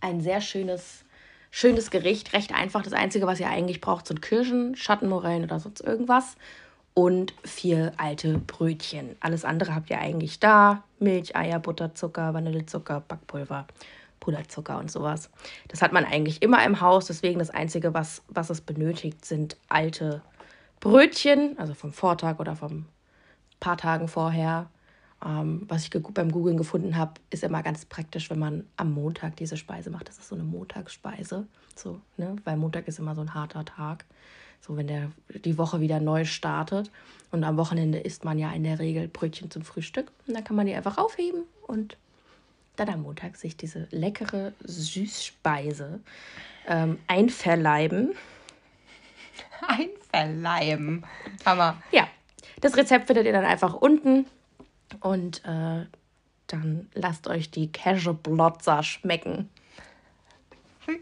Ein 0.01 0.19
sehr 0.19 0.41
schönes, 0.41 1.05
schönes 1.49 1.91
Gericht, 1.91 2.33
recht 2.33 2.53
einfach. 2.53 2.83
Das 2.83 2.91
Einzige, 2.91 3.25
was 3.25 3.39
ihr 3.39 3.49
eigentlich 3.49 3.79
braucht, 3.79 4.07
sind 4.07 4.21
Kirschen, 4.21 4.75
Schattenmorellen 4.75 5.45
oder 5.45 5.61
sonst 5.61 5.79
irgendwas 5.79 6.35
und 6.93 7.33
vier 7.45 7.93
alte 7.95 8.37
Brötchen. 8.37 9.15
Alles 9.21 9.45
andere 9.45 9.73
habt 9.73 9.89
ihr 9.89 9.99
eigentlich 9.99 10.41
da. 10.41 10.83
Milch, 10.99 11.37
Eier, 11.37 11.59
Butter, 11.59 11.95
Zucker, 11.95 12.33
Vanillezucker, 12.33 12.99
Backpulver, 13.07 13.65
Puderzucker 14.19 14.77
und 14.77 14.91
sowas. 14.91 15.29
Das 15.69 15.81
hat 15.81 15.93
man 15.93 16.03
eigentlich 16.03 16.41
immer 16.41 16.65
im 16.65 16.81
Haus. 16.81 17.05
Deswegen 17.05 17.39
das 17.39 17.49
Einzige, 17.49 17.93
was, 17.93 18.21
was 18.27 18.49
es 18.49 18.59
benötigt, 18.59 19.23
sind 19.23 19.55
alte 19.69 20.21
Brötchen, 20.79 21.57
also 21.57 21.73
vom 21.73 21.93
Vortag 21.93 22.39
oder 22.39 22.55
vom 22.55 22.85
paar 23.59 23.77
Tagen 23.77 24.07
vorher. 24.07 24.69
Ähm, 25.25 25.65
was 25.67 25.83
ich 25.83 25.89
beim 25.89 26.31
Googlen 26.31 26.57
gefunden 26.57 26.95
habe, 26.95 27.13
ist 27.29 27.43
immer 27.43 27.61
ganz 27.61 27.85
praktisch, 27.85 28.29
wenn 28.29 28.39
man 28.39 28.65
am 28.77 28.93
Montag 28.93 29.35
diese 29.35 29.57
Speise 29.57 29.89
macht. 29.89 30.07
Das 30.07 30.17
ist 30.17 30.29
so 30.29 30.35
eine 30.35 30.45
Montagsspeise. 30.45 31.45
So, 31.75 31.99
ne? 32.17 32.37
Weil 32.45 32.57
Montag 32.57 32.87
ist 32.87 32.99
immer 32.99 33.15
so 33.15 33.21
ein 33.21 33.33
harter 33.33 33.65
Tag. 33.65 34.05
So, 34.61 34.77
wenn 34.77 34.87
der, 34.87 35.11
die 35.43 35.57
Woche 35.57 35.81
wieder 35.81 35.99
neu 35.99 36.25
startet. 36.25 36.89
Und 37.31 37.43
am 37.43 37.57
Wochenende 37.57 37.99
isst 37.99 38.23
man 38.23 38.39
ja 38.39 38.51
in 38.51 38.63
der 38.63 38.79
Regel 38.79 39.07
Brötchen 39.07 39.51
zum 39.51 39.63
Frühstück. 39.63 40.11
Und 40.27 40.35
dann 40.35 40.43
kann 40.43 40.55
man 40.55 40.65
die 40.65 40.73
einfach 40.73 40.97
aufheben 40.97 41.43
und 41.67 41.97
dann 42.77 42.89
am 42.89 43.01
Montag 43.01 43.35
sich 43.35 43.57
diese 43.57 43.87
leckere 43.91 44.53
Süßspeise 44.63 45.99
ähm, 46.67 46.97
einverleiben. 47.07 48.11
Einverleiben. 49.67 51.05
Hammer. 51.45 51.81
Ja, 51.91 52.07
das 52.61 52.75
Rezept 52.77 53.07
findet 53.07 53.25
ihr 53.25 53.33
dann 53.33 53.45
einfach 53.45 53.73
unten. 53.73 54.25
Und 55.01 55.43
äh, 55.45 55.85
dann 56.47 56.89
lasst 56.93 57.27
euch 57.27 57.51
die 57.51 57.71
Käseblotzer 57.71 58.83
schmecken. 58.83 59.49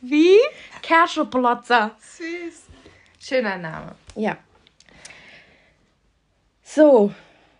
Wie? 0.00 0.36
Käseblotzer. 0.82 1.92
Süß. 1.98 2.64
Schöner 3.20 3.56
Name. 3.56 3.94
Ja. 4.16 4.36
So, 6.62 7.14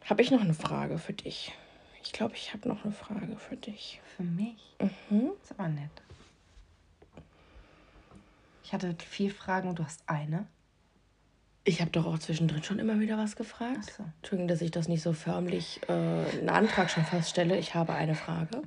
habe 0.05 0.23
ich 0.23 0.31
noch 0.31 0.41
eine 0.41 0.55
Frage 0.55 0.99
für 0.99 1.13
dich. 1.13 1.53
Ich 2.03 2.13
glaube, 2.13 2.35
ich 2.35 2.53
habe 2.53 2.69
noch 2.69 2.85
eine 2.85 2.93
Frage 2.93 3.37
für 3.39 3.57
dich. 3.57 4.01
Für 4.17 4.25
mich? 4.25 4.77
Mhm. 5.09 5.31
ist 5.43 5.53
aber 5.53 5.69
nett. 5.69 5.91
Ich 8.65 8.73
hatte 8.73 8.97
vier 8.99 9.31
Fragen 9.31 9.69
und 9.69 9.79
du 9.79 9.85
hast 9.85 10.03
eine. 10.07 10.47
Ich 11.65 11.81
habe 11.81 11.91
doch 11.91 12.07
auch 12.07 12.19
zwischendrin 12.19 12.63
schon 12.63 12.79
immer 12.79 12.99
wieder 12.99 13.17
was 13.17 13.37
gefragt. 13.37 13.95
So. 13.97 14.05
Entschuldigung, 14.17 14.49
dass 14.49 14.63
ich 14.63 14.71
das 14.71 14.89
nicht 14.89 15.03
so 15.03 15.13
förmlich 15.13 15.81
äh, 15.89 15.93
einen 15.93 16.49
Antrag 16.49 16.91
schon 16.91 17.05
feststelle. 17.05 17.59
Ich 17.59 17.75
habe 17.75 17.93
eine 17.95 18.15
Frage. 18.15 18.63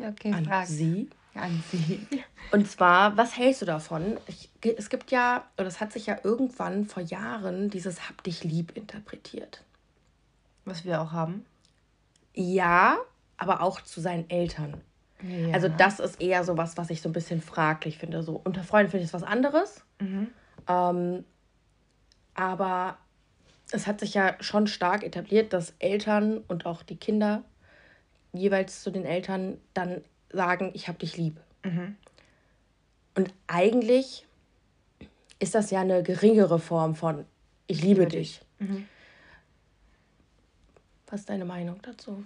Okay, 0.00 0.32
an 0.32 0.44
Frage. 0.44 0.66
Sie. 0.66 1.10
An 1.34 1.62
Sie. 1.70 2.06
Und 2.52 2.68
zwar, 2.68 3.16
was 3.16 3.36
hältst 3.36 3.62
du 3.62 3.66
davon? 3.66 4.18
Ich, 4.26 4.50
es 4.62 4.90
gibt 4.90 5.10
ja, 5.10 5.44
oder 5.58 5.66
es 5.66 5.80
hat 5.80 5.92
sich 5.92 6.06
ja 6.06 6.18
irgendwann 6.22 6.86
vor 6.86 7.02
Jahren 7.02 7.70
dieses 7.70 8.08
Hab 8.08 8.22
dich 8.22 8.44
lieb 8.44 8.76
interpretiert. 8.76 9.64
Was 10.64 10.84
wir 10.84 11.00
auch 11.00 11.12
haben? 11.12 11.44
Ja, 12.32 12.98
aber 13.36 13.60
auch 13.60 13.80
zu 13.80 14.00
seinen 14.00 14.30
Eltern. 14.30 14.80
Ja. 15.26 15.54
Also 15.54 15.68
das 15.68 16.00
ist 16.00 16.20
eher 16.20 16.44
so 16.44 16.56
was, 16.56 16.76
was 16.76 16.90
ich 16.90 17.00
so 17.00 17.08
ein 17.08 17.12
bisschen 17.12 17.40
fraglich 17.40 17.98
finde. 17.98 18.22
So 18.22 18.40
unter 18.44 18.62
Freunden 18.62 18.90
finde 18.90 19.04
ich 19.04 19.08
es 19.08 19.14
was 19.14 19.22
anderes. 19.22 19.82
Mhm. 20.00 20.28
Ähm, 20.68 21.24
aber 22.34 22.98
es 23.72 23.86
hat 23.86 24.00
sich 24.00 24.14
ja 24.14 24.36
schon 24.40 24.66
stark 24.66 25.02
etabliert, 25.02 25.52
dass 25.52 25.74
Eltern 25.78 26.38
und 26.48 26.66
auch 26.66 26.82
die 26.82 26.96
Kinder 26.96 27.42
jeweils 28.32 28.82
zu 28.82 28.90
den 28.90 29.04
Eltern 29.04 29.58
dann 29.72 30.02
sagen, 30.30 30.70
ich 30.74 30.88
habe 30.88 30.98
dich 30.98 31.16
lieb. 31.16 31.40
Mhm. 31.64 31.96
Und 33.14 33.32
eigentlich 33.46 34.26
ist 35.38 35.54
das 35.54 35.70
ja 35.70 35.80
eine 35.80 36.02
geringere 36.02 36.58
Form 36.58 36.94
von 36.94 37.24
ich 37.66 37.80
liebe, 37.80 38.00
liebe 38.00 38.10
dich. 38.10 38.40
dich. 38.58 38.68
Mhm. 38.68 38.88
Was 41.06 41.20
ist 41.20 41.30
deine 41.30 41.44
Meinung 41.44 41.80
dazu? 41.82 42.24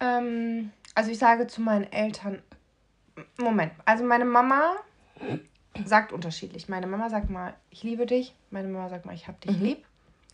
Ähm, 0.00 0.70
also 0.94 1.10
ich 1.10 1.18
sage 1.18 1.46
zu 1.46 1.60
meinen 1.60 1.90
Eltern, 1.92 2.42
Moment, 3.38 3.72
also 3.84 4.04
meine 4.04 4.24
Mama 4.24 4.76
sagt 5.84 6.12
unterschiedlich. 6.12 6.68
Meine 6.68 6.86
Mama 6.86 7.10
sagt 7.10 7.30
mal, 7.30 7.54
ich 7.70 7.82
liebe 7.82 8.06
dich. 8.06 8.34
Meine 8.50 8.68
Mama 8.68 8.88
sagt 8.88 9.06
mal, 9.06 9.14
ich 9.14 9.28
hab 9.28 9.40
dich 9.40 9.56
mhm. 9.56 9.64
lieb. 9.64 9.84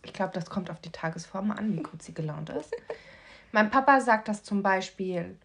Ich 0.03 0.13
glaube, 0.13 0.33
das 0.33 0.49
kommt 0.49 0.69
auf 0.69 0.79
die 0.79 0.91
Tagesform 0.91 1.51
an, 1.51 1.75
wie 1.75 1.83
gut 1.83 2.01
sie 2.01 2.13
gelaunt 2.13 2.49
ist. 2.49 2.73
mein 3.51 3.69
Papa 3.69 4.01
sagt 4.01 4.27
das 4.27 4.43
zum 4.43 4.63
Beispiel 4.63 5.37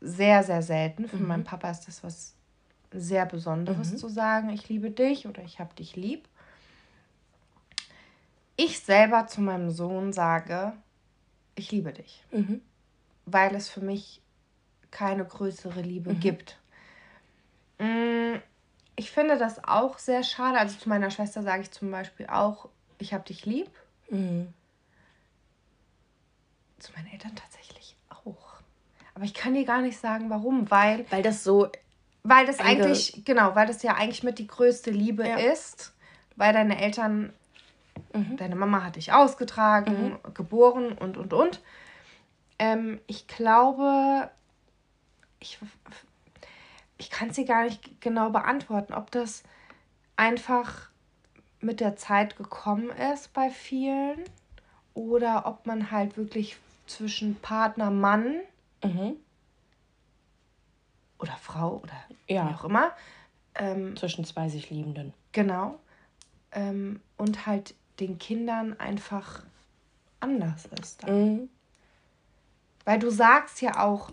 sehr, 0.00 0.42
sehr 0.42 0.62
selten. 0.62 1.08
Für 1.08 1.16
mhm. 1.16 1.26
meinen 1.26 1.44
Papa 1.44 1.70
ist 1.70 1.86
das 1.86 2.02
was 2.02 2.34
sehr 2.92 3.26
Besonderes 3.26 3.92
mhm. 3.92 3.96
zu 3.98 4.08
sagen, 4.08 4.50
ich 4.50 4.68
liebe 4.68 4.90
dich 4.90 5.26
oder 5.26 5.42
ich 5.42 5.60
hab 5.60 5.76
dich 5.76 5.96
lieb. 5.96 6.26
Ich 8.56 8.80
selber 8.80 9.26
zu 9.26 9.40
meinem 9.40 9.70
Sohn 9.70 10.12
sage, 10.12 10.72
ich 11.54 11.70
liebe 11.70 11.92
dich. 11.92 12.24
Mhm 12.32 12.60
weil 13.32 13.54
es 13.54 13.68
für 13.68 13.80
mich 13.80 14.20
keine 14.90 15.24
größere 15.24 15.80
Liebe 15.82 16.14
mhm. 16.14 16.20
gibt. 16.20 16.58
Mm, 17.78 18.36
ich 18.96 19.10
finde 19.10 19.38
das 19.38 19.64
auch 19.64 19.98
sehr 19.98 20.22
schade. 20.22 20.58
Also 20.58 20.78
zu 20.78 20.88
meiner 20.88 21.10
Schwester 21.10 21.42
sage 21.42 21.62
ich 21.62 21.70
zum 21.70 21.90
Beispiel 21.90 22.26
auch, 22.26 22.68
ich 22.98 23.14
habe 23.14 23.24
dich 23.24 23.46
lieb. 23.46 23.70
Mhm. 24.10 24.52
Zu 26.78 26.92
meinen 26.92 27.06
Eltern 27.12 27.34
tatsächlich 27.34 27.96
auch. 28.08 28.60
Aber 29.14 29.24
ich 29.24 29.34
kann 29.34 29.54
dir 29.54 29.64
gar 29.64 29.80
nicht 29.80 29.98
sagen, 29.98 30.30
warum, 30.30 30.70
weil. 30.70 31.04
Weil 31.10 31.22
das 31.22 31.44
so. 31.44 31.70
Weil 32.22 32.44
das 32.44 32.60
eigentlich, 32.60 33.22
genau, 33.24 33.54
weil 33.54 33.66
das 33.66 33.82
ja 33.82 33.94
eigentlich 33.94 34.22
mit 34.22 34.38
die 34.38 34.46
größte 34.46 34.90
Liebe 34.90 35.26
ja. 35.26 35.36
ist, 35.36 35.94
weil 36.36 36.52
deine 36.52 36.78
Eltern, 36.78 37.32
mhm. 38.12 38.36
deine 38.36 38.56
Mama 38.56 38.84
hat 38.84 38.96
dich 38.96 39.14
ausgetragen, 39.14 40.18
mhm. 40.22 40.34
geboren 40.34 40.92
und 40.92 41.16
und 41.16 41.32
und. 41.32 41.62
Ähm, 42.60 43.00
ich 43.06 43.26
glaube, 43.26 44.30
ich, 45.40 45.58
ich 46.98 47.10
kann 47.10 47.32
sie 47.32 47.46
gar 47.46 47.64
nicht 47.64 48.02
genau 48.02 48.28
beantworten, 48.28 48.92
ob 48.92 49.10
das 49.10 49.42
einfach 50.16 50.90
mit 51.60 51.80
der 51.80 51.96
Zeit 51.96 52.36
gekommen 52.36 52.90
ist 52.90 53.32
bei 53.32 53.48
vielen 53.48 54.18
oder 54.92 55.46
ob 55.46 55.66
man 55.66 55.90
halt 55.90 56.18
wirklich 56.18 56.58
zwischen 56.86 57.36
Partner, 57.36 57.90
Mann 57.90 58.40
mhm. 58.84 59.16
oder 61.18 61.36
Frau 61.36 61.80
oder 61.82 61.96
ja. 62.28 62.46
wie 62.46 62.54
auch 62.54 62.64
immer. 62.64 62.92
Ähm, 63.54 63.96
zwischen 63.96 64.26
zwei 64.26 64.50
sich 64.50 64.68
Liebenden. 64.68 65.14
Genau. 65.32 65.78
Ähm, 66.52 67.00
und 67.16 67.46
halt 67.46 67.74
den 68.00 68.18
Kindern 68.18 68.78
einfach 68.78 69.44
anders 70.20 70.68
ist. 70.78 71.06
Mhm. 71.06 71.48
Weil 72.84 72.98
du 72.98 73.10
sagst 73.10 73.60
ja 73.62 73.84
auch, 73.84 74.10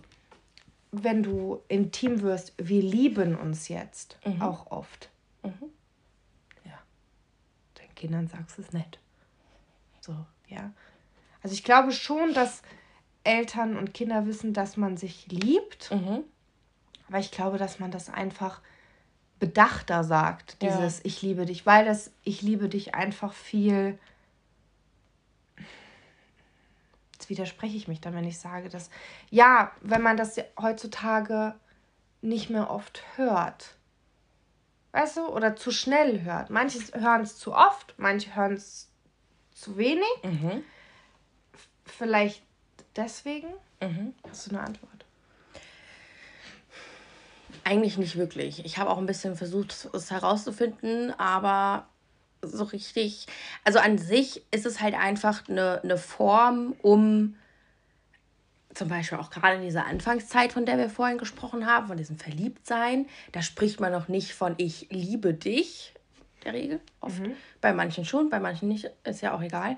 wenn 0.92 1.24
du 1.24 1.62
intim 1.68 2.22
wirst, 2.22 2.54
wir 2.58 2.82
lieben 2.82 3.36
uns 3.36 3.68
jetzt 3.68 4.18
mhm. 4.26 4.42
auch 4.42 4.72
oft. 4.72 5.10
Mhm. 5.44 5.72
Ja. 6.66 6.80
Den 7.80 7.96
Kindern 7.96 8.28
sagst 8.28 8.58
du 8.58 8.62
es 8.62 8.74
nicht. 8.74 9.00
So, 10.02 10.16
ja. 10.48 10.72
Also 11.44 11.54
ich 11.54 11.64
glaube 11.64 11.92
schon, 11.92 12.34
dass 12.34 12.62
Eltern 13.24 13.78
und 13.78 13.94
Kinder 13.94 14.26
wissen, 14.26 14.54
dass 14.54 14.78
man 14.78 14.98
sich 14.98 15.28
liebt. 15.28 15.92
Mhm. 15.92 16.24
Aber 17.08 17.20
ich 17.20 17.32
glaube, 17.32 17.58
dass 17.58 17.80
man 17.80 17.92
das 17.92 18.10
einfach 18.10 18.62
bedachter 19.40 20.04
sagt, 20.04 20.62
dieses 20.62 20.98
ja. 21.00 21.06
Ich 21.06 21.22
liebe 21.22 21.46
dich, 21.46 21.66
weil 21.66 21.86
das 21.86 22.12
Ich 22.24 22.42
liebe 22.42 22.70
dich 22.70 22.96
einfach 22.96 23.34
viel 23.34 24.00
widerspreche 27.30 27.78
ich 27.78 27.88
mich 27.88 28.02
dann, 28.02 28.16
wenn 28.16 28.26
ich 28.26 28.40
sage, 28.40 28.70
dass 28.70 28.90
ja, 29.30 29.72
wenn 29.82 30.02
man 30.02 30.18
das 30.18 30.38
heutzutage 30.60 31.56
nicht 32.22 32.50
mehr 32.50 32.70
oft 32.72 33.04
hört, 33.16 33.76
weißt 34.92 35.18
du, 35.18 35.28
oder 35.28 35.56
zu 35.56 35.72
schnell 35.72 36.24
hört. 36.24 36.50
Manche 36.50 36.80
hören 36.94 37.22
es 37.22 37.38
zu 37.38 37.54
oft, 37.54 37.94
manche 37.98 38.36
hören 38.36 38.54
es 38.54 38.90
zu 39.52 39.78
wenig. 39.78 40.08
Mhm. 40.24 40.64
Vielleicht 41.86 42.44
deswegen? 42.96 43.48
Mhm. 43.82 44.14
Hast 44.28 44.48
du 44.48 44.52
eine 44.52 44.66
Antwort? 44.66 45.06
Eigentlich 47.64 47.98
nicht 47.98 48.16
wirklich. 48.16 48.66
Ich 48.66 48.78
habe 48.78 48.90
auch 48.90 48.98
ein 48.98 49.06
bisschen 49.06 49.36
versucht, 49.36 49.90
es 49.94 50.12
herauszufinden, 50.12 51.12
aber 51.20 51.88
so 52.42 52.64
richtig. 52.64 53.28
Also 53.64 53.80
an 53.80 53.98
sich 53.98 54.44
ist 54.52 54.66
es 54.66 54.82
halt 54.82 54.96
einfach 54.96 55.48
eine, 55.50 55.82
eine 55.84 55.98
Form, 55.98 56.76
um 56.82 57.36
zum 58.74 58.90
Beispiel 58.90 59.18
auch 59.18 59.32
gerade 59.32 59.56
in 59.56 59.64
dieser 59.64 59.86
Anfangszeit, 59.86 60.54
von 60.54 60.66
der 60.66 60.78
wir 60.78 60.90
vorhin 60.90 61.18
gesprochen 61.18 61.66
haben, 61.66 61.88
von 61.88 61.98
diesem 61.98 62.20
Verliebtsein, 62.20 63.08
da 63.32 63.42
spricht 63.42 63.80
man 63.80 63.92
noch 63.92 64.08
nicht 64.08 64.34
von 64.34 64.54
ich 64.58 64.88
liebe 64.92 65.34
dich, 65.34 65.94
der 66.46 66.54
Regel, 66.54 66.80
oft. 67.02 67.20
Mhm. 67.20 67.36
Bei 67.60 67.74
manchen 67.74 68.06
schon, 68.06 68.30
bei 68.30 68.40
manchen 68.40 68.68
nicht, 68.68 68.90
ist 69.04 69.22
ja 69.22 69.34
auch 69.34 69.42
egal. 69.42 69.78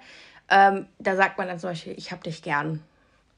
Ähm, 0.49 0.87
da 0.99 1.15
sagt 1.15 1.37
man 1.37 1.47
dann 1.47 1.59
zum 1.59 1.69
Beispiel, 1.69 1.93
ich 1.97 2.11
hab 2.11 2.23
dich 2.23 2.41
gern 2.41 2.83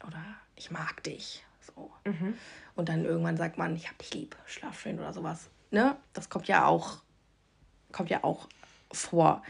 oder 0.06 0.24
ich 0.56 0.72
mag 0.72 1.04
dich. 1.04 1.44
So. 1.62 1.92
Mhm. 2.06 2.36
Und 2.76 2.90
dann 2.90 3.06
irgendwann 3.06 3.38
sagt 3.38 3.58
man, 3.58 3.76
ich 3.76 3.88
hab 3.88 3.98
dich 4.00 4.14
lieb, 4.14 4.36
schlaf 4.48 4.80
schön 4.80 5.00
oder 5.00 5.14
sowas. 5.14 5.50
Ne? 5.70 5.96
Das 6.14 6.30
kommt 6.30 6.48
ja 6.48 6.66
auch, 6.66 6.98
kommt 7.92 8.10
ja 8.10 8.24
auch 8.24 8.48
vor. 8.94 9.44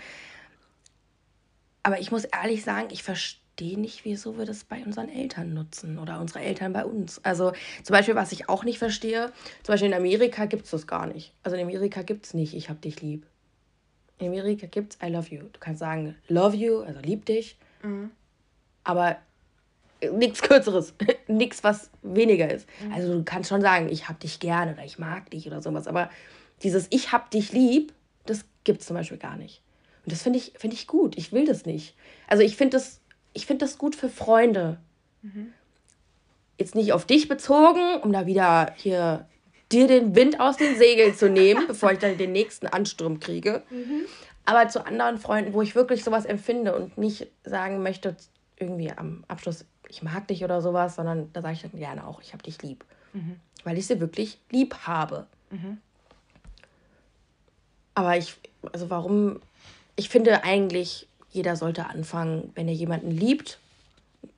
Aber 1.84 2.00
ich 2.00 2.12
muss 2.12 2.26
ehrlich 2.26 2.64
sagen, 2.64 2.90
ich 2.92 3.04
verstehe 3.04 3.80
nicht, 3.80 4.06
wieso 4.06 4.38
wir 4.38 4.46
das 4.46 4.64
bei 4.64 4.84
unseren 4.84 5.10
Eltern 5.10 5.54
nutzen 5.54 5.98
oder 5.98 6.20
unsere 6.20 6.42
Eltern 6.42 6.74
bei 6.74 6.86
uns. 6.86 7.24
Also 7.24 7.54
zum 7.84 7.94
Beispiel, 7.94 8.16
was 8.16 8.32
ich 8.32 8.50
auch 8.50 8.64
nicht 8.64 8.78
verstehe, 8.78 9.32
zum 9.64 9.74
Beispiel 9.74 9.90
in 9.90 9.96
Amerika 9.96 10.46
gibt 10.46 10.66
es 10.66 10.72
das 10.72 10.88
gar 10.88 11.08
nicht. 11.08 11.34
Also 11.44 11.58
in 11.58 11.64
Amerika 11.64 12.04
gibt 12.04 12.26
es 12.26 12.34
nicht, 12.34 12.54
ich 12.54 12.70
hab 12.70 12.82
dich 12.82 13.02
lieb. 13.02 13.26
In 14.20 14.28
Amerika 14.28 14.68
gibt 14.68 14.94
es 14.94 15.08
I 15.08 15.12
love 15.12 15.34
you. 15.34 15.42
Du 15.52 15.60
kannst 15.60 15.80
sagen, 15.80 16.16
love 16.28 16.56
you, 16.56 16.82
also 16.82 17.00
lieb 17.00 17.26
dich. 17.26 17.58
Mhm. 17.82 18.12
Aber 18.84 19.18
nichts 20.12 20.42
Kürzeres, 20.42 20.94
nichts, 21.28 21.64
was 21.64 21.90
weniger 22.02 22.52
ist. 22.52 22.68
Mhm. 22.84 22.94
Also 22.94 23.14
du 23.14 23.24
kannst 23.24 23.50
schon 23.50 23.62
sagen, 23.62 23.90
ich 23.90 24.08
hab 24.08 24.20
dich 24.20 24.40
gerne 24.40 24.74
oder 24.74 24.84
ich 24.84 25.00
mag 25.00 25.30
dich 25.32 25.48
oder 25.48 25.62
sowas. 25.62 25.88
Aber 25.88 26.10
dieses 26.64 26.88
Ich 26.92 27.12
hab 27.12 27.32
dich 27.32 27.52
lieb, 27.52 27.94
gibt 28.64 28.82
es 28.82 28.88
zum 28.88 28.96
Beispiel 28.96 29.18
gar 29.18 29.38
nicht. 29.38 29.62
Und 30.06 30.12
das 30.12 30.24
finde 30.24 30.40
ich, 30.40 30.54
find 30.58 30.74
ich 30.74 30.88
gut. 30.88 31.18
Ich 31.18 31.32
will 31.32 31.46
das 31.46 31.66
nicht. 31.66 31.96
Also 32.28 32.44
ich 32.44 32.58
finde 32.58 32.78
das, 32.78 33.00
find 33.38 33.62
das 33.62 33.78
gut 33.78 33.96
für 33.96 34.10
Freunde. 34.10 34.80
Mhm. 35.22 35.54
Jetzt 36.58 36.76
nicht 36.76 36.94
auf 36.94 37.06
dich 37.06 37.28
bezogen, 37.28 38.02
um 38.02 38.12
da 38.12 38.26
wieder 38.26 38.74
hier 38.78 39.28
dir 39.72 39.88
den 39.88 40.16
Wind 40.16 40.40
aus 40.40 40.58
den 40.58 40.78
Segeln 40.78 41.16
zu 41.16 41.30
nehmen, 41.30 41.66
bevor 41.68 41.92
ich 41.92 42.00
dann 42.00 42.18
den 42.18 42.32
nächsten 42.32 42.68
Ansturm 42.68 43.20
kriege. 43.20 43.64
Mhm. 43.70 44.06
Aber 44.46 44.68
zu 44.68 44.86
anderen 44.86 45.18
Freunden, 45.18 45.54
wo 45.54 45.62
ich 45.62 45.76
wirklich 45.76 46.04
sowas 46.04 46.26
empfinde 46.26 46.76
und 46.76 46.98
nicht 46.98 47.28
sagen 47.44 47.82
möchte, 47.82 48.16
irgendwie 48.58 48.92
am 48.92 49.24
Abschluss, 49.28 49.66
ich 49.88 50.04
mag 50.04 50.28
dich 50.28 50.44
oder 50.44 50.62
sowas, 50.62 50.96
sondern 50.96 51.32
da 51.34 51.42
sage 51.42 51.54
ich 51.54 51.62
dann 51.62 51.80
gerne 51.80 52.06
auch, 52.08 52.22
ich 52.22 52.34
habe 52.34 52.44
dich 52.44 52.62
lieb. 52.62 52.86
Mhm. 53.14 53.38
Weil 53.64 53.78
ich 53.78 53.88
sie 53.88 54.00
wirklich 54.00 54.40
lieb 54.50 54.76
habe. 54.86 55.28
Mhm. 55.52 55.78
Aber 57.94 58.18
ich, 58.18 58.36
also 58.72 58.90
warum, 58.90 59.40
ich 59.96 60.10
finde 60.10 60.44
eigentlich, 60.44 61.08
jeder 61.32 61.56
sollte 61.56 61.88
anfangen, 61.88 62.52
wenn 62.56 62.68
er 62.68 62.74
jemanden 62.74 63.12
liebt, 63.12 63.60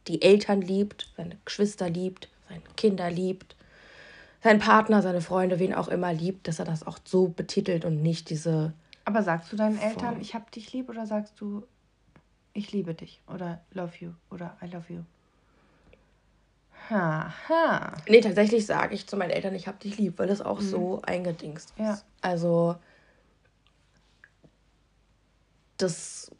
die 0.07 0.21
Eltern 0.21 0.61
liebt, 0.61 1.11
seine 1.17 1.37
Geschwister 1.45 1.89
liebt, 1.89 2.29
seine 2.49 2.61
Kinder 2.75 3.09
liebt, 3.09 3.55
seinen 4.43 4.59
Partner, 4.59 5.01
seine 5.01 5.21
Freunde, 5.21 5.59
wen 5.59 5.73
auch 5.73 5.87
immer 5.87 6.13
liebt, 6.13 6.47
dass 6.47 6.59
er 6.59 6.65
das 6.65 6.85
auch 6.85 6.99
so 7.03 7.27
betitelt 7.27 7.85
und 7.85 8.01
nicht 8.01 8.29
diese. 8.29 8.73
Aber 9.05 9.23
sagst 9.23 9.51
du 9.51 9.55
deinen 9.55 9.79
Eltern, 9.79 10.19
ich 10.21 10.35
hab 10.35 10.51
dich 10.51 10.73
lieb 10.73 10.89
oder 10.89 11.05
sagst 11.05 11.39
du, 11.39 11.63
ich 12.53 12.71
liebe 12.71 12.93
dich 12.93 13.21
oder 13.33 13.61
love 13.71 13.93
you 13.99 14.11
oder 14.29 14.57
I 14.61 14.67
love 14.67 14.85
you? 14.89 15.01
Ha, 16.89 17.33
ha. 17.47 17.93
Nee, 18.07 18.19
tatsächlich 18.19 18.65
sage 18.65 18.93
ich 18.93 19.07
zu 19.07 19.15
meinen 19.15 19.31
Eltern, 19.31 19.55
ich 19.55 19.67
hab 19.67 19.79
dich 19.79 19.97
lieb, 19.97 20.19
weil 20.19 20.27
das 20.27 20.41
auch 20.41 20.59
mhm. 20.59 20.69
so 20.69 21.01
eingedingst 21.03 21.71
ist. 21.71 21.79
Ja. 21.79 21.99
Also, 22.21 22.75
das 25.83 26.31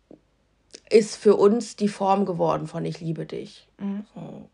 ist 0.90 1.16
für 1.16 1.36
uns 1.36 1.76
die 1.76 1.88
Form 1.88 2.26
geworden 2.26 2.68
von 2.68 2.86
ich 2.86 3.00
liebe 3.00 3.26
dich. 3.26 3.68
Mhm. 3.78 4.06
So. 4.14 4.50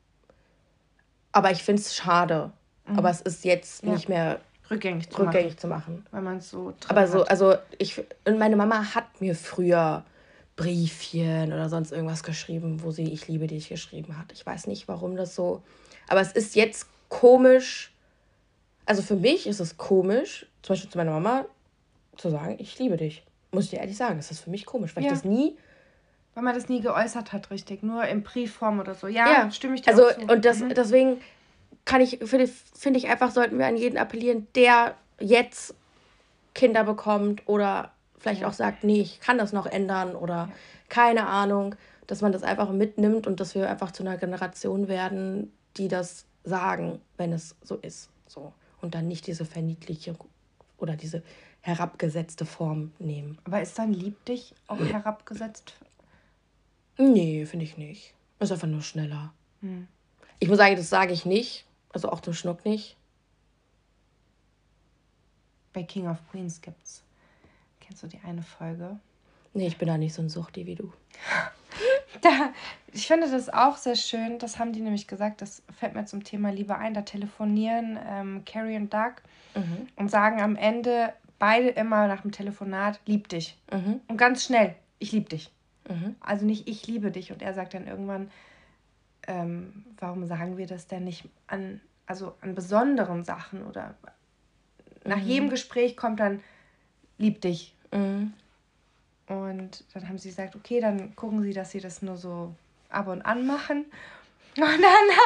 Aber 1.32 1.52
ich 1.52 1.64
finde 1.64 1.82
es 1.82 1.96
schade. 1.96 2.52
Mhm. 2.88 2.98
Aber 2.98 3.10
es 3.10 3.22
ist 3.22 3.46
jetzt 3.46 3.84
ja. 3.84 3.94
nicht 3.94 4.10
mehr 4.10 4.40
rückgängig, 4.70 5.10
zu, 5.10 5.20
rückgängig 5.20 5.52
machen, 5.54 5.58
zu 5.60 5.68
machen. 5.68 6.06
Weil 6.12 6.22
man 6.22 6.38
es 6.38 6.50
so 6.50 6.74
Aber 6.88 7.08
so, 7.08 7.22
hat. 7.22 7.32
also 7.32 7.56
ich 7.78 8.04
und 8.26 8.38
meine 8.38 8.56
Mama 8.56 8.96
hat 8.96 9.22
mir 9.22 9.36
früher 9.36 10.04
Briefchen 10.56 11.54
oder 11.54 11.70
sonst 11.70 11.92
irgendwas 11.92 12.24
geschrieben, 12.24 12.84
wo 12.84 12.92
sie 12.92 13.12
ich 13.12 13.28
liebe 13.28 13.48
dich 13.48 13.70
geschrieben 13.70 14.18
hat. 14.18 14.32
Ich 14.34 14.46
weiß 14.46 14.68
nicht, 14.68 14.88
warum 14.88 15.16
das 15.16 15.36
so. 15.36 15.62
Aber 16.08 16.22
es 16.22 16.32
ist 16.32 16.56
jetzt 16.56 16.88
komisch. 17.08 17.94
Also 18.86 19.02
für 19.02 19.16
mich 19.16 19.46
ist 19.46 19.60
es 19.60 19.78
komisch, 19.78 20.48
zum 20.64 20.74
Beispiel 20.74 20.90
zu 20.90 20.98
meiner 20.98 21.12
Mama 21.12 21.46
zu 22.18 22.30
sagen, 22.30 22.56
ich 22.60 22.78
liebe 22.80 22.98
dich. 22.98 23.24
Muss 23.52 23.66
ich 23.66 23.70
dir 23.72 23.80
ehrlich 23.80 23.98
sagen, 23.98 24.18
das 24.18 24.32
ist 24.32 24.42
für 24.42 24.50
mich 24.50 24.66
komisch, 24.66 24.96
weil 24.96 25.04
ja. 25.04 25.10
ich 25.10 25.16
das 25.16 25.26
nie 25.26 25.58
weil 26.40 26.44
man 26.44 26.56
das 26.56 26.70
nie 26.70 26.80
geäußert 26.80 27.34
hat, 27.34 27.52
richtig. 27.52 27.84
Nur 27.84 28.06
in 28.06 28.24
Briefform 28.24 28.80
oder 28.80 28.96
so. 28.96 29.08
Ja, 29.08 29.30
ja. 29.30 29.52
stimme 29.52 29.76
ich 29.76 29.82
dir 29.82 29.92
Also, 29.92 30.06
und 30.32 30.46
das, 30.46 30.60
mhm. 30.60 30.74
deswegen 30.74 31.22
kann 31.84 32.00
ich, 32.00 32.20
finde 32.24 32.48
find 32.48 32.96
ich 32.96 33.10
einfach, 33.10 33.32
sollten 33.32 33.58
wir 33.60 33.66
an 33.66 33.76
jeden 33.76 33.98
appellieren, 33.98 34.48
der 34.56 34.96
jetzt 35.20 35.76
Kinder 36.54 36.84
bekommt 36.84 37.42
oder 37.46 37.92
vielleicht 38.18 38.42
ja. 38.42 38.48
auch 38.48 38.54
sagt, 38.54 38.86
nee, 38.86 39.02
ich 39.02 39.20
kann 39.20 39.38
das 39.38 39.54
noch 39.54 39.66
ändern 39.66 40.16
oder 40.16 40.50
keine 40.88 41.28
Ahnung, 41.28 41.76
dass 42.08 42.22
man 42.22 42.32
das 42.32 42.44
einfach 42.44 42.72
mitnimmt 42.72 43.28
und 43.28 43.40
dass 43.40 43.54
wir 43.54 43.70
einfach 43.70 43.92
zu 43.92 44.04
einer 44.04 44.18
Generation 44.18 44.88
werden, 44.88 45.52
die 45.78 45.88
das 45.88 46.26
sagen, 46.44 47.02
wenn 47.18 47.34
es 47.34 47.56
so 47.64 47.76
ist. 47.76 48.10
So. 48.28 48.54
Und 48.82 48.96
dann 48.96 49.08
nicht 49.08 49.28
diese 49.28 49.46
verniedliche 49.46 50.16
oder 50.78 50.96
diese 50.96 51.22
herabgesetzte 51.62 52.46
Form 52.46 52.92
nehmen. 53.00 53.38
Aber 53.44 53.62
ist 53.62 53.78
dann 53.78 53.94
lieb 53.94 54.24
dich 54.26 54.54
auch 54.68 54.80
herabgesetzt 54.80 55.76
Nee, 57.00 57.46
finde 57.46 57.64
ich 57.64 57.78
nicht. 57.78 58.14
Ist 58.40 58.52
einfach 58.52 58.68
nur 58.68 58.82
schneller. 58.82 59.34
Hm. 59.62 59.88
Ich 60.40 60.50
muss 60.50 60.58
sagen, 60.58 60.76
das 60.76 60.90
sage 60.90 61.14
ich 61.14 61.26
nicht. 61.26 61.66
Also 61.94 62.12
auch 62.12 62.20
zum 62.20 62.34
Schnuck 62.34 62.66
nicht. 62.66 62.98
Bei 65.72 65.84
King 65.84 66.08
of 66.08 66.18
Queens 66.30 66.62
gibt's. 66.62 67.04
Kennst 67.80 68.04
du 68.04 68.08
die 68.08 68.20
eine 68.26 68.44
Folge? 68.44 69.00
Nee, 69.54 69.68
ich 69.68 69.78
bin 69.78 69.88
da 69.88 69.98
nicht 69.98 70.14
so 70.14 70.22
ein 70.22 70.30
Suchti 70.30 70.66
wie 70.66 70.76
du. 70.76 70.92
da, 72.22 72.54
ich 72.92 73.08
finde 73.08 73.32
das 73.32 73.50
auch 73.50 73.78
sehr 73.78 73.96
schön. 73.96 74.38
Das 74.38 74.60
haben 74.60 74.74
die 74.74 74.82
nämlich 74.82 75.08
gesagt. 75.08 75.42
Das 75.42 75.64
fällt 75.80 75.96
mir 75.96 76.06
zum 76.06 76.26
Thema 76.26 76.52
Liebe 76.52 76.78
ein. 76.78 76.94
Da 76.94 77.04
telefonieren 77.04 77.98
ähm, 78.06 78.44
Carrie 78.46 78.76
und 78.76 78.94
Doug 78.94 79.14
mhm. 79.56 79.88
und 79.96 80.12
sagen 80.12 80.42
am 80.42 80.58
Ende 80.58 81.14
beide 81.40 81.70
immer 81.70 82.08
nach 82.08 82.22
dem 82.22 82.32
Telefonat: 82.32 83.00
Lieb 83.06 83.30
dich. 83.30 83.58
Mhm. 83.72 84.02
Und 84.08 84.18
ganz 84.18 84.46
schnell: 84.46 84.76
Ich 85.00 85.12
lieb 85.12 85.30
dich. 85.30 85.52
Mhm. 85.90 86.16
Also 86.20 86.46
nicht 86.46 86.68
ich 86.68 86.86
liebe 86.88 87.12
dich. 87.12 87.32
Und 87.32 87.42
er 87.42 87.54
sagt 87.54 87.74
dann 87.74 87.88
irgendwann, 87.88 88.30
ähm, 89.28 89.86
warum 89.98 90.26
sagen 90.26 90.58
wir 90.58 90.68
das 90.68 90.88
denn 90.88 91.04
nicht 91.04 91.26
an, 91.48 91.82
also 92.06 92.36
an 92.42 92.56
besonderen 92.56 93.24
Sachen 93.24 93.64
oder 93.66 93.96
nach 95.06 95.18
mhm. 95.18 95.28
jedem 95.28 95.50
Gespräch 95.50 95.98
kommt 95.98 96.20
dann 96.20 96.42
lieb 97.18 97.42
dich. 97.42 97.74
Mhm. 97.92 98.34
Und 99.28 99.84
dann 99.94 100.08
haben 100.08 100.18
sie 100.18 100.30
gesagt, 100.30 100.56
okay, 100.56 100.80
dann 100.80 101.16
gucken 101.16 101.44
sie, 101.44 101.54
dass 101.54 101.72
sie 101.72 101.80
das 101.80 102.02
nur 102.02 102.18
so 102.18 102.56
ab 102.90 103.08
und 103.08 103.22
an 103.22 103.46
machen. 103.46 103.86
Und 104.64 104.82
dann, 104.82 105.18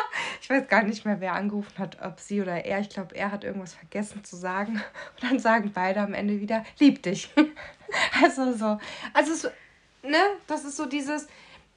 ich 0.42 0.50
weiß 0.50 0.68
gar 0.68 0.84
nicht 0.84 1.06
mehr, 1.06 1.20
wer 1.20 1.34
angerufen 1.34 1.78
hat, 1.78 1.98
ob 2.02 2.20
sie 2.20 2.42
oder 2.42 2.66
er. 2.66 2.80
Ich 2.80 2.90
glaube, 2.90 3.16
er 3.16 3.32
hat 3.32 3.44
irgendwas 3.44 3.74
vergessen 3.74 4.24
zu 4.24 4.36
sagen. 4.36 4.74
Und 5.22 5.24
dann 5.24 5.40
sagen 5.40 5.72
beide 5.74 6.02
am 6.02 6.14
Ende 6.14 6.40
wieder, 6.40 6.64
lieb 6.80 7.04
dich. 7.04 7.34
Also 8.24 8.54
so. 8.54 8.80
Also 9.14 9.34
es, 9.34 9.44
ne, 10.02 10.18
das 10.48 10.66
ist 10.66 10.78
so 10.78 10.88
dieses, 10.88 11.28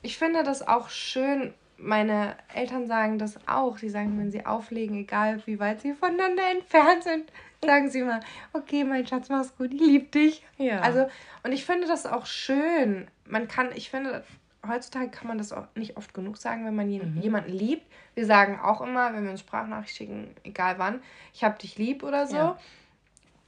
ich 0.00 0.16
finde 0.16 0.44
das 0.44 0.66
auch 0.66 0.88
schön, 0.88 1.52
meine 1.76 2.36
Eltern 2.54 2.86
sagen 2.86 3.18
das 3.18 3.38
auch. 3.46 3.76
Sie 3.76 3.90
sagen, 3.90 4.18
wenn 4.18 4.30
sie 4.30 4.46
auflegen, 4.46 4.96
egal 4.96 5.42
wie 5.44 5.58
weit 5.58 5.82
sie 5.82 5.92
voneinander 5.92 6.50
entfernt 6.50 7.04
sind, 7.04 7.30
sagen 7.62 7.90
sie 7.90 8.00
immer, 8.00 8.20
okay, 8.54 8.84
mein 8.84 9.06
Schatz, 9.06 9.28
mach's 9.28 9.54
gut, 9.56 9.74
ich 9.74 9.80
liebe 9.80 10.06
dich. 10.06 10.42
Ja. 10.56 10.80
Also, 10.80 11.06
und 11.42 11.52
ich 11.52 11.66
finde 11.66 11.86
das 11.86 12.06
auch 12.06 12.24
schön. 12.24 13.08
Man 13.26 13.46
kann, 13.46 13.70
ich 13.74 13.90
finde, 13.90 14.24
heutzutage 14.68 15.10
kann 15.10 15.28
man 15.28 15.38
das 15.38 15.52
auch 15.52 15.66
nicht 15.74 15.96
oft 15.96 16.14
genug 16.14 16.36
sagen, 16.36 16.64
wenn 16.64 16.74
man 16.74 16.88
mhm. 16.88 17.20
jemanden 17.20 17.52
liebt. 17.52 17.86
Wir 18.14 18.26
sagen 18.26 18.60
auch 18.60 18.80
immer, 18.80 19.12
wenn 19.12 19.24
wir 19.24 19.30
uns 19.30 19.40
Sprachnachricht 19.40 19.96
schicken, 19.96 20.34
egal 20.44 20.78
wann, 20.78 21.00
ich 21.32 21.44
hab 21.44 21.58
dich 21.58 21.76
lieb 21.78 22.02
oder 22.02 22.26
so. 22.26 22.36
Ja. 22.36 22.58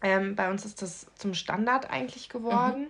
Ähm, 0.02 0.36
bei 0.36 0.50
uns 0.50 0.64
ist 0.64 0.82
das 0.82 1.06
zum 1.14 1.34
Standard 1.34 1.90
eigentlich 1.90 2.28
geworden. 2.28 2.82
Mhm. 2.82 2.88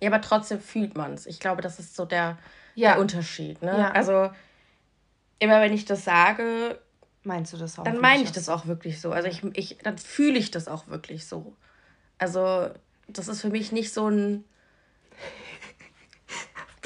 Ja, 0.00 0.10
aber 0.10 0.20
trotzdem 0.20 0.60
fühlt 0.60 0.96
man 0.96 1.14
es. 1.14 1.26
Ich 1.26 1.40
glaube, 1.40 1.62
das 1.62 1.78
ist 1.78 1.94
so 1.94 2.04
der, 2.04 2.38
ja. 2.74 2.92
der 2.92 3.00
Unterschied. 3.00 3.62
Ne? 3.62 3.78
Ja. 3.78 3.90
Also 3.92 4.30
immer 5.38 5.60
wenn 5.60 5.72
ich 5.72 5.84
das 5.84 6.04
sage, 6.04 6.78
meinst 7.22 7.52
du 7.52 7.56
das 7.56 7.78
auch? 7.78 7.84
Dann 7.84 8.00
meine 8.00 8.22
ich 8.22 8.32
das 8.32 8.48
auch 8.48 8.66
wirklich 8.66 9.00
so. 9.00 9.12
Also 9.12 9.28
ich, 9.28 9.42
ich, 9.54 9.78
dann 9.82 9.98
fühle 9.98 10.38
ich 10.38 10.50
das 10.50 10.68
auch 10.68 10.88
wirklich 10.88 11.26
so. 11.26 11.56
Also 12.18 12.70
das 13.08 13.28
ist 13.28 13.40
für 13.40 13.50
mich 13.50 13.72
nicht 13.72 13.92
so 13.92 14.08
ein 14.08 14.44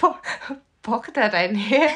Bo 0.01 0.15
Bock 0.83 1.13
da 1.13 1.29
dein 1.29 1.55
Herz. 1.55 1.93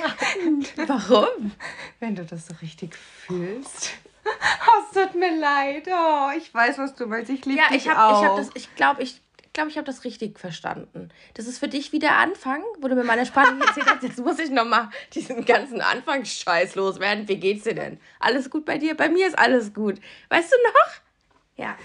Warum? 0.87 1.53
Wenn 2.01 2.15
du 2.15 2.25
das 2.25 2.47
so 2.47 2.55
richtig 2.61 2.95
fühlst. 2.95 3.93
Oh, 4.25 4.83
es 4.85 4.93
tut 4.93 5.15
mir 5.15 5.39
leid. 5.39 5.89
Oh, 5.89 6.29
ich 6.37 6.53
weiß, 6.53 6.79
was 6.79 6.95
du 6.95 7.07
meinst. 7.07 7.31
Ich 7.31 7.45
liebe 7.47 7.61
ja, 7.61 7.69
dich 7.69 7.87
ich 7.87 7.89
hab, 7.89 7.99
auch. 7.99 8.23
Ich, 8.23 8.29
hab 8.29 8.37
das, 8.37 8.51
ich 8.55 8.75
glaube, 8.75 9.03
ich 9.03 9.21
glaube, 9.53 9.71
ich 9.71 9.77
habe 9.77 9.87
das 9.87 10.05
richtig 10.05 10.39
verstanden. 10.39 11.11
Das 11.35 11.47
ist 11.47 11.59
für 11.59 11.69
dich 11.69 11.93
wie 11.93 11.99
der 11.99 12.17
Anfang, 12.17 12.63
wo 12.81 12.89
du 12.89 12.95
mir 12.95 13.05
meine 13.05 13.27
Spannung 13.27 13.61
erzählt 13.61 13.87
hast. 13.87 14.03
Jetzt 14.03 14.19
muss 14.19 14.39
ich 14.39 14.51
nochmal 14.51 14.89
diesen 15.15 15.45
ganzen 15.45 15.81
Anfangsscheiß 15.81 16.75
loswerden. 16.75 17.29
Wie 17.29 17.37
geht's 17.37 17.65
dir 17.65 17.75
denn? 17.75 18.01
Alles 18.19 18.51
gut 18.51 18.65
bei 18.65 18.79
dir? 18.79 18.97
Bei 18.97 19.09
mir 19.09 19.27
ist 19.27 19.39
alles 19.39 19.75
gut. 19.75 20.01
Weißt 20.29 20.53
du 20.53 20.57
noch? 20.65 21.65
Ja. 21.65 21.77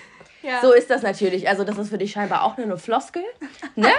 ja. 0.42 0.62
So 0.62 0.74
ist 0.74 0.90
das 0.90 1.02
natürlich. 1.02 1.48
Also, 1.50 1.64
das 1.64 1.78
ist 1.78 1.90
für 1.90 1.98
dich 1.98 2.12
scheinbar 2.12 2.44
auch 2.44 2.58
nur 2.58 2.66
eine 2.66 2.78
Floskel. 2.78 3.24
Ne? 3.76 3.92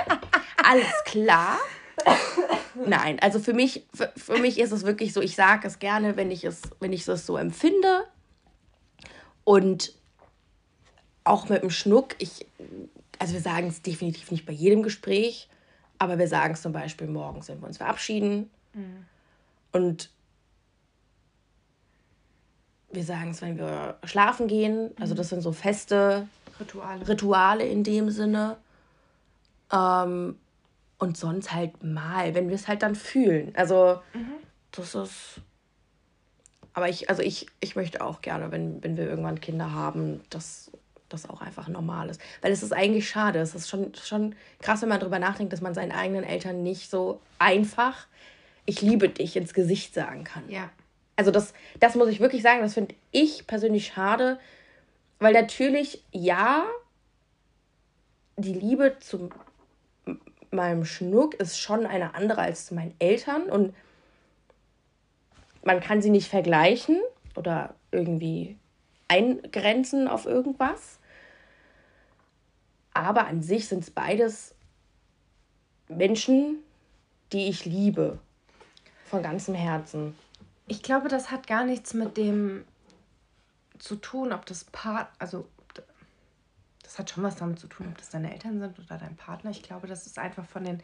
alles 0.62 0.93
klar. 1.05 1.59
Nein, 2.86 3.18
also 3.20 3.40
für 3.40 3.53
mich, 3.53 3.86
für, 3.92 4.12
für 4.16 4.38
mich 4.38 4.59
ist 4.59 4.72
es 4.72 4.84
wirklich 4.84 5.12
so, 5.12 5.20
ich 5.20 5.34
sage 5.34 5.66
es 5.66 5.78
gerne, 5.78 6.16
wenn 6.16 6.30
ich 6.30 6.44
es, 6.44 6.62
wenn 6.80 6.92
ich 6.92 7.07
es 7.07 7.26
so 7.26 7.36
empfinde. 7.36 8.05
Und 9.44 9.94
auch 11.24 11.49
mit 11.49 11.62
dem 11.62 11.70
Schnuck, 11.70 12.14
ich 12.18 12.46
also 13.18 13.34
wir 13.34 13.40
sagen 13.40 13.68
es 13.68 13.82
definitiv 13.82 14.30
nicht 14.30 14.46
bei 14.46 14.53
jedem 14.53 14.82
Gespräch, 14.82 15.49
aber 15.99 16.18
wir 16.18 16.28
sagen 16.28 16.55
es 16.55 16.62
zum 16.62 16.72
Beispiel 16.72 17.09
morgens, 17.09 17.49
wenn 17.49 17.61
wir 17.61 17.66
uns 17.66 17.78
verabschieden. 17.78 18.51
Mhm. 18.72 19.07
Und 19.72 20.11
wir 22.90 23.05
sagen 23.05 23.30
es, 23.30 23.42
wenn 23.42 23.59
wir 23.59 23.99
schlafen 24.05 24.46
gehen. 24.46 24.90
Also 25.01 25.14
mhm. 25.14 25.18
das 25.18 25.28
sind 25.30 25.42
so 25.42 25.53
feste 25.53 26.28
Rituale, 26.61 27.09
Rituale 27.09 27.66
in 27.66 27.84
dem 27.84 28.11
Sinne. 28.11 28.57
Ähm, 29.72 30.36
und 30.99 31.16
sonst 31.16 31.53
halt 31.53 31.82
mal, 31.82 32.34
wenn 32.34 32.49
wir 32.49 32.55
es 32.55 32.68
halt 32.68 32.82
dann 32.82 32.94
fühlen. 32.94 33.53
Also 33.57 34.01
mhm. 34.14 34.34
das 34.72 34.94
ist. 34.94 35.40
Aber 36.74 36.88
ich, 36.88 37.11
also 37.11 37.22
ich, 37.22 37.46
ich 37.61 37.74
möchte 37.74 38.05
auch 38.05 38.20
gerne, 38.20 38.53
wenn, 38.53 38.82
wenn 38.84 38.96
wir 38.96 39.09
irgendwann 39.09 39.40
Kinder 39.40 39.72
haben, 39.72 40.20
dass 40.30 40.70
das 41.09 41.28
auch 41.28 41.40
einfach 41.40 41.66
normal 41.68 42.11
ist. 42.11 42.20
Weil 42.40 42.53
es 42.53 42.62
ist 42.62 42.72
eigentlich 42.72 43.09
schade. 43.09 43.40
Es 43.40 43.55
ist 43.55 43.68
schon, 43.68 43.94
schon 43.94 44.34
krass, 44.61 44.82
wenn 44.82 44.88
man 44.90 45.01
darüber 45.01 45.18
nachdenkt, 45.18 45.53
dass 45.53 45.61
man 45.61 45.74
seinen 45.74 45.92
eigenen 45.92 46.22
Eltern 46.22 46.62
nicht 46.62 46.90
so 46.90 47.20
einfach 47.38 48.07
ich 48.68 48.82
liebe 48.82 49.09
dich 49.09 49.34
ins 49.34 49.55
Gesicht 49.55 49.94
sagen 49.94 50.24
kann. 50.24 50.42
Ja. 50.51 50.68
Also 51.16 51.30
das, 51.30 51.55
das 51.80 51.94
muss 51.94 52.09
ich 52.09 52.20
wirklich 52.20 52.42
sagen, 52.42 52.61
das 52.61 52.74
finde 52.74 52.94
ich 53.12 53.46
persönlich 53.46 53.86
schade, 53.86 54.38
weil 55.20 55.32
natürlich, 55.32 56.05
ja, 56.12 56.66
die 58.36 58.53
Liebe 58.53 58.99
zu 59.01 59.30
meinem 60.51 60.84
Schnuck 60.84 61.34
ist 61.34 61.59
schon 61.59 61.86
eine 61.86 62.14
andere 62.14 62.40
als 62.40 62.66
zu 62.66 62.74
meinen 62.74 62.94
Eltern 62.99 63.44
und 63.44 63.74
man 65.64 65.80
kann 65.80 66.01
sie 66.01 66.11
nicht 66.11 66.28
vergleichen 66.28 67.01
oder 67.36 67.74
irgendwie 67.90 68.57
eingrenzen 69.09 70.09
auf 70.09 70.26
irgendwas. 70.26 70.99
Aber 72.94 73.26
an 73.26 73.42
sich 73.42 73.68
sind 73.68 73.84
es 73.84 73.90
beides 73.90 74.55
Menschen, 75.88 76.59
die 77.32 77.49
ich 77.49 77.64
liebe. 77.64 78.18
Von 79.05 79.22
ganzem 79.22 79.55
Herzen. 79.55 80.14
Ich 80.66 80.82
glaube, 80.82 81.09
das 81.09 81.30
hat 81.30 81.46
gar 81.46 81.64
nichts 81.64 81.94
mit 81.94 82.16
dem 82.16 82.64
zu 83.78 83.96
tun, 83.96 84.32
ob 84.32 84.44
das 84.46 84.64
Part, 84.64 85.09
also 85.18 85.46
das 86.89 86.99
hat 86.99 87.11
schon 87.11 87.22
was 87.22 87.36
damit 87.36 87.59
zu 87.59 87.66
tun, 87.66 87.86
ob 87.91 87.99
das 87.99 88.09
deine 88.09 88.32
Eltern 88.32 88.61
sind 88.61 88.78
oder 88.78 88.97
dein 88.97 89.14
Partner. 89.14 89.51
Ich 89.51 89.62
glaube, 89.62 89.86
das 89.86 90.07
ist 90.07 90.18
einfach 90.18 90.47
von 90.47 90.64
den 90.64 90.82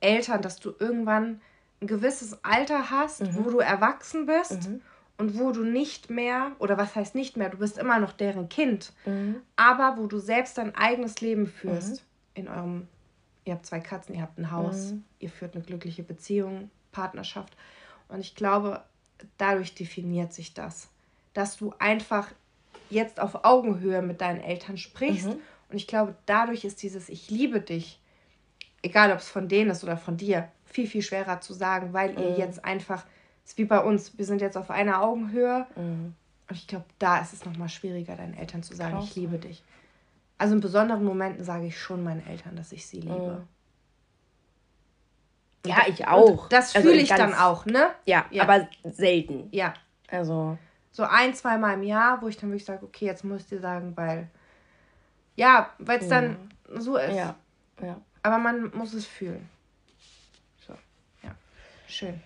Eltern, 0.00 0.42
dass 0.42 0.58
du 0.58 0.74
irgendwann 0.80 1.40
ein 1.80 1.86
gewisses 1.86 2.42
Alter 2.42 2.90
hast, 2.90 3.22
mhm. 3.22 3.36
wo 3.36 3.50
du 3.50 3.60
erwachsen 3.60 4.26
bist 4.26 4.68
mhm. 4.68 4.82
und 5.16 5.38
wo 5.38 5.52
du 5.52 5.62
nicht 5.62 6.10
mehr, 6.10 6.50
oder 6.58 6.76
was 6.76 6.96
heißt 6.96 7.14
nicht 7.14 7.36
mehr, 7.36 7.50
du 7.50 7.58
bist 7.58 7.78
immer 7.78 8.00
noch 8.00 8.10
deren 8.10 8.48
Kind, 8.48 8.92
mhm. 9.06 9.36
aber 9.54 9.96
wo 9.96 10.08
du 10.08 10.18
selbst 10.18 10.58
dein 10.58 10.74
eigenes 10.74 11.20
Leben 11.20 11.46
führst 11.46 12.02
mhm. 12.02 12.42
in 12.42 12.48
eurem, 12.48 12.88
ihr 13.44 13.52
habt 13.54 13.66
zwei 13.66 13.78
Katzen, 13.78 14.16
ihr 14.16 14.22
habt 14.22 14.36
ein 14.38 14.50
Haus, 14.50 14.90
mhm. 14.90 15.04
ihr 15.20 15.30
führt 15.30 15.54
eine 15.54 15.62
glückliche 15.62 16.02
Beziehung, 16.02 16.68
Partnerschaft. 16.90 17.56
Und 18.08 18.18
ich 18.18 18.34
glaube, 18.34 18.82
dadurch 19.38 19.76
definiert 19.76 20.32
sich 20.32 20.52
das, 20.52 20.88
dass 21.32 21.56
du 21.56 21.72
einfach 21.78 22.32
jetzt 22.90 23.20
auf 23.20 23.44
Augenhöhe 23.44 24.02
mit 24.02 24.20
deinen 24.20 24.40
Eltern 24.40 24.76
sprichst. 24.76 25.28
Mhm. 25.28 25.40
Und 25.70 25.76
ich 25.76 25.86
glaube, 25.86 26.14
dadurch 26.26 26.64
ist 26.64 26.82
dieses 26.82 27.08
Ich 27.08 27.30
liebe 27.30 27.60
dich, 27.60 28.00
egal 28.82 29.12
ob 29.12 29.18
es 29.18 29.28
von 29.28 29.48
denen 29.48 29.70
ist 29.70 29.82
oder 29.82 29.96
von 29.96 30.16
dir, 30.16 30.48
viel, 30.64 30.86
viel 30.86 31.02
schwerer 31.02 31.40
zu 31.40 31.52
sagen, 31.52 31.92
weil 31.92 32.12
mhm. 32.12 32.18
ihr 32.18 32.38
jetzt 32.38 32.64
einfach, 32.64 33.04
es 33.44 33.52
ist 33.52 33.58
wie 33.58 33.64
bei 33.64 33.80
uns, 33.80 34.16
wir 34.18 34.24
sind 34.24 34.40
jetzt 34.40 34.56
auf 34.56 34.70
einer 34.70 35.02
Augenhöhe. 35.02 35.66
Mhm. 35.76 36.14
Und 36.48 36.56
ich 36.56 36.66
glaube, 36.66 36.84
da 36.98 37.18
ist 37.20 37.32
es 37.32 37.44
nochmal 37.44 37.68
schwieriger, 37.68 38.16
deinen 38.16 38.34
Eltern 38.34 38.62
zu 38.62 38.74
sagen, 38.74 38.96
Krass. 38.96 39.06
ich 39.06 39.16
liebe 39.16 39.38
dich. 39.38 39.62
Also 40.36 40.54
in 40.54 40.60
besonderen 40.60 41.04
Momenten 41.04 41.44
sage 41.44 41.66
ich 41.66 41.80
schon 41.80 42.02
meinen 42.02 42.26
Eltern, 42.26 42.56
dass 42.56 42.72
ich 42.72 42.86
sie 42.86 43.00
liebe. 43.00 43.42
Mhm. 43.42 43.48
Ja, 45.66 45.84
ich 45.88 46.06
auch. 46.06 46.48
das 46.48 46.74
also 46.74 46.88
fühle 46.88 47.00
also 47.00 47.14
ich 47.14 47.18
dann 47.18 47.32
auch, 47.32 47.64
ne? 47.64 47.90
Ja, 48.04 48.26
ja, 48.30 48.42
aber 48.42 48.68
selten. 48.84 49.48
Ja. 49.50 49.72
Also 50.08 50.58
so 50.94 51.02
ein, 51.02 51.34
zweimal 51.34 51.74
im 51.74 51.82
Jahr, 51.82 52.22
wo 52.22 52.28
ich 52.28 52.36
dann 52.36 52.50
wirklich 52.50 52.64
sage, 52.64 52.84
okay, 52.84 53.06
jetzt 53.06 53.24
muss 53.24 53.40
ich 53.40 53.48
dir 53.48 53.60
sagen, 53.60 53.96
weil, 53.96 54.30
ja, 55.34 55.70
weil 55.78 55.98
es 55.98 56.08
ja. 56.08 56.20
dann 56.20 56.36
so 56.68 56.96
ist. 56.96 57.16
Ja. 57.16 57.34
ja. 57.82 58.00
Aber 58.22 58.38
man 58.38 58.70
muss 58.76 58.94
es 58.94 59.04
fühlen. 59.04 59.50
So, 60.64 60.72
ja. 61.24 61.34
Schön. 61.88 62.20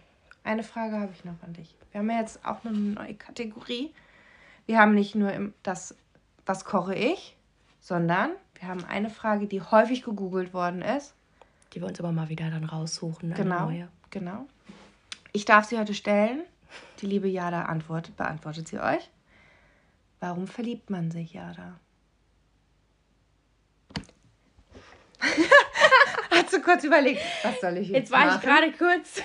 Eine 0.45 0.63
Frage 0.63 1.01
habe 1.01 1.11
ich 1.15 1.25
noch 1.25 1.43
an 1.43 1.55
dich. 1.55 1.75
Wir 1.93 2.01
haben 2.01 2.11
ja 2.11 2.21
jetzt 2.21 2.45
auch 2.45 2.63
eine 2.63 2.77
neue 2.77 3.15
Kategorie. 3.15 3.95
Wir 4.67 4.79
haben 4.79 4.95
nicht 4.95 5.15
nur 5.15 5.33
das, 5.63 5.95
was 6.45 6.67
koche 6.67 6.95
ich, 6.95 7.39
sondern 7.81 8.33
wir 8.59 8.69
haben 8.69 8.85
eine 8.85 9.09
Frage, 9.09 9.47
die 9.47 9.63
häufig 9.63 10.03
gegoogelt 10.03 10.53
worden 10.53 10.83
ist. 10.83 11.15
Die 11.73 11.81
wir 11.81 11.89
uns 11.89 11.99
aber 12.01 12.13
mal 12.13 12.29
wieder 12.29 12.51
dann 12.51 12.65
raussuchen. 12.65 13.33
Genau. 13.33 13.73
Genau. 14.11 14.47
Ich 15.33 15.47
darf 15.47 15.65
sie 15.65 15.79
heute 15.79 15.95
stellen. 15.95 16.43
Die 17.01 17.07
liebe 17.07 17.29
Jada 17.29 17.63
antwortet, 17.63 18.17
beantwortet 18.17 18.69
sie 18.69 18.79
euch. 18.79 19.09
Warum 20.21 20.47
verliebt 20.47 20.91
man 20.91 21.11
sich, 21.11 21.35
Jada? 21.35 21.79
Hast 26.31 26.53
du 26.53 26.61
kurz 26.61 26.85
überlegt, 26.85 27.21
was 27.43 27.61
soll 27.61 27.77
ich 27.79 27.89
jetzt, 27.89 27.97
jetzt 27.97 28.11
war 28.13 28.27
machen? 28.27 28.41
ich 28.41 28.49
gerade 28.49 28.73
kurz. 28.73 29.23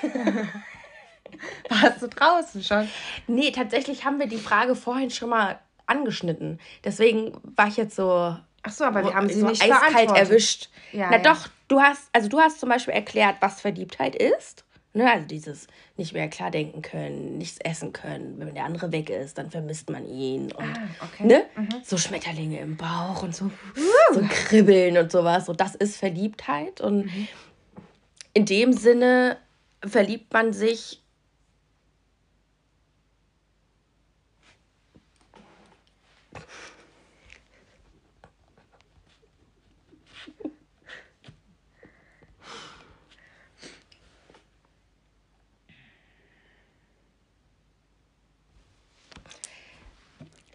Warst 1.70 2.02
du 2.02 2.08
draußen 2.08 2.64
schon? 2.64 2.89
Nee, 3.28 3.52
tatsächlich 3.52 4.06
haben 4.06 4.20
wir 4.20 4.28
die 4.28 4.38
Frage 4.38 4.76
vorhin 4.76 5.10
schon 5.10 5.30
mal 5.30 5.60
angeschnitten. 5.86 6.60
Deswegen 6.84 7.34
war 7.56 7.68
ich 7.68 7.78
jetzt 7.78 7.96
so. 7.96 8.38
Ach 8.66 8.72
so, 8.72 8.86
aber 8.86 9.04
wir 9.04 9.14
haben 9.14 9.28
sie 9.28 9.41
so 9.41 9.48
nicht 9.48 9.62
eiskalt 9.62 10.12
erwischt. 10.12 10.70
Ja, 10.94 11.10
Na 11.10 11.18
ja. 11.18 11.24
doch, 11.24 11.50
du 11.68 11.82
hast, 11.82 12.10
also 12.14 12.30
du 12.30 12.39
hast 12.39 12.60
zum 12.60 12.70
Beispiel 12.70 12.94
erklärt, 12.94 13.38
was 13.41 13.60
Verliebtheit 13.60 14.16
ist. 14.16 14.64
Ne, 14.96 15.12
also 15.12 15.26
dieses 15.26 15.68
nicht 15.98 16.14
mehr 16.14 16.30
klar 16.30 16.52
denken 16.52 16.84
können, 16.84 17.39
nichts 17.39 17.58
essen 17.60 17.94
können. 17.94 18.36
Wenn 18.38 18.54
der 18.54 18.66
andere 18.66 18.91
weg 18.91 19.10
ist, 19.10 19.39
dann 19.39 19.50
vermisst 19.50 19.89
man 19.89 20.08
ihn. 20.08 20.52
Und 20.52 20.66
ah, 20.66 21.06
okay. 21.06 21.26
ne? 21.26 21.46
Mhm. 21.56 21.82
so 21.84 21.98
Schmetterlinge 21.98 22.60
im 22.60 22.78
Bauch 22.78 23.24
und 23.24 23.36
so, 23.36 23.46
uh. 23.46 24.14
so 24.14 24.22
Kribbeln 24.30 24.98
und 24.98 25.12
sowas. 25.12 25.50
Und 25.50 25.60
das 25.60 25.74
ist 25.74 25.98
Verliebtheit. 25.98 26.80
Und 26.80 27.06
mhm. 27.06 27.28
in 28.36 28.46
dem 28.46 28.72
Sinne 28.72 29.38
verliebt 29.84 30.32
man 30.32 30.54
sich 30.54 31.03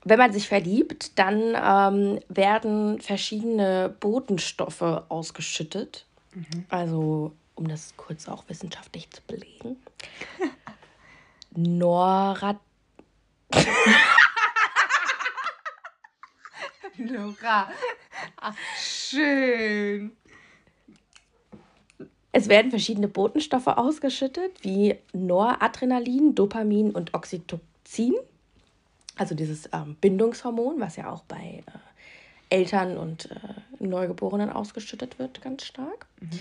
wenn 0.09 0.19
man 0.19 0.33
sich 0.33 0.49
verliebt, 0.49 1.19
dann 1.19 1.55
ähm, 1.55 2.21
werden 2.29 3.01
verschiedene 3.01 3.95
Botenstoffe 4.01 4.83
ausgeschüttet. 4.83 6.07
Mhm. 6.35 6.65
Also, 6.69 7.33
um 7.55 7.69
das 7.69 7.95
kurz 7.97 8.29
auch 8.29 8.45
wissenschaftlich 8.49 9.11
zu 9.11 9.23
belegen. 9.23 9.77
Norat. 11.57 12.59
Nora. 16.99 17.69
Ach, 18.37 18.55
schön. 18.81 20.13
Es 22.33 22.49
werden 22.49 22.71
verschiedene 22.71 23.09
Botenstoffe 23.09 23.67
ausgeschüttet, 23.67 24.63
wie 24.63 24.97
Noradrenalin, 25.13 26.35
Dopamin 26.35 26.91
und 26.91 27.15
Oxytocin. 27.15 28.15
Also 29.19 29.35
dieses 29.35 29.69
ähm, 29.73 29.97
Bindungshormon, 30.01 30.81
was 30.81 30.97
ja 30.97 31.13
auch 31.13 31.25
bei 31.25 31.65
äh, 31.67 32.57
Eltern 32.57 32.97
und 32.97 33.31
äh, 33.31 33.85
Neugeborenen 33.85 34.51
ausgeschüttet 34.51 35.19
wird, 35.19 35.43
ganz 35.43 35.65
stark. 35.65 36.07
Mhm. 36.21 36.39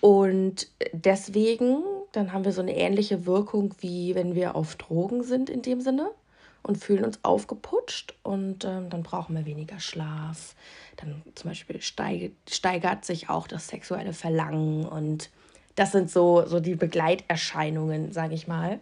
Und 0.00 0.68
deswegen, 0.92 1.82
dann 2.12 2.32
haben 2.32 2.44
wir 2.44 2.52
so 2.52 2.62
eine 2.62 2.76
ähnliche 2.76 3.26
Wirkung, 3.26 3.74
wie 3.80 4.14
wenn 4.14 4.34
wir 4.34 4.56
auf 4.56 4.76
Drogen 4.76 5.22
sind 5.22 5.50
in 5.50 5.62
dem 5.62 5.80
Sinne 5.80 6.10
und 6.62 6.78
fühlen 6.78 7.04
uns 7.04 7.20
aufgeputscht 7.22 8.14
und 8.22 8.64
ähm, 8.64 8.88
dann 8.90 9.02
brauchen 9.02 9.36
wir 9.36 9.44
weniger 9.44 9.80
Schlaf. 9.80 10.54
Dann 10.96 11.22
zum 11.34 11.50
Beispiel 11.50 11.80
steigert, 11.82 12.32
steigert 12.48 13.04
sich 13.04 13.28
auch 13.28 13.46
das 13.46 13.68
sexuelle 13.68 14.12
Verlangen 14.12 14.86
und 14.86 15.30
das 15.74 15.92
sind 15.92 16.10
so, 16.10 16.46
so 16.46 16.60
die 16.60 16.74
Begleiterscheinungen, 16.74 18.12
sage 18.12 18.34
ich 18.34 18.46
mal. 18.46 18.80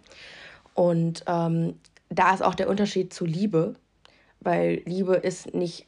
Und 0.74 1.24
ähm, 1.26 1.78
da 2.10 2.34
ist 2.34 2.42
auch 2.42 2.54
der 2.54 2.68
Unterschied 2.68 3.14
zu 3.14 3.24
Liebe, 3.24 3.74
weil 4.40 4.82
Liebe 4.84 5.14
ist 5.14 5.54
nicht 5.54 5.86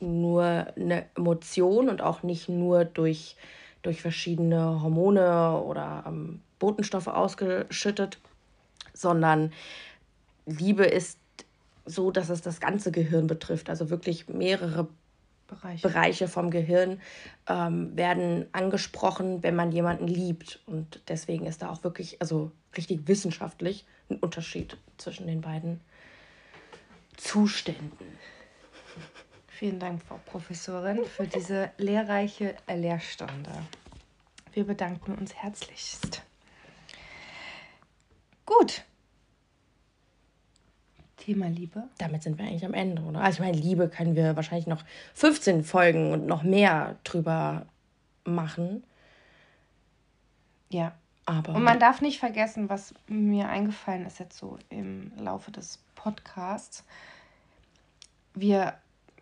nur 0.00 0.68
eine 0.76 1.06
Emotion 1.16 1.88
und 1.88 2.00
auch 2.00 2.22
nicht 2.22 2.48
nur 2.48 2.84
durch, 2.84 3.36
durch 3.82 4.00
verschiedene 4.00 4.80
Hormone 4.80 5.60
oder 5.62 6.04
ähm, 6.06 6.40
Botenstoffe 6.58 7.08
ausgeschüttet, 7.08 8.18
sondern 8.94 9.52
Liebe 10.46 10.84
ist 10.84 11.18
so, 11.84 12.10
dass 12.10 12.28
es 12.28 12.42
das 12.42 12.60
ganze 12.60 12.92
Gehirn 12.92 13.26
betrifft. 13.26 13.68
Also 13.68 13.90
wirklich 13.90 14.28
mehrere 14.28 14.88
Bereiche, 15.48 15.88
Bereiche 15.88 16.28
vom 16.28 16.50
Gehirn 16.50 17.00
ähm, 17.48 17.96
werden 17.96 18.46
angesprochen, 18.52 19.42
wenn 19.42 19.56
man 19.56 19.72
jemanden 19.72 20.06
liebt. 20.06 20.60
Und 20.66 21.00
deswegen 21.08 21.46
ist 21.46 21.62
da 21.62 21.70
auch 21.70 21.82
wirklich, 21.82 22.20
also 22.20 22.52
richtig 22.76 23.08
wissenschaftlich, 23.08 23.86
ein 24.10 24.18
Unterschied 24.18 24.76
zwischen 24.96 25.26
den 25.26 25.40
beiden 25.40 25.80
Zuständen. 27.16 28.18
Vielen 29.48 29.80
Dank, 29.80 30.02
Frau 30.02 30.20
Professorin, 30.26 31.04
für 31.04 31.26
diese 31.26 31.70
lehrreiche 31.78 32.54
Lehrstunde. 32.68 33.50
Wir 34.52 34.64
bedanken 34.64 35.14
uns 35.14 35.34
herzlichst. 35.34 36.22
Gut. 38.46 38.84
Thema 41.16 41.48
Liebe. 41.48 41.84
Damit 41.98 42.22
sind 42.22 42.38
wir 42.38 42.46
eigentlich 42.46 42.64
am 42.64 42.72
Ende, 42.72 43.02
oder? 43.02 43.20
Also 43.20 43.36
ich 43.36 43.40
meine, 43.40 43.58
Liebe 43.58 43.88
können 43.88 44.14
wir 44.14 44.36
wahrscheinlich 44.36 44.66
noch 44.66 44.84
15 45.14 45.64
Folgen 45.64 46.12
und 46.12 46.26
noch 46.26 46.42
mehr 46.42 46.96
drüber 47.04 47.66
machen. 48.24 48.84
Ja, 50.70 50.96
aber 51.28 51.54
und 51.54 51.62
man 51.62 51.78
darf 51.78 52.00
nicht 52.00 52.18
vergessen, 52.18 52.70
was 52.70 52.94
mir 53.06 53.48
eingefallen 53.48 54.06
ist 54.06 54.18
jetzt 54.18 54.38
so 54.38 54.58
im 54.70 55.12
Laufe 55.18 55.50
des 55.50 55.78
Podcasts. 55.94 56.84
Wir 58.34 58.74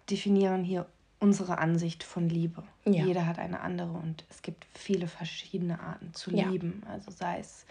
definieren 0.09 0.63
hier 0.63 0.87
unsere 1.19 1.59
Ansicht 1.59 2.05
von 2.05 2.29
Liebe. 2.29 2.63
Ja. 2.85 3.05
Jeder 3.05 3.27
hat 3.27 3.41
eine 3.41 3.61
andere 3.61 3.91
und 3.91 4.25
es 4.31 4.43
gibt 4.43 4.67
viele 4.75 5.09
verschiedene 5.09 5.81
Arten 5.81 6.15
zu 6.15 6.31
ja. 6.31 6.49
lieben. 6.49 6.83
Also 6.89 7.11
sei 7.11 7.41
es 7.41 7.67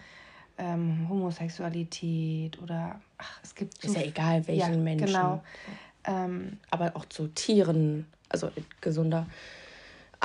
ähm, 0.58 1.06
Homosexualität 1.08 2.60
oder 2.60 3.00
ach, 3.16 3.40
es 3.42 3.54
gibt 3.54 3.80
so 3.80 3.88
ist 3.88 3.96
ja 3.96 4.02
egal 4.02 4.46
welchen 4.48 4.74
ja, 4.74 4.78
Menschen. 4.78 5.06
Genau. 5.06 5.42
Ähm, 6.04 6.58
aber 6.70 6.94
auch 6.94 7.06
zu 7.06 7.28
Tieren, 7.28 8.06
also 8.28 8.50
gesunder 8.82 9.26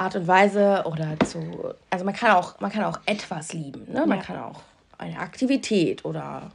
Art 0.01 0.15
und 0.15 0.27
Weise 0.27 0.83
oder 0.85 1.19
zu. 1.25 1.75
Also 1.91 2.05
man 2.05 2.15
kann 2.15 2.31
auch, 2.31 2.59
man 2.59 2.71
kann 2.71 2.83
auch 2.83 2.99
etwas 3.05 3.53
lieben. 3.53 3.85
Ne? 3.91 4.05
Man 4.07 4.17
ja. 4.17 4.23
kann 4.23 4.37
auch 4.39 4.61
eine 4.97 5.19
Aktivität 5.19 6.03
oder 6.05 6.51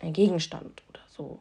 ein 0.00 0.14
Gegenstand 0.14 0.82
oder 0.88 1.00
so. 1.14 1.38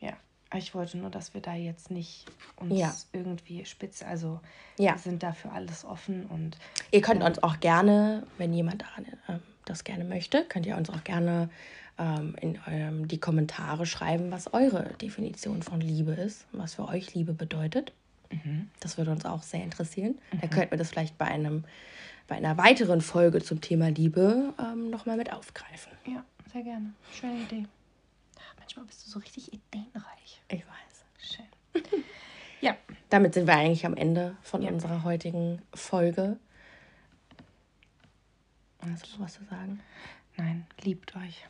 Ja. 0.00 0.14
Ich 0.54 0.74
wollte 0.74 0.96
nur, 0.96 1.10
dass 1.10 1.34
wir 1.34 1.42
da 1.42 1.54
jetzt 1.54 1.90
nicht 1.90 2.24
uns 2.56 2.78
Ja. 2.78 2.94
irgendwie 3.12 3.64
spitz, 3.66 4.02
also 4.02 4.40
Ja. 4.78 4.92
wir 4.92 4.98
sind 4.98 5.22
dafür 5.22 5.52
alles 5.52 5.84
offen 5.84 6.24
und 6.26 6.56
Ihr 6.90 7.02
könnt 7.02 7.22
uns 7.22 7.42
auch 7.42 7.60
gerne, 7.60 8.22
wenn 8.38 8.54
jemand 8.54 8.82
daran, 8.82 9.06
ähm, 9.28 9.40
das 9.66 9.84
gerne 9.84 10.04
möchte, 10.04 10.44
könnt 10.46 10.64
ihr 10.66 10.76
uns 10.78 10.88
auch 10.88 11.04
gerne 11.04 11.50
ähm, 11.98 12.34
in 12.40 12.58
ähm, 12.66 13.06
die 13.06 13.20
Kommentare 13.20 13.84
schreiben, 13.84 14.30
was 14.30 14.52
eure 14.54 14.94
Definition 15.00 15.62
von 15.62 15.80
Liebe 15.82 16.12
ist, 16.12 16.46
was 16.52 16.74
für 16.74 16.88
euch 16.88 17.14
Liebe 17.14 17.34
bedeutet. 17.34 17.92
Das 18.80 18.98
würde 18.98 19.10
uns 19.10 19.24
auch 19.24 19.42
sehr 19.42 19.62
interessieren. 19.62 20.18
Da 20.40 20.46
könnten 20.48 20.70
wir 20.72 20.78
das 20.78 20.90
vielleicht 20.90 21.18
bei 21.18 21.26
einem 21.26 21.64
bei 22.28 22.36
einer 22.36 22.56
weiteren 22.56 23.00
Folge 23.00 23.42
zum 23.42 23.60
Thema 23.60 23.88
Liebe 23.90 24.54
ähm, 24.58 24.90
nochmal 24.90 25.16
mit 25.16 25.32
aufgreifen. 25.32 25.92
ja, 26.06 26.24
sehr 26.52 26.62
gerne. 26.62 26.94
Schöne 27.12 27.40
Idee. 27.42 27.66
Ach, 28.38 28.54
manchmal 28.58 28.86
bist 28.86 29.04
du 29.06 29.10
so 29.10 29.18
richtig 29.18 29.52
ideenreich. 29.52 30.40
Ich 30.48 30.60
weiß. 30.64 31.04
Schön. 31.18 31.82
ja, 32.60 32.76
Damit 33.10 33.34
sind 33.34 33.46
wir 33.46 33.54
eigentlich 33.56 33.84
am 33.84 33.94
Ende 33.96 34.36
von 34.42 34.64
unserer 34.66 35.02
heutigen 35.02 35.60
Folge. 35.74 36.38
Hast 38.90 39.06
du 39.06 39.12
noch 39.18 39.26
was 39.26 39.34
zu 39.34 39.44
sagen? 39.44 39.80
nein, 40.36 40.66
liebt 40.80 41.14
euch. 41.16 41.44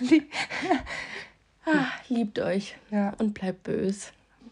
Ah, 1.66 1.86
liebt 2.08 2.38
euch 2.38 2.76
Ja. 2.90 3.14
und 3.18 3.34
bleibt 3.34 3.62
böse. 3.64 4.10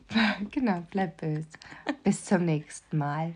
genau, 0.51 0.83
bleibt 0.91 1.21
böse. 1.21 1.47
Bis 2.03 2.25
zum 2.25 2.45
nächsten 2.45 2.99
Mal. 2.99 3.35